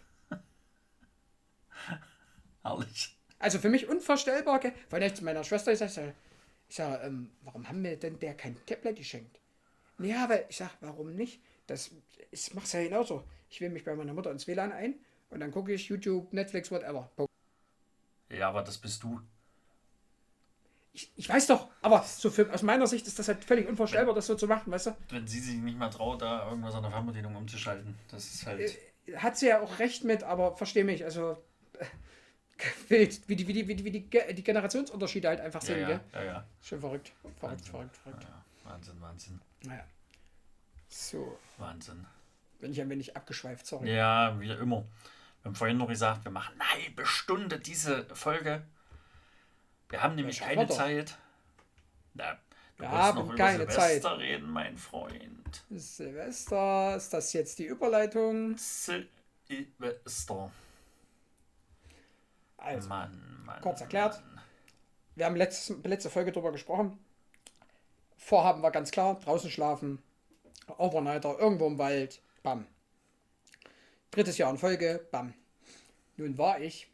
Herrlich. 2.62 3.16
Also 3.38 3.58
für 3.58 3.70
mich 3.70 3.88
unvorstellbar, 3.88 4.60
gell? 4.60 4.72
weil 4.90 5.02
ich 5.02 5.14
zu 5.14 5.24
meiner 5.24 5.42
Schwester 5.42 5.72
gesagt 5.72 5.96
habe, 5.96 6.14
ich 6.68 6.76
sage, 6.76 7.02
ähm, 7.04 7.30
warum 7.42 7.66
haben 7.66 7.82
wir 7.82 7.96
denn 7.96 8.18
der 8.18 8.34
kein 8.34 8.56
Tablet 8.66 8.96
geschenkt? 8.96 9.40
Ja, 9.98 10.28
weil 10.28 10.44
ich 10.48 10.56
sage, 10.56 10.72
warum 10.80 11.14
nicht? 11.14 11.40
Das 11.66 11.90
ich 12.30 12.54
mach's 12.54 12.72
ja 12.72 12.82
genauso. 12.82 13.24
Ich 13.50 13.60
wähle 13.60 13.72
mich 13.72 13.84
bei 13.84 13.94
meiner 13.94 14.14
Mutter 14.14 14.30
ins 14.30 14.46
WLAN 14.46 14.72
ein 14.72 14.94
und 15.30 15.40
dann 15.40 15.50
gucke 15.50 15.72
ich 15.72 15.88
YouTube, 15.88 16.32
Netflix, 16.32 16.70
whatever. 16.70 17.10
Punkt. 17.16 17.32
Ja, 18.28 18.48
aber 18.48 18.62
das 18.62 18.78
bist 18.78 19.02
du. 19.02 19.20
Ich, 20.96 21.12
ich 21.14 21.28
weiß 21.28 21.48
doch, 21.48 21.68
aber 21.82 22.02
so 22.04 22.30
für, 22.30 22.50
aus 22.54 22.62
meiner 22.62 22.86
Sicht 22.86 23.06
ist 23.06 23.18
das 23.18 23.28
halt 23.28 23.44
völlig 23.44 23.68
unvorstellbar, 23.68 24.14
das 24.14 24.26
so 24.26 24.34
zu 24.34 24.46
machen, 24.46 24.72
weißt 24.72 24.86
du? 24.86 24.96
Wenn 25.10 25.26
sie 25.26 25.40
sich 25.40 25.56
nicht 25.56 25.78
mehr 25.78 25.90
traut, 25.90 26.22
da 26.22 26.48
irgendwas 26.48 26.74
an 26.74 26.82
der 26.82 26.90
Fernbedienung 26.90 27.36
umzuschalten. 27.36 27.94
Das 28.10 28.24
ist 28.24 28.46
halt. 28.46 28.78
Hat 29.16 29.36
sie 29.36 29.48
ja 29.48 29.60
auch 29.60 29.78
recht 29.78 30.04
mit, 30.04 30.22
aber 30.22 30.56
versteh 30.56 30.84
mich, 30.84 31.04
also 31.04 31.36
äh, 31.78 31.84
wild, 32.88 33.28
wie 33.28 33.36
die, 33.36 33.46
wie 33.46 33.52
die, 33.52 33.68
wie 33.68 33.74
die, 33.74 33.84
wie 33.84 33.90
die, 33.90 34.34
die 34.34 34.42
Generationsunterschiede 34.42 35.28
halt 35.28 35.40
einfach 35.40 35.60
Ja, 35.64 35.66
sind, 35.66 35.80
ja, 35.80 35.86
gell? 35.88 36.00
ja, 36.14 36.24
ja. 36.24 36.46
Schon 36.62 36.80
verrückt. 36.80 37.12
Verrückt, 37.20 37.42
Wahnsinn. 37.42 37.66
verrückt, 37.70 37.96
verrückt. 37.98 38.22
ja. 38.24 38.44
Wahnsinn, 38.70 39.00
Wahnsinn, 39.00 39.40
Naja. 39.64 39.84
So, 40.88 41.38
Wahnsinn. 41.58 42.06
bin 42.58 42.72
ich 42.72 42.80
ein 42.80 42.88
wenig 42.88 43.14
abgeschweift, 43.16 43.66
sorry. 43.66 43.94
Ja, 43.94 44.40
wie 44.40 44.48
immer. 44.50 44.86
Wir 45.42 45.50
haben 45.50 45.54
vorhin 45.54 45.76
noch 45.76 45.88
gesagt, 45.88 46.24
wir 46.24 46.32
machen 46.32 46.54
eine 46.58 46.70
halbe 46.84 47.04
Stunde 47.04 47.58
diese 47.60 48.06
Folge. 48.14 48.64
Wir 49.88 50.02
haben 50.02 50.14
nämlich 50.16 50.40
wir 50.40 50.46
keine. 50.48 50.68
Zeit. 50.68 51.16
Na, 52.14 52.38
du 52.76 52.82
Wir 52.82 52.90
haben 52.90 53.18
noch 53.18 53.26
über 53.26 53.36
keine 53.36 53.70
Silvester 53.70 54.18
reden, 54.18 54.50
mein 54.50 54.76
Freund. 54.76 55.64
Silvester, 55.70 56.96
ist 56.96 57.12
das 57.12 57.32
jetzt 57.32 57.58
die 57.58 57.66
Überleitung? 57.66 58.56
Silvester. 58.56 60.50
Also, 62.56 62.88
Mann, 62.88 63.42
Mann. 63.44 63.60
kurz 63.60 63.80
erklärt. 63.80 64.20
Mann. 64.34 64.44
wir 65.14 65.26
haben 65.26 65.36
letztes, 65.36 65.76
letzte 65.84 66.10
Folge 66.10 66.32
drüber 66.32 66.52
gesprochen. 66.52 66.98
Vorhaben 68.16 68.62
war 68.62 68.72
ganz 68.72 68.90
klar, 68.90 69.20
draußen 69.20 69.50
schlafen, 69.50 70.02
Overnighter, 70.78 71.38
irgendwo 71.38 71.68
im 71.68 71.78
Wald, 71.78 72.20
bam. 72.42 72.66
Drittes 74.10 74.38
Jahr 74.38 74.50
in 74.50 74.58
Folge, 74.58 75.06
bam. 75.12 75.34
Nun 76.16 76.36
war 76.38 76.60
ich 76.60 76.88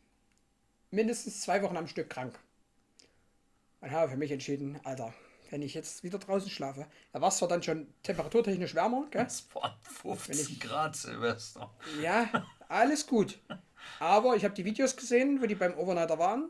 mindestens 0.90 1.40
zwei 1.40 1.62
Wochen 1.62 1.76
am 1.76 1.86
Stück 1.86 2.10
krank. 2.10 2.38
Und 3.82 3.90
habe 3.90 4.10
für 4.10 4.16
mich 4.16 4.30
entschieden, 4.30 4.80
Alter, 4.84 5.12
wenn 5.50 5.60
ich 5.60 5.74
jetzt 5.74 6.02
wieder 6.02 6.18
draußen 6.18 6.48
schlafe, 6.50 6.86
da 7.12 7.20
war 7.20 7.28
es 7.28 7.36
zwar 7.36 7.48
dann 7.48 7.62
schon 7.62 7.86
temperaturtechnisch 8.02 8.74
wärmer, 8.74 9.06
gell? 9.10 9.26
Es 9.26 9.44
waren 9.54 9.72
15 9.82 10.34
ich- 10.34 10.60
Grad 10.60 10.96
Silvester. 10.96 11.70
Ja, 12.00 12.46
alles 12.68 13.06
gut. 13.06 13.38
Aber 14.00 14.34
ich 14.36 14.44
habe 14.44 14.54
die 14.54 14.64
Videos 14.64 14.96
gesehen, 14.96 15.42
wo 15.42 15.46
die 15.46 15.54
beim 15.56 15.76
Overnighter 15.76 16.18
waren. 16.18 16.48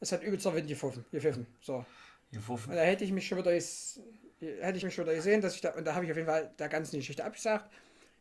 Es 0.00 0.10
hat 0.12 0.22
übelster 0.24 0.54
Wind 0.54 0.66
gepfiffen. 0.66 1.04
gepfiffen. 1.12 1.46
So. 1.60 1.84
15 2.32 2.70
Und 2.70 2.76
da 2.76 2.82
hätte 2.82 3.04
ich 3.04 3.12
mich 3.12 3.28
schon 3.28 3.38
wieder, 3.38 3.52
hätte 3.52 4.76
ich 4.78 4.84
mich 4.84 4.94
schon 4.94 5.04
wieder 5.04 5.14
gesehen, 5.14 5.40
dass 5.40 5.54
ich 5.54 5.60
da, 5.60 5.70
und 5.70 5.84
da 5.86 5.94
habe 5.94 6.04
ich 6.04 6.10
auf 6.10 6.16
jeden 6.16 6.28
Fall 6.28 6.50
der 6.58 6.68
ganzen 6.68 6.96
Geschichte 6.96 7.24
abgesagt. 7.24 7.70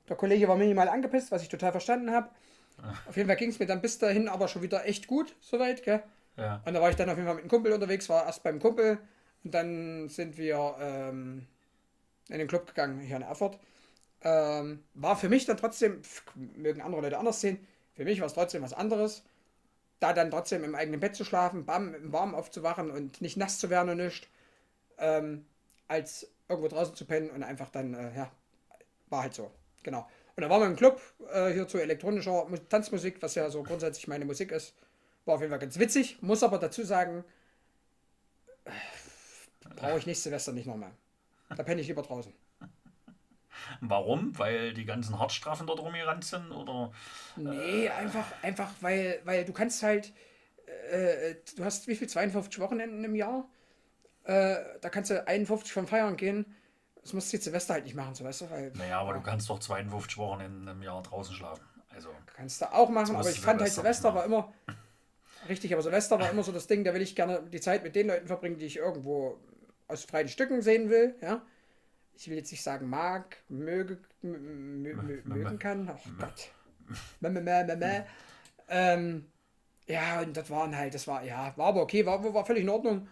Der 0.07 0.15
Kollege 0.15 0.47
war 0.47 0.55
minimal 0.55 0.87
angepisst, 0.87 1.31
was 1.31 1.41
ich 1.41 1.49
total 1.49 1.71
verstanden 1.71 2.11
habe. 2.11 2.29
Auf 3.07 3.17
jeden 3.17 3.27
Fall 3.27 3.37
ging 3.37 3.49
es 3.49 3.59
mir 3.59 3.65
dann 3.65 3.81
bis 3.81 3.97
dahin 3.97 4.27
aber 4.29 4.47
schon 4.47 4.61
wieder 4.61 4.85
echt 4.85 5.07
gut, 5.07 5.35
soweit, 5.41 5.83
gell? 5.83 6.03
Ja. 6.37 6.61
Und 6.65 6.73
da 6.73 6.81
war 6.81 6.89
ich 6.89 6.95
dann 6.95 7.09
auf 7.09 7.15
jeden 7.15 7.27
Fall 7.27 7.35
mit 7.35 7.43
einem 7.43 7.49
Kumpel 7.49 7.73
unterwegs, 7.73 8.09
war 8.09 8.25
erst 8.25 8.43
beim 8.43 8.59
Kumpel 8.59 8.99
und 9.43 9.53
dann 9.53 10.09
sind 10.09 10.37
wir 10.37 10.75
ähm, 10.79 11.47
in 12.29 12.39
den 12.39 12.47
Club 12.47 12.67
gegangen, 12.67 12.99
hier 12.99 13.15
in 13.15 13.21
Erfurt. 13.21 13.59
Ähm, 14.21 14.83
war 14.95 15.15
für 15.15 15.29
mich 15.29 15.45
dann 15.45 15.57
trotzdem, 15.57 16.01
mögen 16.55 16.81
andere 16.81 17.01
Leute 17.01 17.17
anders 17.17 17.41
sehen, 17.41 17.65
für 17.93 18.03
mich 18.03 18.19
war 18.19 18.27
es 18.27 18.33
trotzdem 18.33 18.63
was 18.63 18.73
anderes. 18.73 19.23
Da 20.01 20.11
dann 20.11 20.29
trotzdem 20.29 20.65
im 20.65 20.75
eigenen 20.75 20.99
Bett 20.99 21.15
zu 21.15 21.23
schlafen, 21.23 21.65
bam, 21.65 21.95
im 21.95 22.11
Warmen 22.11 22.35
aufzuwachen 22.35 22.91
und 22.91 23.21
nicht 23.21 23.37
nass 23.37 23.59
zu 23.59 23.69
werden 23.69 23.89
und 23.91 23.97
nichts, 23.97 24.27
ähm, 24.97 25.45
als 25.87 26.29
irgendwo 26.49 26.67
draußen 26.67 26.95
zu 26.95 27.05
pennen 27.05 27.29
und 27.29 27.43
einfach 27.43 27.69
dann, 27.69 27.93
äh, 27.93 28.13
ja, 28.15 28.29
war 29.09 29.21
halt 29.21 29.33
so. 29.33 29.49
Genau. 29.83 30.05
Und 30.35 30.41
da 30.43 30.49
waren 30.49 30.61
wir 30.61 30.67
im 30.67 30.75
Club, 30.75 30.99
äh, 31.33 31.53
hier 31.53 31.67
zu 31.67 31.77
elektronischer 31.77 32.45
Mu- 32.45 32.57
Tanzmusik, 32.57 33.21
was 33.21 33.35
ja 33.35 33.49
so 33.49 33.63
grundsätzlich 33.63 34.09
meine 34.09 34.25
Musik 34.25 34.51
ist. 34.51 34.73
War 35.25 35.35
auf 35.35 35.41
jeden 35.41 35.51
Fall 35.51 35.59
ganz 35.59 35.79
witzig, 35.79 36.21
muss 36.21 36.43
aber 36.43 36.59
dazu 36.59 36.83
sagen, 36.83 37.23
äh, 38.65 38.71
brauche 39.75 39.97
ich 39.97 40.05
nächstes 40.05 40.23
Silvester 40.23 40.51
nicht 40.51 40.67
nochmal. 40.67 40.91
Da 41.49 41.63
penne 41.63 41.81
ich 41.81 41.87
lieber 41.87 42.01
draußen. 42.01 42.33
Warum? 43.81 44.37
Weil 44.37 44.73
die 44.73 44.85
ganzen 44.85 45.17
Hartstrafen 45.19 45.67
dort 45.67 45.79
rumgerannt 45.79 46.23
sind? 46.23 46.51
Oder? 46.51 46.91
Nee, 47.35 47.89
einfach, 47.89 48.25
einfach 48.43 48.71
weil, 48.81 49.21
weil 49.23 49.45
du 49.45 49.53
kannst 49.53 49.81
halt, 49.81 50.13
äh, 50.91 51.35
du 51.55 51.63
hast 51.63 51.87
wie 51.87 51.95
viel, 51.95 52.07
52 52.07 52.59
Wochenenden 52.59 53.03
im 53.03 53.15
Jahr? 53.15 53.47
Äh, 54.23 54.57
da 54.81 54.89
kannst 54.89 55.11
du 55.11 55.27
51 55.27 55.71
vom 55.71 55.87
Feiern 55.87 56.17
gehen. 56.17 56.55
Das 57.01 57.13
musst 57.13 57.31
du 57.31 57.37
jetzt 57.37 57.43
Silvester 57.43 57.75
halt 57.75 57.85
nicht 57.85 57.95
machen, 57.95 58.15
so 58.15 58.23
weißt 58.23 58.41
du, 58.41 58.49
weil 58.49 58.71
Naja, 58.75 58.99
aber 58.99 59.13
du 59.13 59.21
kannst 59.21 59.49
doch 59.49 59.59
52 59.59 60.17
Wochen 60.17 60.41
in 60.41 60.67
einem 60.67 60.81
Jahr 60.81 61.03
draußen 61.03 61.35
schlafen. 61.35 61.63
Also, 61.93 62.09
kannst 62.35 62.61
du 62.61 62.73
auch 62.73 62.89
machen, 62.89 63.15
aber 63.15 63.29
ich 63.29 63.39
fand 63.39 63.61
halt 63.61 63.71
Silvester 63.71 64.11
Silvester 64.11 64.15
war 64.15 64.25
immer, 64.25 64.53
richtig, 65.49 65.73
aber 65.73 65.81
Silvester 65.81 66.19
war 66.19 66.29
immer 66.29 66.43
so 66.43 66.51
das 66.51 66.67
Ding, 66.67 66.83
da 66.83 66.93
will 66.93 67.01
ich 67.01 67.15
gerne 67.15 67.43
die 67.51 67.61
Zeit 67.61 67.83
mit 67.83 67.95
den 67.95 68.07
Leuten 68.07 68.27
verbringen, 68.27 68.57
die 68.57 68.65
ich 68.65 68.77
irgendwo 68.77 69.39
aus 69.87 70.03
freien 70.03 70.27
Stücken 70.27 70.61
sehen 70.61 70.89
will, 70.89 71.15
ja. 71.21 71.41
Ich 72.17 72.29
will 72.29 72.37
jetzt 72.37 72.51
nicht 72.51 72.63
sagen 72.63 72.87
mag, 72.89 73.37
möge, 73.49 73.97
mö, 74.21 74.37
mö, 74.37 74.93
mö, 74.93 75.21
mögen 75.25 75.59
kann, 75.59 75.89
oh 75.89 76.09
Gott. 76.17 76.49
Ähm, 78.69 79.25
ja, 79.87 80.21
und 80.21 80.35
das 80.35 80.49
waren 80.49 80.75
halt, 80.75 80.93
das 80.93 81.07
war, 81.07 81.23
ja, 81.23 81.53
war 81.57 81.67
aber 81.67 81.81
okay, 81.81 82.05
war, 82.05 82.33
war 82.33 82.45
völlig 82.45 82.63
in 82.63 82.69
Ordnung, 82.69 83.07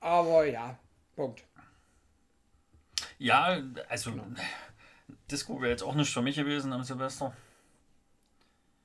aber 0.00 0.46
ja, 0.46 0.78
Punkt. 1.14 1.44
ja, 3.18 3.62
also 3.88 4.12
Disco 5.30 5.60
wäre 5.60 5.70
jetzt 5.70 5.82
auch 5.82 5.94
nicht 5.94 6.12
für 6.12 6.22
mich 6.22 6.36
gewesen 6.36 6.72
am 6.72 6.82
Silvester. 6.82 7.34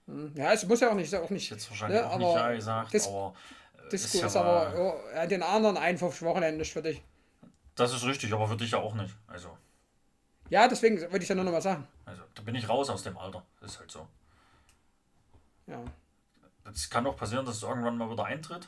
Hm, 0.08 0.34
Ja, 0.36 0.52
es 0.54 0.66
muss 0.66 0.80
ja 0.80 0.90
auch 0.90 0.96
nicht, 0.96 1.06
ist 1.06 1.14
ja 1.14 1.22
auch 1.22 1.30
nicht, 1.30 1.50
Jetzt 1.50 1.70
wahrscheinlich 1.70 2.00
Ja, 2.00 2.10
auch 2.10 2.18
nicht 2.18 2.28
aber 2.28 2.50
ja 2.50 2.56
gesagt, 2.56 2.94
Dis- 2.94 3.08
aber 3.08 3.34
äh, 3.86 3.90
Disco 3.90 4.18
ja 4.20 4.26
ist 4.28 4.36
aber 4.36 4.74
oh, 4.78 5.18
an 5.18 5.30
den 5.30 5.44
anderen 5.44 5.78
51 5.78 6.22
Wochenenden 6.24 6.58
nicht 6.58 6.74
für 6.74 6.82
dich. 6.82 7.02
Das 7.76 7.94
ist 7.94 8.04
richtig, 8.06 8.34
aber 8.34 8.48
für 8.48 8.58
dich 8.58 8.72
ja 8.72 8.80
auch 8.80 8.94
nicht. 8.96 9.16
Also, 9.28 9.58
Ja, 10.50 10.68
deswegen 10.68 11.00
wollte 11.02 11.24
ich 11.24 11.30
ja 11.30 11.36
nur 11.36 11.44
noch 11.46 11.52
mal 11.52 11.62
sagen. 11.62 11.88
also 12.06 12.22
da 12.36 12.42
bin 12.42 12.56
ich 12.56 12.68
raus 12.68 12.90
aus 12.90 13.04
dem 13.04 13.18
Alter. 13.18 13.46
Ist 13.62 13.80
halt 13.80 13.90
so. 13.92 14.08
Ja. 15.68 15.82
Es 16.66 16.90
kann 16.90 17.06
auch 17.08 17.16
passieren, 17.16 17.46
dass 17.46 17.58
es 17.58 17.64
irgendwann 17.64 17.98
mal 17.98 18.10
wieder 18.10 18.26
eintritt. 18.26 18.68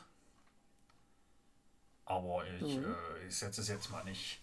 Aber 2.06 2.44
ich, 2.46 2.76
Mhm. 2.78 2.84
äh, 2.84 3.26
ich 3.26 3.36
setze 3.36 3.60
es 3.60 3.68
jetzt 3.68 3.90
mal 3.90 4.04
nicht 4.04 4.42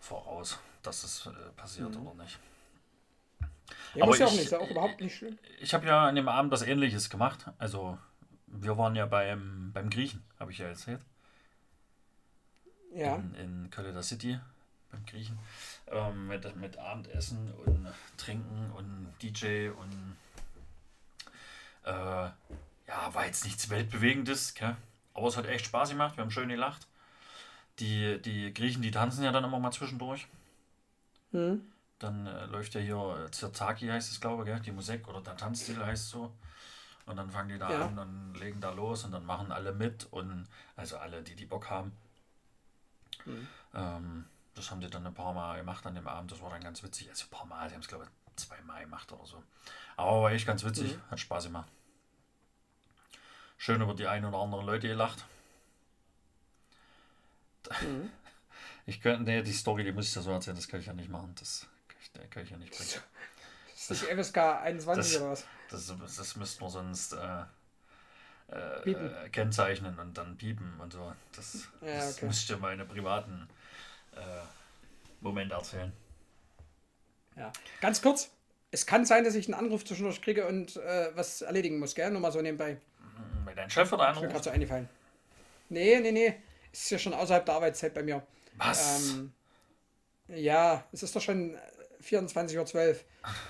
voraus, 0.00 0.58
dass 0.82 1.02
es 1.04 1.26
äh, 1.26 1.30
passiert 1.56 1.90
Mhm. 1.94 2.06
oder 2.06 2.22
nicht. 2.22 2.38
Ja, 3.94 4.02
Aber 4.02 4.06
muss 4.10 4.18
ja 4.18 4.26
auch 4.26 4.30
ich- 4.30 4.36
nicht, 4.36 4.44
ist 4.46 4.52
ja 4.52 4.58
auch 4.58 4.70
überhaupt 4.70 5.00
nicht 5.00 5.16
schlimm. 5.16 5.38
Ich 5.60 5.74
habe 5.74 5.86
ja 5.86 6.06
an 6.06 6.14
dem 6.14 6.28
Abend 6.28 6.52
was 6.52 6.62
ähnliches 6.62 7.10
gemacht. 7.10 7.46
Also, 7.58 7.98
wir 8.46 8.76
waren 8.78 8.94
ja 8.96 9.06
beim, 9.06 9.70
beim 9.72 9.90
Griechen, 9.90 10.22
habe 10.38 10.52
ich 10.52 10.58
ja 10.58 10.66
erzählt. 10.68 11.00
Ja. 12.92 13.16
in, 13.16 13.34
in 13.36 13.70
der 13.70 14.02
City 14.02 14.38
beim 14.90 15.06
Griechen 15.06 15.38
ähm, 15.86 16.26
mit, 16.26 16.56
mit 16.56 16.76
Abendessen 16.76 17.52
und 17.64 17.86
Trinken 18.16 18.72
und 18.76 19.14
DJ 19.22 19.68
und 19.68 20.16
äh, 21.84 21.92
ja, 21.92 22.34
war 23.14 23.26
jetzt 23.26 23.44
nichts 23.44 23.70
Weltbewegendes, 23.70 24.54
gell? 24.54 24.76
aber 25.14 25.28
es 25.28 25.36
hat 25.36 25.46
echt 25.46 25.66
Spaß 25.66 25.90
gemacht, 25.90 26.16
wir 26.16 26.22
haben 26.22 26.32
schön 26.32 26.48
gelacht. 26.48 26.88
Die, 27.78 28.20
die 28.20 28.52
Griechen, 28.52 28.82
die 28.82 28.90
tanzen 28.90 29.22
ja 29.22 29.30
dann 29.32 29.44
immer 29.44 29.60
mal 29.60 29.70
zwischendurch. 29.70 30.26
Hm. 31.30 31.62
Dann 32.00 32.26
äh, 32.26 32.46
läuft 32.46 32.74
ja 32.74 32.80
hier 32.80 33.24
äh, 33.26 33.30
Zirtaki 33.30 33.86
heißt 33.86 34.10
es, 34.10 34.20
glaube 34.20 34.42
ich, 34.42 34.46
gell? 34.48 34.60
die 34.60 34.72
Musik 34.72 35.06
oder 35.06 35.20
der 35.20 35.36
Tanzstil 35.36 35.84
heißt 35.84 36.04
es 36.04 36.10
so. 36.10 36.34
Und 37.06 37.16
dann 37.16 37.30
fangen 37.30 37.50
die 37.50 37.58
da 37.58 37.70
Ja. 37.70 37.86
an 37.86 37.98
und 37.98 38.34
legen 38.34 38.60
da 38.60 38.70
los 38.70 39.04
und 39.04 39.12
dann 39.12 39.24
machen 39.26 39.52
alle 39.52 39.72
mit 39.72 40.06
und 40.12 40.48
also 40.76 40.96
alle, 40.98 41.22
die 41.22 41.36
die 41.36 41.46
Bock 41.46 41.70
haben. 41.70 41.92
Mhm. 43.26 43.48
Ähm, 43.74 44.26
das 44.54 44.70
haben 44.70 44.80
die 44.80 44.88
dann 44.90 45.06
ein 45.06 45.14
paar 45.14 45.32
Mal 45.34 45.58
gemacht 45.58 45.84
an 45.86 45.94
dem 45.94 46.08
Abend. 46.08 46.32
Das 46.32 46.40
war 46.40 46.50
dann 46.50 46.62
ganz 46.62 46.82
witzig. 46.82 47.08
Also 47.10 47.26
ein 47.26 47.30
paar 47.30 47.46
Mal, 47.46 47.68
die 47.68 47.74
haben 47.74 47.82
es 47.82 47.88
glaube 47.88 48.04
ich 48.04 48.36
zweimal 48.36 48.80
gemacht 48.82 49.12
oder 49.12 49.26
so. 49.26 49.42
Aber 49.96 50.22
war 50.22 50.32
echt 50.32 50.46
ganz 50.46 50.64
witzig, 50.64 50.96
Mhm. 50.96 51.10
hat 51.10 51.20
Spaß 51.20 51.44
gemacht. 51.44 51.68
Schön 53.58 53.82
über 53.82 53.94
die 53.94 54.06
ein 54.06 54.24
oder 54.24 54.38
anderen 54.38 54.64
Leute 54.64 54.88
gelacht. 54.88 55.24
Mhm. 57.82 58.10
Ich 58.86 59.00
könnte, 59.00 59.22
nee, 59.24 59.42
die 59.42 59.52
Story, 59.52 59.84
die 59.84 59.92
muss 59.92 60.08
ich 60.08 60.14
ja 60.16 60.22
so 60.22 60.32
erzählen, 60.32 60.56
das 60.56 60.66
kann 60.66 60.80
ich 60.80 60.86
ja 60.86 60.92
nicht 60.92 61.10
machen. 61.10 61.32
Das 61.38 61.68
kann 62.12 62.22
ich, 62.24 62.28
das 62.28 62.30
kann 62.30 62.42
ich 62.44 62.50
ja 62.50 62.56
nicht 62.56 62.76
bringen. 62.76 62.90
Das 63.72 63.90
ist 63.90 63.90
nicht 63.90 64.18
FSK 64.18 64.36
21 64.62 65.12
das- 65.12 65.20
oder 65.22 65.30
was? 65.30 65.44
Das, 65.70 66.16
das 66.16 66.36
müssten 66.36 66.64
wir 66.64 66.70
sonst 66.70 67.12
äh, 67.12 67.42
äh, 68.52 68.90
äh, 68.90 69.28
kennzeichnen 69.30 69.98
und 69.98 70.18
dann 70.18 70.36
piepen 70.36 70.78
und 70.80 70.92
so. 70.92 71.12
Das, 71.36 71.68
Ja, 71.80 71.94
das 71.96 72.16
okay. 72.16 72.26
müsst 72.26 72.50
ihr 72.50 72.56
meine 72.56 72.84
privaten 72.84 73.48
äh, 74.16 74.20
Momente 75.20 75.54
erzählen. 75.54 75.92
Ja. 77.36 77.52
Ganz 77.80 78.02
kurz, 78.02 78.30
es 78.72 78.84
kann 78.86 79.04
sein, 79.06 79.22
dass 79.24 79.34
ich 79.36 79.46
einen 79.46 79.54
Anruf 79.54 79.84
zwischendurch 79.84 80.20
kriege 80.20 80.46
und 80.46 80.76
äh, 80.76 81.10
was 81.14 81.42
erledigen 81.42 81.78
muss, 81.78 81.94
gell? 81.94 82.10
Nur 82.10 82.20
mal 82.20 82.32
so 82.32 82.42
nebenbei. 82.42 82.78
Wenn 83.44 83.56
dein 83.56 83.70
Chef 83.70 83.92
oder 83.92 84.10
Ist 84.10 84.16
mir 84.16 84.20
gerade 84.20 84.28
anruft, 84.28 84.44
so 84.44 84.50
eingefallen. 84.50 84.88
Nee, 85.68 86.00
nee, 86.00 86.12
nee. 86.12 86.34
Ist 86.72 86.90
ja 86.90 86.98
schon 86.98 87.14
außerhalb 87.14 87.46
der 87.46 87.54
Arbeitszeit 87.54 87.94
bei 87.94 88.02
mir. 88.02 88.22
was? 88.56 89.10
Ähm, 89.12 89.32
ja, 90.28 90.84
es 90.92 91.02
ist 91.04 91.14
doch 91.14 91.20
schon 91.22 91.56
24.12 92.02 92.90
Uhr. 92.90 92.96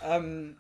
ähm, 0.03 0.57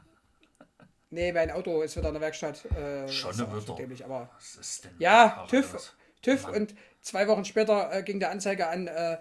nee, 1.10 1.32
mein 1.32 1.50
Auto 1.50 1.82
ist 1.82 1.96
wieder 1.96 2.08
in 2.08 2.14
der 2.14 2.22
Werkstatt. 2.22 2.64
Äh, 2.72 3.08
Schon 3.08 3.34
wieder. 3.34 3.60
so 3.60 3.74
dämlich, 3.74 4.04
aber 4.04 4.30
was 4.34 4.56
ist 4.56 4.84
denn 4.84 4.94
ja, 4.98 5.46
TÜV, 5.48 5.72
los? 5.72 5.94
TÜV 6.22 6.42
Mann. 6.44 6.54
und 6.54 6.74
zwei 7.00 7.26
Wochen 7.28 7.44
später 7.44 7.92
äh, 7.92 8.02
ging 8.02 8.20
der 8.20 8.30
Anzeige 8.30 8.68
an, 8.68 8.86
äh, 8.86 9.18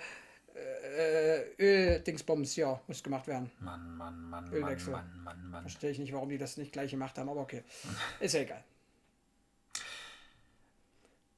äh, 0.98 1.56
Öl-Dingsbums 1.60 2.54
hier 2.54 2.80
muss 2.88 3.04
gemacht 3.04 3.28
werden. 3.28 3.52
Mann, 3.60 3.98
Mann, 3.98 4.30
Mann, 4.30 4.46
Mann, 4.46 4.54
Ölwechsel. 4.54 4.92
Mann, 4.92 5.24
Mann, 5.24 5.50
Mann. 5.50 5.62
Verstehe 5.62 5.92
ich 5.92 6.00
nicht, 6.00 6.14
warum 6.14 6.30
die 6.30 6.38
das 6.38 6.58
nicht 6.58 6.72
gleich 6.72 6.92
gemacht 6.92 7.18
haben, 7.18 7.30
aber 7.30 7.42
okay. 7.42 7.64
Ist 8.20 8.34
ja 8.34 8.42
egal. 8.42 8.64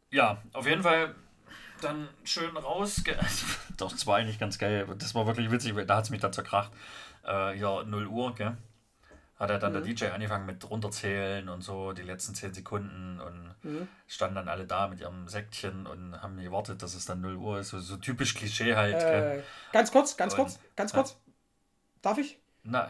Ja, 0.10 0.42
auf 0.54 0.68
jeden 0.68 0.84
Fall 0.84 1.16
dann 1.82 2.10
schön 2.24 2.56
raus. 2.58 3.02
Doch, 3.78 3.92
das 3.92 4.06
war 4.06 4.18
eigentlich 4.18 4.40
ganz 4.40 4.58
geil. 4.58 4.88
Das 4.98 5.16
war 5.16 5.26
wirklich 5.26 5.52
witzig, 5.52 5.76
weil 5.76 5.86
da 5.86 5.98
hat 5.98 6.06
es 6.06 6.10
mich 6.10 6.22
dann 6.22 6.34
zerkracht. 6.34 6.72
Äh, 7.24 7.52
hier 7.54 7.84
0 7.86 8.08
Uhr, 8.08 8.36
gell? 8.36 8.58
Hat 9.38 9.50
er 9.50 9.58
dann 9.58 9.72
Mhm. 9.74 9.84
der 9.84 9.94
DJ 9.94 10.06
angefangen 10.14 10.46
mit 10.46 10.70
runterzählen 10.70 11.50
und 11.50 11.62
so, 11.64 11.94
die 11.94 12.04
letzten 12.04 12.36
10 12.36 12.54
Sekunden 12.54 13.20
und 13.20 13.56
Mhm. 13.64 13.88
standen 14.08 14.36
dann 14.36 14.50
alle 14.50 14.68
da 14.68 14.88
mit 14.88 15.00
ihrem 15.00 15.28
Säckchen 15.28 15.88
und 15.88 16.22
haben 16.22 16.38
gewartet, 16.38 16.84
dass 16.84 16.94
es 16.94 17.06
dann 17.06 17.22
0 17.22 17.36
Uhr 17.38 17.60
ist. 17.60 17.70
So, 17.70 17.80
so 17.80 17.98
typisch 17.98 18.36
Klischee 18.36 18.76
halt? 18.76 19.02
Äh, 19.02 19.42
ganz 19.72 19.92
kurz, 19.92 20.16
ganz 20.16 20.34
Und- 20.34 20.40
kurz, 20.42 20.60
ganz 20.76 20.94
kurz. 20.94 21.18
Darf 22.04 22.18
ich? 22.20 22.40
Na, 22.64 22.90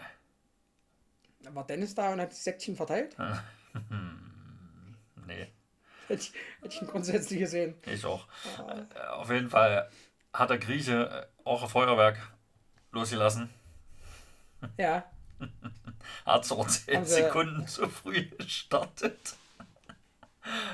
War 1.50 1.66
Dennis 1.66 1.96
da 1.96 2.12
und 2.14 2.22
hat 2.22 2.32
die 2.32 2.36
Säckchen 2.36 2.76
verteilt? 2.76 3.16
nee, 5.28 5.48
Hätte 6.08 6.22
ich, 6.24 6.34
hätte 6.62 6.76
ich 6.76 6.82
ihn 6.82 6.88
grundsätzlich 6.88 7.40
gesehen. 7.40 7.76
ich 7.86 8.06
auch. 8.06 8.28
Ah. 8.60 8.82
Äh, 8.96 9.08
Auf 9.08 9.30
jeden 9.32 9.50
Fall 9.50 9.90
hat 10.34 10.50
der 10.50 10.58
Grieche 10.58 11.28
auch 11.46 11.64
ein 11.64 11.70
Feuerwerk 11.70 12.18
losgelassen. 12.92 13.50
Ja. 14.78 15.04
Hat 16.26 16.46
so 16.46 16.64
10 16.64 16.98
Haben 16.98 17.06
sie- 17.06 17.14
Sekunden 17.16 17.68
zu 17.68 17.88
früh 17.90 18.26
gestartet. 18.26 19.36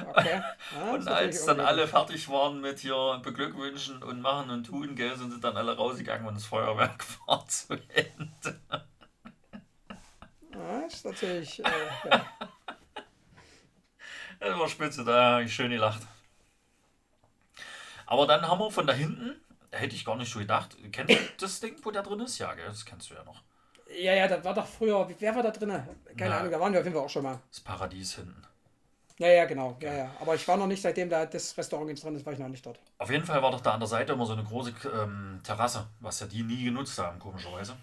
Okay. 0.08 0.42
Ja, 0.76 0.92
Und 0.94 1.08
als 1.08 1.46
dann 1.46 1.60
alle 1.60 1.88
fertig 1.88 2.30
waren 2.30 2.62
mit 2.62 2.80
hier 2.80 3.20
beglückwünschen 3.24 4.02
und 4.02 4.22
machen 4.22 4.50
und 4.50 4.66
tun, 4.66 4.96
gell, 4.96 5.16
sind 5.18 5.32
sie 5.32 5.40
dann 5.42 5.58
alle 5.58 5.76
rausgegangen 5.76 6.26
und 6.28 6.36
das 6.36 6.46
Feuerwerk 6.46 7.04
war 7.28 7.46
zu 7.48 7.74
Ende. 7.90 8.60
Ja, 10.54 10.80
ist 10.88 11.06
natürlich. 11.06 11.60
Äh, 11.64 11.70
ja. 12.10 12.26
Das 14.40 14.58
war 14.60 14.70
spitze, 14.70 15.04
da 15.04 15.32
habe 15.32 15.44
ich 15.46 15.54
schön 15.56 15.72
gelacht. 15.72 16.02
Aber 18.06 18.28
dann 18.28 18.48
haben 18.48 18.60
wir 18.60 18.70
von 18.70 18.86
da 18.86 18.94
hinten, 18.94 19.36
hätte 19.72 19.96
ich 19.96 20.06
gar 20.06 20.16
nicht 20.16 20.32
so 20.32 20.38
gedacht, 20.38 20.78
kennst 20.92 21.12
du 21.16 21.20
das 21.40 21.60
Ding, 21.60 21.76
wo 21.84 21.90
da 21.90 22.04
drin 22.04 22.20
ist? 22.20 22.38
Ja, 22.38 22.54
gell, 22.54 22.68
das 22.68 22.86
kennst 22.86 23.10
du 23.10 23.16
ja 23.16 23.24
noch. 23.24 23.42
Ja, 23.96 24.14
ja, 24.14 24.28
das 24.28 24.44
war 24.44 24.54
doch 24.54 24.68
früher. 24.68 25.08
Wer 25.20 25.36
war 25.36 25.44
da 25.44 25.52
drin? 25.52 25.70
Keine 26.18 26.30
Na. 26.30 26.38
Ahnung, 26.40 26.52
da 26.52 26.60
waren 26.60 26.74
wir 26.74 26.80
auf 26.80 26.86
jeden 26.86 26.96
Fall 26.96 27.06
auch 27.06 27.10
schon 27.10 27.24
mal. 27.24 27.40
Das 27.50 27.60
Paradies 27.60 28.16
hinten. 28.16 28.44
Ja, 29.20 29.30
ja, 29.30 29.46
genau. 29.46 29.78
Ja, 29.82 29.94
ja. 29.94 30.12
Aber 30.22 30.36
ich 30.36 30.48
war 30.48 30.58
noch 30.58 30.68
nicht, 30.68 30.82
seitdem 30.82 31.10
da 31.10 31.26
das 31.26 31.58
Restaurant 31.58 31.90
jetzt 31.90 32.04
drin 32.04 32.16
ist, 32.16 32.26
war 32.26 32.34
ich 32.34 32.40
noch 32.40 32.48
nicht 32.48 32.66
dort. 32.66 32.80
Auf 33.00 33.10
jeden 33.10 33.26
Fall 33.26 33.42
war 33.42 33.52
doch 33.52 33.62
da 33.62 33.74
an 33.74 33.80
der 33.80 33.88
Seite 33.88 34.14
immer 34.14 34.26
so 34.26 34.34
eine 34.34 34.44
große 34.44 34.74
ähm, 34.94 35.40
Terrasse, 35.44 35.88
was 36.00 36.20
ja 36.20 36.28
die 36.28 36.44
nie 36.44 36.66
genutzt 36.66 37.00
haben, 37.00 37.18
komischerweise. 37.18 37.76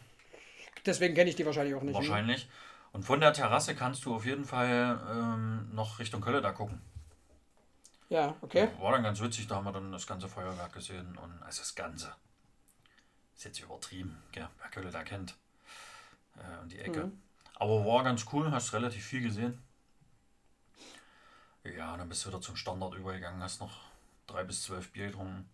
Deswegen 0.86 1.14
kenne 1.14 1.30
ich 1.30 1.36
die 1.36 1.44
wahrscheinlich 1.44 1.74
auch 1.74 1.82
nicht. 1.82 1.94
Wahrscheinlich. 1.94 2.48
Und 2.92 3.02
von 3.02 3.20
der 3.20 3.32
Terrasse 3.32 3.74
kannst 3.74 4.04
du 4.04 4.14
auf 4.14 4.24
jeden 4.24 4.44
Fall 4.44 5.00
ähm, 5.10 5.74
noch 5.74 5.98
Richtung 5.98 6.20
Kölle 6.20 6.40
da 6.40 6.52
gucken. 6.52 6.80
Ja, 8.08 8.36
okay. 8.42 8.68
War 8.78 8.92
dann 8.92 9.02
ganz 9.02 9.20
witzig, 9.20 9.48
da 9.48 9.56
haben 9.56 9.64
wir 9.64 9.72
dann 9.72 9.90
das 9.90 10.06
ganze 10.06 10.28
Feuerwerk 10.28 10.72
gesehen 10.72 11.18
und 11.20 11.42
also 11.42 11.62
das 11.62 11.74
Ganze. 11.74 12.14
Ist 13.34 13.44
jetzt 13.44 13.58
übertrieben, 13.58 14.22
gell? 14.30 14.48
wer 14.60 14.70
Kölle 14.70 14.92
da 14.92 15.02
kennt. 15.02 15.34
Äh, 16.36 16.62
und 16.62 16.72
die 16.72 16.78
Ecke. 16.78 17.06
Mhm. 17.06 17.22
Aber 17.56 17.84
war 17.84 18.02
ganz 18.04 18.26
cool, 18.32 18.50
hast 18.50 18.72
relativ 18.72 19.04
viel 19.04 19.22
gesehen. 19.22 19.62
Ja, 21.64 21.96
dann 21.96 22.08
bist 22.08 22.24
du 22.24 22.28
wieder 22.28 22.40
zum 22.40 22.56
Standard 22.56 22.94
übergegangen, 22.94 23.42
hast 23.42 23.60
noch 23.60 23.72
drei 24.26 24.44
bis 24.44 24.62
zwölf 24.62 24.90
Bier 24.92 25.06
getrunken 25.06 25.48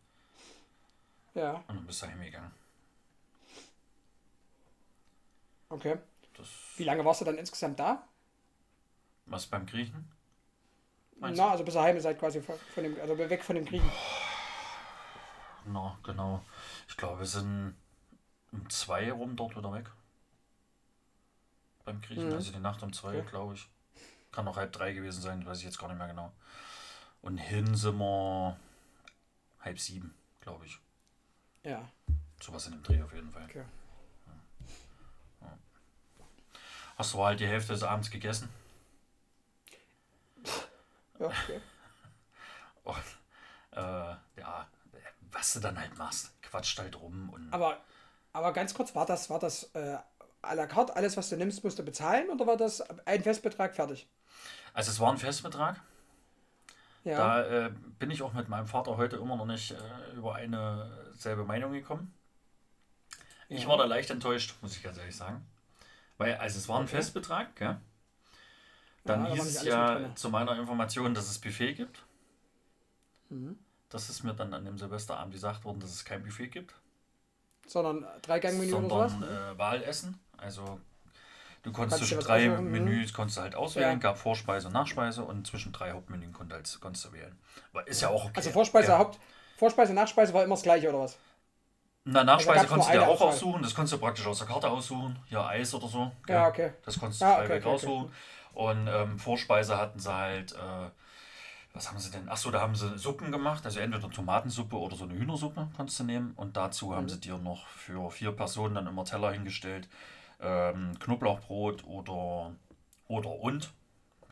Ja, 1.35 1.63
und 1.69 1.77
dann 1.77 1.87
bist 1.87 2.03
du 2.03 2.07
heimgegangen. 2.07 2.51
okay. 5.69 5.99
Das, 6.35 6.49
Wie 6.77 6.85
lange 6.85 7.05
warst 7.05 7.21
du 7.21 7.25
dann 7.25 7.39
insgesamt 7.39 7.79
da? 7.81 8.07
was 9.27 9.47
beim 9.47 9.67
Griechen? 9.67 10.11
Meinst 11.21 11.39
Na, 11.39 11.51
also 11.51 11.65
bis 11.65 11.75
ihr 11.77 11.83
heim 11.83 12.01
seid 12.01 12.19
quasi 12.19 12.41
von, 12.41 12.57
dem, 12.77 12.99
also 13.01 13.17
weg 13.19 13.45
von 13.45 13.55
dem 13.57 13.65
Kriegen. 13.67 13.91
Na, 15.67 15.99
genau. 16.03 16.43
Ich 16.89 16.97
glaube, 16.97 17.21
wir 17.21 17.27
sind 17.27 17.77
um 18.53 18.69
zwei 18.71 19.13
rum 19.13 19.37
dort 19.37 19.57
wieder 19.57 19.73
weg. 19.73 19.91
Beim 21.91 22.01
Griechen, 22.03 22.29
Mhm. 22.29 22.35
also 22.35 22.53
die 22.53 22.61
Nacht 22.61 22.83
um 22.85 22.93
zwei, 22.93 23.19
Okay. 23.19 23.29
glaube 23.31 23.55
ich. 23.55 23.69
Kann 24.31 24.45
noch 24.45 24.57
halb 24.57 24.71
drei 24.73 24.93
gewesen 24.93 25.21
sein, 25.23 25.45
weiß 25.45 25.59
ich 25.59 25.65
jetzt 25.65 25.79
gar 25.81 25.89
nicht 25.89 25.99
mehr 25.99 26.07
genau. 26.07 26.33
Und 27.21 27.37
hin 27.39 27.75
sind 27.75 27.99
wir 27.99 28.57
halb 29.61 29.81
sieben, 29.81 30.15
glaube 30.41 30.67
ich. 30.67 30.79
Ja, 31.65 31.89
Sowas 32.41 32.67
in 32.67 32.73
dem 32.75 32.83
Dreh 32.85 33.03
auf 33.03 33.13
jeden 33.13 33.31
Fall. 33.33 33.43
okay. 33.45 33.65
Hast 36.97 37.13
du 37.15 37.25
halt 37.25 37.41
die 37.41 37.47
Hälfte 37.49 37.73
des 37.73 37.83
Abends 37.83 38.09
gegessen? 38.11 38.49
Ja, 41.19 41.27
okay. 41.27 41.61
Und, 42.85 42.97
äh, 43.73 43.81
ja, 44.41 44.69
was 45.33 45.55
du 45.55 45.61
dann 45.61 45.79
halt 45.79 45.97
machst. 45.99 46.41
Quatscht 46.43 46.79
halt 46.79 46.95
rum 47.01 47.31
und. 47.31 47.53
Aber, 47.53 47.81
aber 48.33 48.53
ganz 48.53 48.75
kurz, 48.75 48.95
war 48.95 49.07
das, 49.07 49.29
war 49.31 49.39
das 49.39 49.65
äh, 49.75 49.99
à 50.43 50.55
la 50.55 50.67
carte, 50.67 50.95
alles 50.97 51.17
was 51.17 51.29
du 51.29 51.37
nimmst, 51.37 51.63
musst 51.65 51.79
du 51.79 51.83
bezahlen 51.83 52.29
oder 52.31 52.47
war 52.47 52.57
das 52.57 52.81
ein 53.07 53.23
Festbetrag 53.23 53.75
fertig? 53.75 54.09
Also 54.75 54.91
es 54.91 55.01
war 55.01 55.11
ein 55.13 55.19
Festbetrag. 55.19 55.81
Ja. 57.05 57.17
Da 57.17 57.67
äh, 57.67 57.71
bin 57.99 58.11
ich 58.11 58.23
auch 58.23 58.33
mit 58.33 58.49
meinem 58.49 58.67
Vater 58.67 58.97
heute 58.97 59.17
immer 59.17 59.37
noch 59.37 59.47
nicht 59.47 59.73
äh, 59.73 59.77
über 60.17 60.35
eine 60.35 60.91
selbe 61.17 61.45
Meinung 61.45 61.73
gekommen. 61.73 62.13
Ich 63.49 63.63
Ja. 63.63 63.69
war 63.69 63.79
da 63.79 63.85
leicht 63.85 64.11
enttäuscht, 64.11 64.55
muss 64.63 64.77
ich 64.77 64.83
ganz 64.83 64.97
ehrlich 64.99 65.17
sagen. 65.17 65.45
Weil, 66.19 66.37
also 66.37 66.59
es 66.59 66.69
war 66.69 66.77
ein 66.79 66.85
Okay. 66.85 66.97
Festbetrag, 66.97 67.57
gell? 67.57 67.81
Dann 69.05 69.25
Ja, 69.27 69.33
hieß 69.33 69.45
es 69.47 69.65
ja 69.65 70.15
zu 70.15 70.29
meiner 70.29 70.57
Information, 70.59 71.15
dass 71.15 71.29
es 71.31 71.39
Buffet 71.39 71.75
gibt. 71.75 72.03
Mhm. 73.31 73.59
Das 73.89 74.09
ist 74.11 74.23
mir 74.23 74.35
dann 74.35 74.55
an 74.55 74.65
dem 74.65 74.79
Silvesterabend 74.79 75.33
gesagt 75.35 75.65
worden, 75.65 75.81
dass 75.81 75.91
es 75.91 76.05
kein 76.05 76.23
Buffet 76.23 76.49
gibt, 76.49 76.75
Sondern 77.67 78.07
Dreigangmenü 78.23 78.75
oder 78.75 78.89
sowas? 78.89 79.13
sondern 79.13 79.55
äh, 79.55 79.59
Wahlessen. 79.59 80.21
Also 80.43 80.81
du 81.63 81.73
konntest 81.73 81.99
zwischen 81.99 82.21
drei. 82.21 82.49
Menüs 82.49 83.13
konntest 83.13 83.39
du 83.39 83.43
halt 83.43 83.55
auswählen, 83.55 83.93
Ja. 83.93 83.97
gab 83.99 84.19
Vorspeise 84.19 84.67
und 84.69 84.73
Nachspeise 84.75 85.23
und 85.23 85.47
zwischen 85.47 85.73
drei 85.73 85.93
Hauptmenüs 85.93 86.33
konntest, 86.33 86.81
konntest 86.81 87.05
du 87.07 87.13
wählen. 87.13 87.39
Aber 87.73 87.87
ist 87.87 88.01
ja 88.01 88.09
auch 88.09 88.25
okay. 88.25 88.33
Also 88.37 88.51
Vorspeise, 88.51 88.89
ja. 88.93 88.99
Haupt, 88.99 89.19
Vorspeise, 89.57 89.93
Nachspeise 89.95 90.33
war 90.33 90.45
immer 90.45 90.55
das 90.55 90.63
gleiche 90.63 90.89
oder 90.89 91.01
was? 91.01 91.17
Na, 92.05 92.25
Nachspeise 92.25 92.67
gab's 92.67 92.69
konntest 92.71 92.89
du 92.89 92.99
dir 92.99 93.03
auch 93.07 93.11
Auswahl. 93.11 93.29
aussuchen. 93.29 93.63
Das 93.63 93.75
konntest 93.75 93.93
du 93.93 93.99
praktisch 93.99 94.27
aus 94.27 94.39
der 94.39 94.47
Karte 94.47 94.69
aussuchen. 94.71 95.19
Ja, 95.29 95.47
Eis 95.47 95.75
oder 95.75 95.87
so. 95.87 96.11
gell? 96.27 96.37
Ja, 96.37 96.49
okay. 96.49 96.73
Das 96.85 96.99
konntest 96.99 97.21
du 97.21 97.27
Ah, 97.27 97.35
frei 97.37 97.45
okay, 97.45 97.53
weg 97.53 97.67
okay, 97.67 97.75
aussuchen. 97.75 98.13
Und 98.55 98.89
ähm, 98.89 99.19
Vorspeise 99.19 99.77
hatten 99.77 99.99
sie 100.01 100.13
halt, 100.13 100.53
äh, 100.53 100.91
was 101.75 101.89
haben 101.89 101.99
sie 101.99 102.11
denn? 102.11 102.29
Achso, 102.29 102.51
da 102.51 102.61
haben 102.63 102.75
sie 102.75 102.99
Suppen 102.99 103.31
gemacht. 103.31 103.65
Also 103.67 103.81
entweder 103.81 104.11
Tomatensuppe 104.11 104.77
oder 104.77 104.97
so 104.97 105.05
eine 105.05 105.15
Hühnersuppe 105.15 105.69
konntest 105.77 106.01
du 106.01 106.05
nehmen. 106.05 106.33
Und 106.37 106.57
dazu 106.57 106.95
haben 106.97 107.05
Mhm. 107.05 107.09
sie 107.11 107.21
dir 107.21 107.37
noch 107.39 107.67
für 107.69 108.11
vier 108.11 108.33
Personen 108.33 108.75
dann 108.75 108.87
immer 108.87 109.05
Teller 109.05 109.31
hingestellt. 109.33 109.87
Ähm, 110.41 110.99
Knoblauchbrot 110.99 111.85
oder, 111.85 112.53
oder 113.09 113.31
und. 113.31 113.73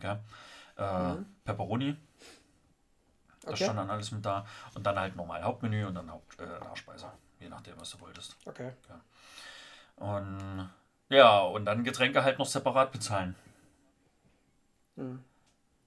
Gell? 0.00 0.20
Äh, 0.76 1.14
Pepperoni. 1.44 1.96
Das 3.40 3.44
Mhm. 3.44 3.52
Okay. 3.52 3.64
stand 3.64 3.78
dann 3.78 3.90
alles 3.90 4.12
mit 4.12 4.24
da. 4.24 4.46
Und 4.74 4.84
dann 4.84 4.98
halt 4.98 5.16
normal 5.16 5.42
Hauptmenü 5.42 5.86
und 5.86 5.94
dann 5.94 6.10
Haupt, 6.10 6.38
äh, 6.40 6.46
Nachspeise. 6.60 7.10
Je 7.40 7.48
nachdem, 7.48 7.80
was 7.80 7.90
du 7.90 8.00
wolltest. 8.00 8.36
Okay. 8.44 8.72
Und 9.96 10.70
ja, 11.08 11.40
und 11.40 11.64
dann 11.64 11.84
Getränke 11.84 12.22
halt 12.22 12.38
noch 12.38 12.46
separat 12.46 12.92
bezahlen. 12.92 13.34
Mhm. 14.96 15.24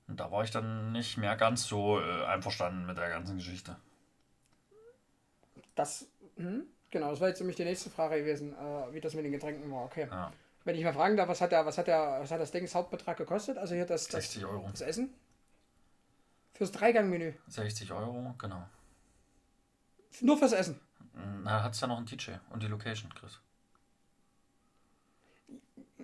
Und 0.08 0.20
da 0.20 0.32
war 0.32 0.44
ich 0.44 0.52
dann 0.52 0.92
nicht 0.92 1.18
mehr 1.18 1.36
ganz 1.38 1.68
so 1.68 2.00
äh, 2.00 2.26
einverstanden 2.26 2.86
mit 2.86 2.98
der 2.98 3.10
ganzen 3.10 3.38
Geschichte. 3.38 3.78
Das, 5.76 6.08
hm, 6.36 6.66
genau, 6.92 7.10
das 7.10 7.20
war 7.20 7.30
jetzt 7.30 7.40
nämlich 7.40 7.56
die 7.58 7.64
nächste 7.66 7.90
Frage 7.90 8.20
gewesen, 8.20 8.54
äh, 8.54 8.94
wie 8.94 9.02
das 9.02 9.14
mit 9.14 9.26
den 9.26 9.32
Getränken 9.32 9.72
war. 9.72 9.86
Okay. 9.86 10.08
Ja, 10.10 10.32
Wenn 10.64 10.76
ich 10.76 10.84
mal 10.84 10.94
fragen 10.94 11.18
darf, 11.18 11.28
was 11.28 11.42
hat 11.42 11.52
der, 11.52 11.66
was 11.66 11.78
hat 11.78 11.88
der, 11.88 12.20
was 12.22 12.30
hat 12.32 12.40
das 12.40 12.52
Ding 12.52 12.68
Hauptbetrag 12.72 13.18
gekostet? 13.18 13.58
Also 13.58 13.74
hier 13.74 13.86
das, 13.86 14.04
das, 14.08 14.24
60 14.26 14.46
Euro. 14.46 14.68
das 14.72 14.82
Essen? 14.82 15.14
Fürs 16.54 16.72
Dreigangmenü. 16.72 17.34
60 17.48 17.92
Euro, 17.92 18.36
genau. 18.38 18.64
Nur 20.20 20.38
fürs 20.38 20.52
Essen. 20.54 20.80
Na, 21.44 21.64
hat 21.64 21.74
es 21.74 21.82
ja 21.82 21.88
noch 21.88 21.98
einen 21.98 22.06
DJ 22.06 22.32
und 22.52 22.62
die 22.62 22.68
Location, 22.68 23.12
Chris. 23.16 23.40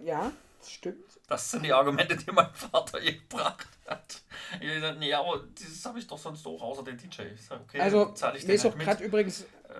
Ja, 0.03 0.31
das 0.59 0.71
stimmt. 0.71 1.19
Das 1.27 1.51
sind 1.51 1.63
die 1.63 1.73
Argumente, 1.73 2.15
die 2.15 2.31
mein 2.31 2.51
Vater 2.53 2.99
gebracht 2.99 3.67
hat. 3.87 4.21
Ich 4.59 4.67
gesagt, 4.67 4.99
nee, 4.99 5.13
aber 5.13 5.43
dieses 5.59 5.85
habe 5.85 5.99
ich 5.99 6.07
doch 6.07 6.17
sonst 6.17 6.45
auch, 6.45 6.61
außer 6.61 6.83
den 6.83 6.97
DJ. 6.97 7.35
Sag, 7.37 7.61
okay, 7.61 7.79
Also, 7.79 8.11
zahle 8.13 8.37
ich 8.37 8.43
mir 8.43 8.47
den 8.47 8.55
ist 8.55 8.65
auch 8.65 8.77
gerade 8.77 8.99
mit. 9.03 9.07
übrigens, 9.07 9.41
Äh, 9.41 9.73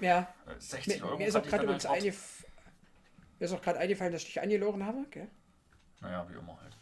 ja, 0.00 0.32
60 0.58 1.00
mir, 1.00 1.06
Euro 1.06 1.18
mir 1.18 1.26
ist 1.26 1.36
auch 1.36 1.42
gerade 1.42 1.64
übrigens 1.64 1.88
halt 1.88 2.02
eingef 2.02 2.44
mir 3.38 3.44
ist 3.44 3.52
auch 3.52 3.62
gerade 3.62 3.78
eingefallen, 3.78 4.12
dass 4.12 4.22
ich 4.22 4.28
dich 4.28 4.40
angelogen 4.42 4.84
habe. 4.84 5.04
Gell? 5.10 5.28
Naja, 6.00 6.26
wie 6.28 6.34
immer 6.34 6.58
halt. 6.60 6.76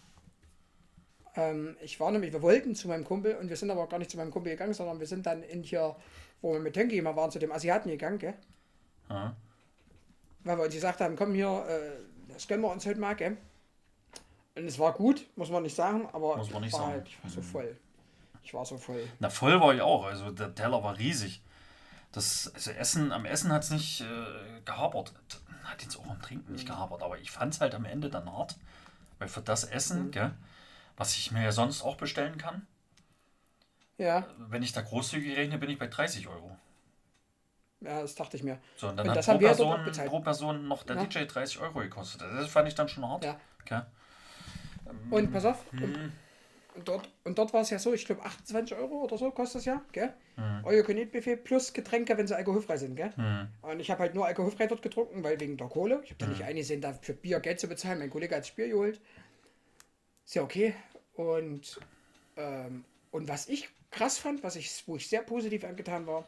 Ähm, 1.37 1.77
ich 1.83 2.01
war 2.01 2.11
nämlich, 2.11 2.33
wir 2.33 2.41
wollten 2.41 2.75
zu 2.75 2.89
meinem 2.89 3.05
Kumpel 3.05 3.37
und 3.37 3.51
wir 3.51 3.57
sind 3.57 3.71
aber 3.71 3.87
gar 3.89 3.99
nicht 3.99 4.11
zu 4.11 4.17
meinem 4.17 4.31
Kumpel 4.31 4.53
gegangen, 4.53 4.73
sondern 4.73 4.99
wir 4.99 5.07
sind 5.07 5.27
dann 5.27 5.43
in 5.43 5.63
hier, 5.63 5.95
wo 6.41 6.53
wir 6.55 6.61
mit 6.61 6.75
Tönki 6.75 6.97
immer 6.97 7.15
waren, 7.15 7.31
zu 7.31 7.39
dem 7.39 7.53
Asiaten 7.53 7.91
gegangen, 7.91 8.19
gell? 8.19 8.35
Ja. 9.11 9.37
Weil 10.45 10.57
wir 10.57 10.65
uns 10.65 10.75
gesagt 10.75 11.01
haben, 11.01 11.15
komm 11.15 11.35
hier, 11.35 11.67
äh, 11.69 12.33
das 12.33 12.49
gönnen 12.49 12.63
wir 12.65 12.71
uns 12.71 12.87
heute 12.87 13.01
mal, 13.01 13.15
gell? 13.15 13.37
Und 14.55 14.65
es 14.65 14.79
war 14.79 14.95
gut, 14.95 15.27
muss 15.37 15.51
man 15.51 15.63
nicht 15.63 15.77
sagen, 15.77 16.09
aber 16.13 16.39
Muss 16.39 16.51
man 16.51 16.63
ich 16.65 16.71
nicht 16.71 16.73
war 16.73 16.81
sagen. 16.81 16.93
halt, 16.93 17.09
ich 17.09 17.23
war 17.23 17.31
so 17.31 17.41
Mhm. 17.41 17.45
voll. 17.45 17.77
Ich 18.43 18.55
war 18.55 18.65
so 18.65 18.79
voll. 18.79 19.09
Na, 19.19 19.29
voll 19.29 19.61
war 19.61 19.75
ich 19.75 19.83
auch. 19.83 20.05
Also 20.07 20.31
der 20.31 20.55
Teller 20.55 20.83
war 20.83 20.97
riesig. 20.97 21.43
Das 22.13 22.51
also 22.55 22.71
Essen, 22.73 23.13
am 23.13 23.25
Essen 23.27 23.53
hat 23.53 23.65
es 23.65 23.71
nicht 23.71 24.01
äh, 24.01 24.61
gehapert. 24.65 25.13
Hat 25.65 25.83
jetzt 25.83 25.97
auch 25.99 26.09
am 26.09 26.21
Trinken 26.23 26.53
nicht 26.53 26.67
gehapert, 26.67 27.03
aber 27.03 27.19
ich 27.19 27.31
fand 27.31 27.55
es 27.55 27.61
halt 27.61 27.75
am 27.75 27.85
Ende 27.85 28.11
dann 28.11 28.31
hart. 28.33 28.57
Weil 29.19 29.29
für 29.29 29.43
das 29.43 29.65
Essen, 29.65 30.11
gell, 30.13 30.33
was 30.97 31.17
ich 31.17 31.33
mir 31.33 31.43
ja 31.45 31.53
sonst 31.53 31.83
auch 31.83 31.97
bestellen 31.97 32.39
kann, 32.39 32.67
Ja, 33.99 34.27
wenn 34.39 34.63
ich 34.63 34.73
da 34.73 34.81
großzügig 34.83 35.37
rechne, 35.37 35.59
bin 35.59 35.71
ich 35.71 35.79
bei 35.79 35.87
30 35.89 36.29
Euro. 36.29 36.57
ja, 37.81 38.01
das 38.01 38.15
dachte 38.15 38.37
ich 38.37 38.43
mir. 38.43 38.59
So, 38.77 38.89
und 38.89 38.97
dann 38.97 39.07
Und 39.07 39.11
hat 39.11 39.19
das 39.19 39.27
pro 39.27 39.39
Person, 39.39 39.93
pro 40.07 40.21
Person 40.21 40.69
noch 40.69 40.83
der 40.85 40.97
Ja. 40.97 41.03
DJ 41.05 41.27
30 41.27 41.59
Euro 41.61 41.81
gekostet. 41.81 42.21
Das 42.23 42.49
fand 42.51 42.69
ich 42.69 42.75
dann 42.75 42.89
schon 42.89 43.07
hart. 43.07 43.25
Ja. 43.25 43.41
Gell? 43.65 43.87
Und 45.11 45.33
pass 45.33 45.45
auf, 45.45 45.65
Mhm. 45.73 45.83
und, 45.85 46.13
und 46.77 46.87
dort, 46.89 47.09
und 47.25 47.39
dort 47.39 47.53
war 47.53 47.63
es 47.63 47.71
ja 47.71 47.79
so, 47.79 47.93
ich 47.93 48.05
glaube 48.05 48.25
28 48.25 48.77
Euro 48.77 49.03
oder 49.05 49.17
so 49.19 49.31
kostet 49.31 49.61
es 49.61 49.65
ja, 49.65 49.83
gell? 49.93 50.13
Mhm. 50.37 50.61
Euer 50.65 50.83
Buffet 50.83 51.37
plus 51.37 51.73
Getränke, 51.73 52.17
wenn 52.17 52.27
sie 52.27 52.37
alkoholfrei 52.37 52.77
sind, 52.77 52.97
gell? 52.97 53.13
Und 53.63 53.81
ich 53.81 53.91
habe 53.91 54.01
halt 54.01 54.15
nur 54.15 54.27
alkoholfrei 54.27 54.67
dort 54.67 54.83
getrunken, 54.83 55.25
weil 55.25 55.41
wegen 55.41 55.57
der 55.57 55.69
Kohle. 55.69 56.01
Ich 56.05 56.11
habe 56.11 56.19
da 56.19 56.27
nicht 56.27 56.41
Mhm. 56.41 56.47
eingesehen, 56.47 56.81
da 56.81 56.93
für 56.93 57.15
Bier 57.15 57.41
Geld 57.41 57.59
zu 57.61 57.67
bezahlen. 57.69 57.99
Mein 57.99 58.11
Kollege 58.11 58.35
hat 58.37 58.43
das 58.43 58.51
Bier 58.51 58.69
geholt. 58.69 59.01
Ist 60.25 60.35
ja 60.35 60.43
okay. 60.43 60.75
Und, 61.15 61.81
ähm, 62.37 62.85
und 63.11 63.29
was 63.29 63.49
ich 63.49 63.69
krass 63.91 64.19
fand, 64.19 64.43
was 64.43 64.57
ich, 64.57 64.83
wo 64.87 64.97
ich 64.97 65.09
sehr 65.09 65.23
positiv 65.23 65.65
angetan 65.65 66.07
war, 66.07 66.27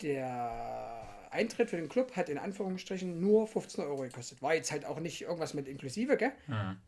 der 0.00 1.28
Eintritt 1.30 1.70
für 1.70 1.76
den 1.76 1.88
Club 1.88 2.16
hat 2.16 2.28
in 2.28 2.38
Anführungsstrichen 2.38 3.20
nur 3.20 3.46
15 3.46 3.84
Euro 3.84 4.02
gekostet. 4.02 4.42
War 4.42 4.54
jetzt 4.54 4.72
halt 4.72 4.84
auch 4.84 4.98
nicht 5.00 5.22
irgendwas 5.22 5.54
mit 5.54 5.68
inklusive, 5.68 6.16
gell? 6.16 6.32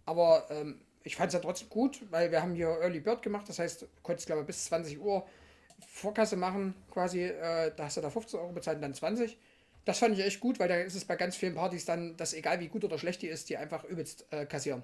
Aber 0.04 0.46
ähm, 0.50 0.80
ich 1.04 1.16
fand 1.16 1.28
es 1.28 1.34
ja 1.34 1.40
trotzdem 1.40 1.68
gut, 1.68 2.00
weil 2.10 2.30
wir 2.32 2.42
haben 2.42 2.54
hier 2.54 2.68
Early 2.80 3.00
Bird 3.00 3.22
gemacht. 3.22 3.48
Das 3.48 3.58
heißt, 3.58 3.82
du 3.82 3.86
konntest, 4.02 4.26
glaube 4.26 4.40
ich, 4.40 4.46
bis 4.46 4.64
20 4.64 4.98
Uhr 4.98 5.26
Vorkasse 5.86 6.36
machen, 6.36 6.74
quasi. 6.90 7.24
Äh, 7.24 7.72
da 7.76 7.84
hast 7.84 7.96
du 7.96 8.00
da 8.00 8.10
15 8.10 8.40
Euro 8.40 8.52
bezahlt 8.52 8.76
und 8.76 8.82
dann 8.82 8.94
20. 8.94 9.38
Das 9.84 9.98
fand 9.98 10.18
ich 10.18 10.24
echt 10.24 10.40
gut, 10.40 10.58
weil 10.58 10.68
da 10.68 10.76
ist 10.76 10.94
es 10.94 11.04
bei 11.04 11.16
ganz 11.16 11.36
vielen 11.36 11.54
Partys 11.54 11.84
dann, 11.84 12.16
dass 12.16 12.32
egal 12.32 12.58
wie 12.60 12.68
gut 12.68 12.84
oder 12.84 12.98
schlecht 12.98 13.20
die 13.20 13.28
ist, 13.28 13.50
die 13.50 13.56
einfach 13.58 13.84
übelst 13.84 14.26
äh, 14.30 14.46
kassieren. 14.46 14.82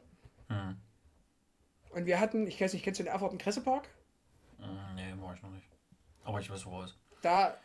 Und 1.90 2.06
wir 2.06 2.20
hatten, 2.20 2.46
ich 2.46 2.60
weiß 2.60 2.74
nicht, 2.74 2.84
kennst 2.84 3.00
du 3.00 3.04
den 3.04 3.12
Erfurt 3.12 3.38
Kressepark? 3.38 3.88
Mm, 4.58 4.94
Nee, 4.94 5.14
war 5.20 5.34
ich 5.34 5.42
noch 5.42 5.50
nicht. 5.50 5.66
Aber 6.24 6.38
ich 6.40 6.50
weiß, 6.50 6.66
wo 6.66 6.82
es 6.82 6.90
ist. 6.90 6.98
Da, 7.22 7.56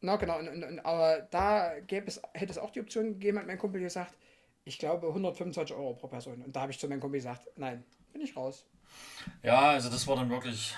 na 0.00 0.16
genau, 0.16 0.38
und, 0.38 0.48
und, 0.48 0.64
und, 0.64 0.80
aber 0.80 1.20
da 1.30 1.78
gäbe 1.86 2.08
es, 2.08 2.20
hätte 2.34 2.52
es 2.52 2.58
auch 2.58 2.70
die 2.70 2.80
Option 2.80 3.12
gegeben, 3.14 3.38
hat 3.38 3.46
mein 3.46 3.58
Kumpel 3.58 3.80
gesagt, 3.80 4.14
ich 4.64 4.78
glaube 4.78 5.08
125 5.08 5.74
Euro 5.74 5.94
pro 5.94 6.08
Person. 6.08 6.42
Und 6.42 6.54
da 6.54 6.62
habe 6.62 6.72
ich 6.72 6.78
zu 6.78 6.88
meinem 6.88 7.00
Kumpel 7.00 7.18
gesagt, 7.18 7.48
nein, 7.56 7.84
bin 8.12 8.22
ich 8.22 8.36
raus. 8.36 8.66
Ja, 9.42 9.70
also 9.70 9.90
das 9.90 10.06
war 10.06 10.16
dann 10.16 10.30
wirklich. 10.30 10.74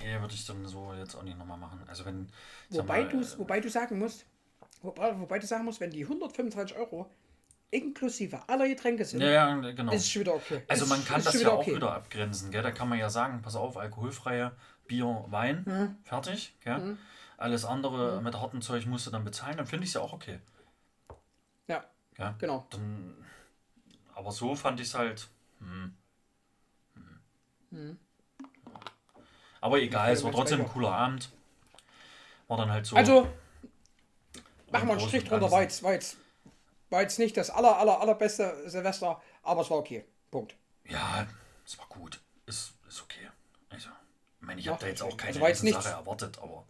Äh, 0.00 0.04
nee, 0.04 0.20
würde 0.20 0.34
ich 0.34 0.44
dann 0.44 0.66
so 0.66 0.92
jetzt 0.94 1.14
auch 1.14 1.22
nicht 1.22 1.38
nochmal 1.38 1.58
machen. 1.58 1.80
Also 1.86 2.04
wenn. 2.04 2.28
Wobei, 2.70 3.02
mal, 3.02 3.08
du, 3.08 3.20
äh, 3.20 3.38
wobei 3.38 3.60
du 3.60 3.70
sagen 3.70 3.98
musst, 3.98 4.26
wobei, 4.82 5.18
wobei 5.18 5.38
du 5.38 5.46
sagen 5.46 5.64
musst, 5.64 5.80
wenn 5.80 5.90
die 5.90 6.04
125 6.04 6.76
Euro 6.76 7.10
inklusive 7.72 8.40
aller 8.48 8.66
Getränke 8.66 9.04
sind, 9.04 9.20
Ja, 9.20 9.30
ja, 9.30 9.70
genau. 9.70 9.92
ist 9.92 10.02
es 10.02 10.10
schon 10.10 10.20
wieder 10.20 10.34
okay. 10.34 10.62
Also 10.66 10.84
ist, 10.84 10.90
man 10.90 11.04
kann 11.04 11.22
das 11.22 11.40
ja 11.40 11.50
auch 11.50 11.60
okay. 11.60 11.76
wieder 11.76 11.94
abgrenzen, 11.94 12.50
gell? 12.50 12.62
Da 12.62 12.72
kann 12.72 12.88
man 12.88 12.98
ja 12.98 13.08
sagen, 13.08 13.42
pass 13.42 13.54
auf, 13.54 13.76
alkoholfreie 13.76 14.52
Bier, 14.88 15.24
Wein, 15.28 15.62
Mhm. 15.64 15.96
fertig, 16.02 16.56
gell? 16.64 16.98
Alles 17.36 17.64
andere 17.64 18.20
mit 18.22 18.34
hartem 18.34 18.60
Zeug 18.60 18.86
musst 18.86 19.06
du 19.06 19.12
dann 19.12 19.22
bezahlen, 19.24 19.56
dann 19.56 19.66
finde 19.66 19.84
ich 19.84 19.90
es 19.90 19.94
ja 19.94 20.00
auch 20.00 20.12
okay. 20.12 20.40
Ja, 21.68 21.84
Gell? 22.20 22.34
genau. 22.38 22.66
Dann, 22.70 23.16
aber 24.14 24.30
so 24.30 24.54
fand 24.54 24.78
ich 24.80 24.88
es 24.88 24.94
halt. 24.94 25.28
Hm. 25.60 25.96
Hm. 27.70 27.98
Aber 29.62 29.78
egal, 29.80 30.12
es 30.12 30.22
war 30.22 30.30
trotzdem 30.32 30.60
ein 30.60 30.68
cooler 30.68 30.92
Abend. 30.92 31.30
War 32.48 32.58
dann 32.58 32.70
halt 32.70 32.84
so. 32.84 32.96
Also, 32.96 33.22
machen 34.70 34.88
wir 34.88 34.92
einen 34.92 35.00
Strich 35.00 35.24
drunter, 35.24 35.50
war 35.50 35.62
jetzt, 35.62 35.82
war, 35.82 35.92
jetzt, 35.92 36.16
war 36.90 37.00
jetzt 37.02 37.18
nicht 37.18 37.36
das 37.36 37.48
aller, 37.50 37.78
aller, 37.78 38.00
allerbeste 38.00 38.68
Silvester, 38.68 39.22
aber 39.42 39.62
es 39.62 39.70
war 39.70 39.78
okay. 39.78 40.04
Punkt. 40.30 40.54
Ja, 40.84 41.26
es 41.64 41.78
war 41.78 41.86
gut. 41.88 42.20
Ist, 42.46 42.74
ist 42.88 43.02
okay. 43.02 43.28
Also, 43.70 43.88
ich 44.40 44.46
meine, 44.46 44.60
ich 44.60 44.66
Ja, 44.66 44.72
habe 44.72 44.82
da 44.82 44.88
jetzt 44.88 45.02
auch 45.02 45.06
also 45.06 45.16
keine 45.16 45.38
jetzt 45.48 45.58
Sache 45.58 45.64
nichts- 45.64 45.86
erwartet, 45.86 46.38
aber. 46.38 46.66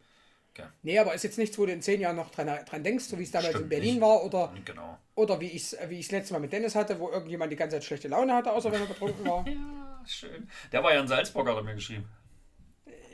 Gell. 0.55 0.69
Nee, 0.83 0.99
aber 0.99 1.15
ist 1.15 1.23
jetzt 1.23 1.39
nichts, 1.39 1.57
wo 1.59 1.67
du 1.67 1.73
in 1.73 1.81
zehn 1.81 2.01
Jahren 2.01 2.17
noch 2.17 2.31
dran, 2.31 2.49
dran 2.67 2.83
denkst, 2.83 3.05
so 3.05 3.19
wie 3.19 3.23
es 3.23 3.31
damals 3.31 3.51
Stimmt 3.51 3.65
in 3.65 3.69
Berlin 3.69 3.95
nicht. 3.95 4.01
war 4.03 4.25
oder, 4.25 4.53
Genau. 4.65 4.99
oder 5.15 5.41
wie 5.41 5.47
ich 5.47 5.73
es 5.73 5.77
wie 5.89 5.99
ich's 6.01 6.11
letztes 6.11 6.33
Mal 6.33 6.41
mit 6.41 6.53
Dennis 6.53 6.75
hatte, 6.75 6.99
wo 6.99 7.09
irgendjemand 7.11 7.53
die 7.53 7.57
ganze 7.57 7.77
Zeit 7.77 7.85
schlechte 7.85 8.09
Laune 8.09 8.35
hatte, 8.35 8.51
außer 8.53 8.73
wenn 8.73 8.81
er 8.81 8.87
betrunken 8.89 9.25
war. 9.27 9.45
Ja, 10.03 10.07
schön. 10.07 10.49
Der 10.73 10.83
war 10.83 10.95
ja 10.95 11.01
in 11.01 11.09
Salzburg, 11.09 11.47
hat 11.49 11.57
er 11.57 11.63
mir 11.63 11.75
geschrieben. 11.75 12.09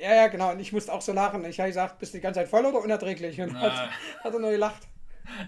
Ja, 0.01 0.15
ja, 0.15 0.27
genau. 0.29 0.53
Und 0.53 0.61
ich 0.61 0.73
musste 0.73 0.93
auch 0.93 1.01
so 1.03 1.13
lachen. 1.13 1.45
Ich 1.47 1.59
habe 1.59 1.69
gesagt, 1.69 1.99
bist 1.99 2.15
du 2.15 2.19
die 2.19 2.23
ganze 2.23 2.41
Zeit 2.41 2.49
voll 2.49 2.65
oder 2.65 2.79
unerträglich? 2.81 3.41
Und 3.41 3.59
hat, 3.59 3.91
hat 4.23 4.33
er 4.33 4.39
nur 4.39 4.51
gelacht. 4.51 4.83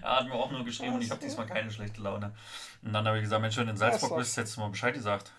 Er 0.01 0.17
hat 0.17 0.25
mir 0.27 0.33
auch 0.33 0.51
nur 0.51 0.65
geschrieben 0.65 0.95
und 0.95 1.01
ich 1.01 1.09
habe 1.09 1.21
diesmal 1.21 1.45
keine 1.47 1.71
schlechte 1.71 2.01
Laune. 2.01 2.35
Und 2.83 2.91
dann 2.91 3.07
habe 3.07 3.17
ich 3.17 3.23
gesagt, 3.23 3.41
wenn 3.41 3.65
du 3.65 3.71
in 3.71 3.77
Salzburg 3.77 4.17
bist, 4.17 4.35
hättest 4.35 4.57
du 4.57 4.61
mal 4.61 4.69
Bescheid 4.69 4.93
gesagt. 4.93 5.31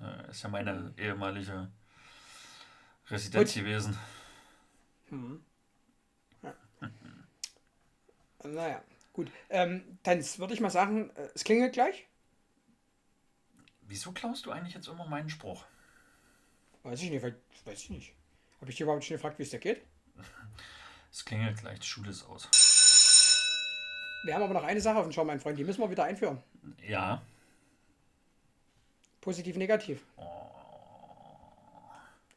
Äh, 0.00 0.30
ist 0.30 0.42
ja 0.42 0.48
meine 0.50 0.92
ehemalige 0.98 1.68
Residenz 3.08 3.54
Gut. 3.54 3.62
gewesen. 3.64 3.98
Naja, 8.44 8.82
gut. 9.12 9.30
Ähm, 9.50 9.98
dann 10.02 10.18
würde 10.38 10.54
ich 10.54 10.60
mal 10.60 10.70
sagen, 10.70 11.10
äh, 11.16 11.28
es 11.34 11.44
klingelt 11.44 11.72
gleich. 11.72 12.06
Wieso 13.82 14.12
klaust 14.12 14.46
du 14.46 14.50
eigentlich 14.50 14.74
jetzt 14.74 14.88
immer 14.88 15.06
meinen 15.06 15.28
Spruch? 15.28 15.64
Weiß 16.82 17.02
ich 17.02 17.10
nicht, 17.10 17.22
weil, 17.22 17.36
weiß 17.64 17.82
ich 17.82 17.90
nicht. 17.90 18.14
Habe 18.60 18.70
ich 18.70 18.76
dir 18.76 18.84
überhaupt 18.84 19.04
schon 19.04 19.16
gefragt, 19.16 19.38
wie 19.38 19.42
es 19.42 19.50
dir 19.50 19.58
geht? 19.58 19.82
Es 21.14 21.26
klingelt 21.26 21.58
gleich, 21.58 21.78
die 21.78 21.86
Schule 21.86 22.08
ist 22.08 22.24
aus. 22.24 22.48
Wir 24.24 24.34
haben 24.34 24.42
aber 24.44 24.54
noch 24.54 24.62
eine 24.62 24.80
Sache 24.80 24.96
auf 24.96 25.04
dem 25.04 25.12
Schau, 25.12 25.26
mein 25.26 25.40
Freund, 25.40 25.58
die 25.58 25.64
müssen 25.64 25.82
wir 25.82 25.90
wieder 25.90 26.04
einführen. 26.04 26.42
Ja. 26.88 27.20
Positiv, 29.20 29.56
negativ. 29.56 30.06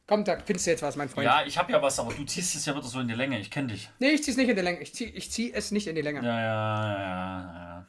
Komm, 0.06 0.24
da 0.24 0.38
findest 0.38 0.66
du 0.66 0.70
jetzt 0.70 0.82
was, 0.82 0.94
mein 0.96 1.08
Freund. 1.08 1.24
Ja, 1.24 1.42
ich 1.44 1.58
habe 1.58 1.72
ja 1.72 1.82
was, 1.82 1.98
aber 1.98 2.14
du 2.14 2.24
ziehst 2.24 2.54
es 2.54 2.64
ja 2.64 2.74
wieder 2.76 2.86
so 2.86 3.00
in 3.00 3.08
die 3.08 3.14
Länge. 3.14 3.40
Ich 3.40 3.50
kenne 3.50 3.68
dich. 3.68 3.90
Nee, 3.98 4.10
ich 4.10 4.22
zieh's 4.22 4.36
nicht 4.36 4.48
in 4.48 4.54
die 4.54 4.62
Länge. 4.62 4.78
Ich 4.80 4.94
zieh, 4.94 5.06
ich 5.06 5.30
zieh 5.32 5.52
es 5.52 5.72
nicht 5.72 5.88
in 5.88 5.96
die 5.96 6.02
Länge. 6.02 6.22
Ja, 6.24 6.40
ja, 6.40 6.92
ja, 6.92 7.52
ja. 7.52 7.86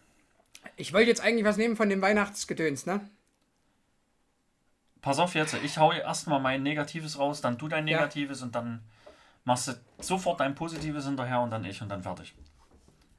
Ich 0.78 0.94
wollte 0.94 1.10
jetzt 1.10 1.22
eigentlich 1.22 1.46
was 1.46 1.58
nehmen 1.58 1.76
von 1.76 1.90
dem 1.90 2.02
Weihnachtsgedöns, 2.02 2.86
ne? 2.88 3.08
Pass 5.02 5.20
auf 5.20 5.36
jetzt, 5.36 5.54
ich 5.64 5.78
hau 5.78 5.92
erstmal 5.92 6.40
mein 6.40 6.64
Negatives 6.64 7.20
raus, 7.20 7.42
dann 7.42 7.58
du 7.58 7.68
dein 7.68 7.88
Ja. 7.88 7.98
Negatives 7.98 8.42
und 8.42 8.56
dann 8.56 8.82
machst 9.46 9.68
du 9.68 9.74
sofort 10.00 10.40
dein 10.40 10.56
Positives 10.56 11.06
hinterher 11.06 11.40
und 11.42 11.52
dann 11.52 11.64
ich 11.66 11.82
und 11.82 11.90
dann 11.90 12.02
fertig. 12.02 12.34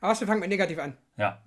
Aber 0.01 0.19
wir 0.19 0.27
fangen 0.27 0.41
mit 0.41 0.51
negativ 0.51 0.79
an. 0.79 0.97
Ja. 1.17 1.41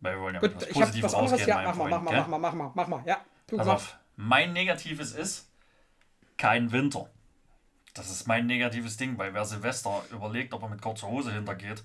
Weil 0.00 0.14
wir 0.14 0.20
wollen 0.20 0.34
ja 0.34 0.40
Gut, 0.40 0.50
mit 0.50 0.60
was 0.60 0.68
ich 0.68 0.74
habe 0.76 0.84
Positivem 0.86 1.04
was 1.04 1.14
anderes. 1.14 1.46
Ja, 1.46 1.62
mach 1.62 1.74
mal, 1.74 1.88
mach 1.88 2.02
mal, 2.02 2.12
mach 2.12 2.26
mal, 2.28 2.38
mach 2.38 2.52
mal, 2.54 2.72
mach 2.74 2.88
mal. 2.88 3.02
Ja, 3.06 3.24
du 3.46 3.56
Pass 3.56 3.66
mach. 3.66 3.74
auf. 3.76 3.98
Mein 4.16 4.52
Negatives 4.52 5.12
ist 5.12 5.50
kein 6.38 6.72
Winter. 6.72 7.08
Das 7.94 8.10
ist 8.10 8.26
mein 8.26 8.46
negatives 8.46 8.96
Ding, 8.96 9.16
weil 9.18 9.32
wer 9.32 9.44
Silvester 9.44 10.02
überlegt, 10.12 10.52
ob 10.52 10.62
er 10.62 10.68
mit 10.68 10.82
kurzer 10.82 11.08
Hose 11.08 11.32
hintergeht, 11.32 11.82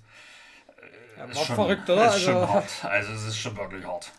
Ja, 1.16 1.24
ist 1.24 1.44
schon, 1.46 1.54
verrückt, 1.56 1.88
oder? 1.88 2.14
Ist 2.14 2.22
schon 2.22 2.34
Also, 2.36 2.52
hart. 2.52 2.84
Also 2.84 3.12
es 3.12 3.26
ist 3.26 3.38
schon 3.38 3.56
wirklich 3.56 3.84
hart. 3.86 4.12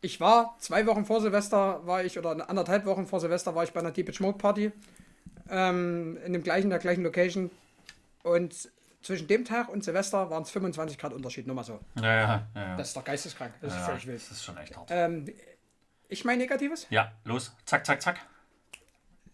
ich 0.00 0.20
war 0.20 0.56
zwei 0.58 0.84
Wochen 0.86 1.04
vor 1.04 1.20
Silvester, 1.20 1.86
war 1.86 2.02
ich, 2.04 2.18
oder 2.18 2.48
anderthalb 2.50 2.84
Wochen 2.86 3.06
vor 3.06 3.20
Silvester, 3.20 3.54
war 3.54 3.62
ich 3.64 3.72
bei 3.72 3.80
einer 3.80 3.92
Deep 3.92 4.12
Smoke 4.14 4.38
Party. 4.38 4.72
Ähm, 5.48 6.18
in 6.24 6.32
dem 6.32 6.42
gleichen, 6.42 6.70
der 6.70 6.78
gleichen 6.78 7.02
Location. 7.04 7.50
Und 8.22 8.68
zwischen 9.02 9.28
dem 9.28 9.44
Tag 9.44 9.68
und 9.68 9.84
Silvester 9.84 10.30
waren 10.30 10.42
es 10.42 10.50
25 10.50 10.98
Grad 10.98 11.12
Unterschied, 11.12 11.46
nur 11.46 11.54
mal 11.54 11.64
so. 11.64 11.78
Ja, 11.96 12.04
ja, 12.04 12.20
ja. 12.20 12.46
ja. 12.54 12.76
Das 12.76 12.88
ist 12.88 12.96
doch 12.96 13.04
geisteskrank. 13.04 13.52
Das 13.60 13.72
ist 13.72 13.78
ja, 13.78 13.84
völlig 13.84 14.06
wild. 14.06 14.20
das 14.20 14.30
ist 14.30 14.42
schon 14.44 14.56
echt 14.56 14.76
hart. 14.76 14.88
Ähm, 14.90 15.28
ich 16.08 16.24
mein 16.24 16.38
Negatives. 16.38 16.86
Ja, 16.90 17.12
los. 17.24 17.54
Zack, 17.66 17.84
zack, 17.86 18.00
zack. 18.02 18.20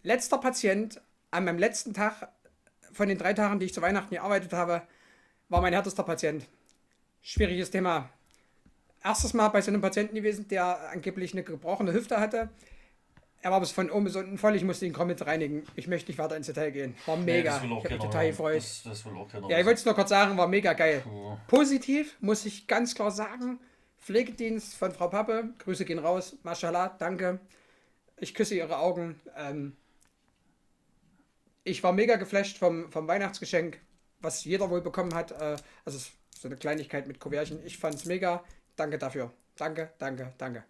Letzter 0.03 0.37
Patient 0.37 1.01
an 1.29 1.45
meinem 1.45 1.59
letzten 1.59 1.93
Tag 1.93 2.29
von 2.91 3.07
den 3.07 3.17
drei 3.17 3.33
Tagen, 3.33 3.59
die 3.59 3.67
ich 3.67 3.73
zu 3.73 3.81
Weihnachten 3.81 4.13
gearbeitet 4.13 4.53
habe, 4.53 4.81
war 5.49 5.61
mein 5.61 5.73
härtester 5.73 6.03
Patient. 6.03 6.47
Schwieriges 7.21 7.71
Thema. 7.71 8.09
Erstes 9.03 9.33
Mal 9.33 9.49
bei 9.49 9.61
so 9.61 9.71
einem 9.71 9.81
Patienten 9.81 10.15
gewesen, 10.15 10.47
der 10.47 10.89
angeblich 10.89 11.33
eine 11.33 11.43
gebrochene 11.43 11.93
Hüfte 11.93 12.19
hatte. 12.19 12.49
Er 13.43 13.51
war 13.51 13.59
bis 13.59 13.71
von 13.71 13.89
oben 13.89 14.03
bis 14.03 14.15
unten 14.15 14.37
voll, 14.37 14.55
ich 14.55 14.63
musste 14.63 14.85
ihn 14.85 14.93
komplett 14.93 15.25
reinigen. 15.25 15.63
Ich 15.75 15.87
möchte 15.87 16.11
nicht 16.11 16.19
weiter 16.19 16.37
ins 16.37 16.45
Detail 16.45 16.71
gehen. 16.71 16.95
War 17.07 17.17
mega. 17.17 17.57
auch 17.57 17.63
ich 17.63 17.69
habe 17.69 17.89
mich 17.89 18.03
total 18.03 18.27
gefreut. 18.27 18.57
Das, 18.57 18.83
das 18.83 19.03
Ja, 19.49 19.59
ich 19.59 19.65
wollte 19.65 19.79
es 19.79 19.85
nur 19.85 19.95
kurz 19.95 20.09
sagen, 20.09 20.37
war 20.37 20.47
mega 20.47 20.73
geil. 20.73 21.01
Puh. 21.03 21.37
Positiv 21.47 22.17
muss 22.21 22.45
ich 22.45 22.67
ganz 22.67 22.93
klar 22.93 23.09
sagen. 23.09 23.59
Pflegedienst 23.97 24.75
von 24.75 24.91
Frau 24.91 25.07
Pappe, 25.07 25.53
Grüße 25.59 25.85
gehen 25.85 25.99
raus. 25.99 26.37
Mashallah, 26.43 26.95
danke. 26.99 27.39
Ich 28.17 28.35
küsse 28.35 28.55
ihre 28.55 28.77
Augen. 28.77 29.19
Ähm, 29.35 29.75
ich 31.63 31.83
war 31.83 31.91
mega 31.93 32.15
geflasht 32.15 32.57
vom, 32.57 32.91
vom 32.91 33.07
Weihnachtsgeschenk, 33.07 33.79
was 34.19 34.43
jeder 34.43 34.69
wohl 34.69 34.81
bekommen 34.81 35.13
hat. 35.13 35.31
Äh, 35.31 35.57
also 35.85 35.97
es 35.97 36.07
ist 36.07 36.13
so 36.41 36.47
eine 36.47 36.57
Kleinigkeit 36.57 37.07
mit 37.07 37.19
Kuvertchen. 37.19 37.63
Ich 37.65 37.77
fand 37.77 37.95
es 37.95 38.05
mega. 38.05 38.43
Danke 38.75 38.97
dafür. 38.97 39.31
Danke, 39.55 39.91
danke, 39.97 40.33
danke. 40.37 40.63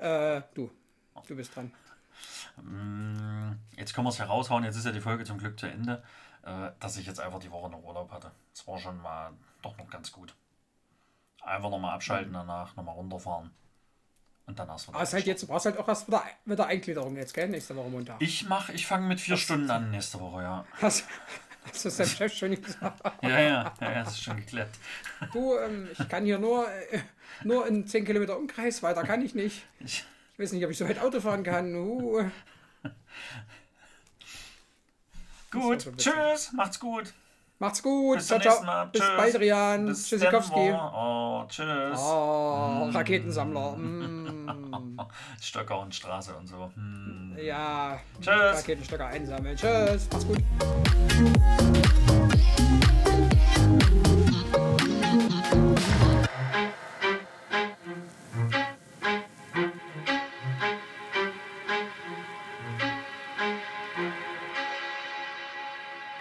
Äh, 0.00 0.42
du. 0.54 0.70
Du 1.26 1.36
bist 1.36 1.54
dran. 1.54 1.72
Mm, 2.56 3.52
jetzt 3.76 3.94
können 3.94 4.06
wir 4.06 4.10
es 4.10 4.18
heraushauen, 4.18 4.64
jetzt 4.64 4.76
ist 4.76 4.86
ja 4.86 4.92
die 4.92 5.00
Folge 5.00 5.24
zum 5.24 5.38
Glück 5.38 5.58
zu 5.58 5.66
Ende, 5.66 6.02
äh, 6.44 6.70
dass 6.80 6.96
ich 6.96 7.06
jetzt 7.06 7.20
einfach 7.20 7.40
die 7.40 7.50
Woche 7.50 7.70
noch 7.70 7.82
Urlaub 7.82 8.10
hatte. 8.10 8.30
Das 8.52 8.66
war 8.66 8.78
schon 8.78 9.00
mal 9.00 9.32
doch 9.62 9.76
noch 9.76 9.90
ganz 9.90 10.12
gut. 10.12 10.34
Einfach 11.42 11.70
nochmal 11.70 11.94
abschalten 11.94 12.32
danach, 12.32 12.76
nochmal 12.76 12.94
runterfahren. 12.94 13.50
Und 14.48 14.58
dann 14.58 14.68
erst 14.68 14.88
wieder. 14.88 14.94
Aber 14.96 15.02
es 15.02 15.10
ist 15.10 15.14
halt 15.14 15.26
jetzt, 15.26 15.42
du 15.42 15.46
brauchst 15.46 15.66
halt 15.66 15.78
auch 15.78 15.86
erst 15.86 16.08
wieder, 16.08 16.24
wieder 16.46 16.66
Eingliederung 16.66 17.16
jetzt, 17.16 17.34
gell? 17.34 17.48
Nächste 17.48 17.76
Woche 17.76 17.90
Montag. 17.90 18.16
Ich 18.20 18.48
mach, 18.48 18.70
ich 18.70 18.86
fange 18.86 19.06
mit 19.06 19.20
vier 19.20 19.36
Stunden 19.36 19.70
an 19.70 19.90
nächste 19.90 20.18
Woche, 20.18 20.42
ja. 20.42 20.64
Hast, 20.80 21.04
hast 21.66 21.84
du 21.84 21.88
es 21.88 21.96
deinem 21.98 22.08
Chef 22.08 22.32
schon 22.34 22.60
gesagt? 22.60 23.00
Ja, 23.22 23.28
ja, 23.28 23.40
ja, 23.40 23.74
ja, 23.80 23.94
das 24.04 24.14
ist 24.14 24.22
schon 24.22 24.36
geklärt. 24.36 24.70
Du, 25.34 25.56
ähm, 25.58 25.88
ich 25.92 26.08
kann 26.08 26.24
hier 26.24 26.38
nur, 26.38 26.66
äh, 26.66 27.00
nur 27.44 27.66
in 27.66 27.86
10 27.86 28.06
Kilometer 28.06 28.38
Umkreis, 28.38 28.82
weiter 28.82 29.04
kann 29.04 29.22
ich 29.22 29.34
nicht. 29.34 29.66
Ich, 29.80 30.04
Ich 30.32 30.38
weiß 30.38 30.52
nicht, 30.52 30.64
ob 30.64 30.70
ich 30.70 30.78
so 30.78 30.88
weit 30.88 31.00
Auto 31.00 31.20
fahren 31.20 31.42
kann. 31.42 31.74
Uh. 31.74 32.24
gut, 35.50 35.86
witzig. 35.86 35.96
tschüss, 35.96 36.52
macht's 36.52 36.80
gut. 36.80 37.12
Macht's 37.60 37.82
gut. 37.82 38.18
Bis 38.18 38.26
zum 38.28 38.40
ciao, 38.40 38.50
nächsten 38.52 38.64
ciao. 38.64 38.76
Mal. 38.76 38.86
Bis 38.86 39.00
Tschüss. 39.00 39.16
bald, 39.16 39.40
Rian. 39.40 39.86
Bis 39.86 40.08
Tschüssikowski. 40.08 40.54
Denver. 40.54 40.92
Oh, 40.94 41.44
tschüss. 41.48 41.98
Oh, 42.00 42.88
Raketensammler. 42.92 43.70
Mm. 43.72 44.98
Stöcker 45.40 45.80
und 45.80 45.94
Straße 45.94 46.34
und 46.36 46.46
so. 46.46 46.70
Hm. 46.74 47.36
Ja, 47.42 47.98
Tschüss. 48.20 48.30
Raketenstöcker 48.30 49.06
einsammeln. 49.06 49.56
Tschüss, 49.56 50.08
mach's 50.12 50.26
gut. 50.26 50.38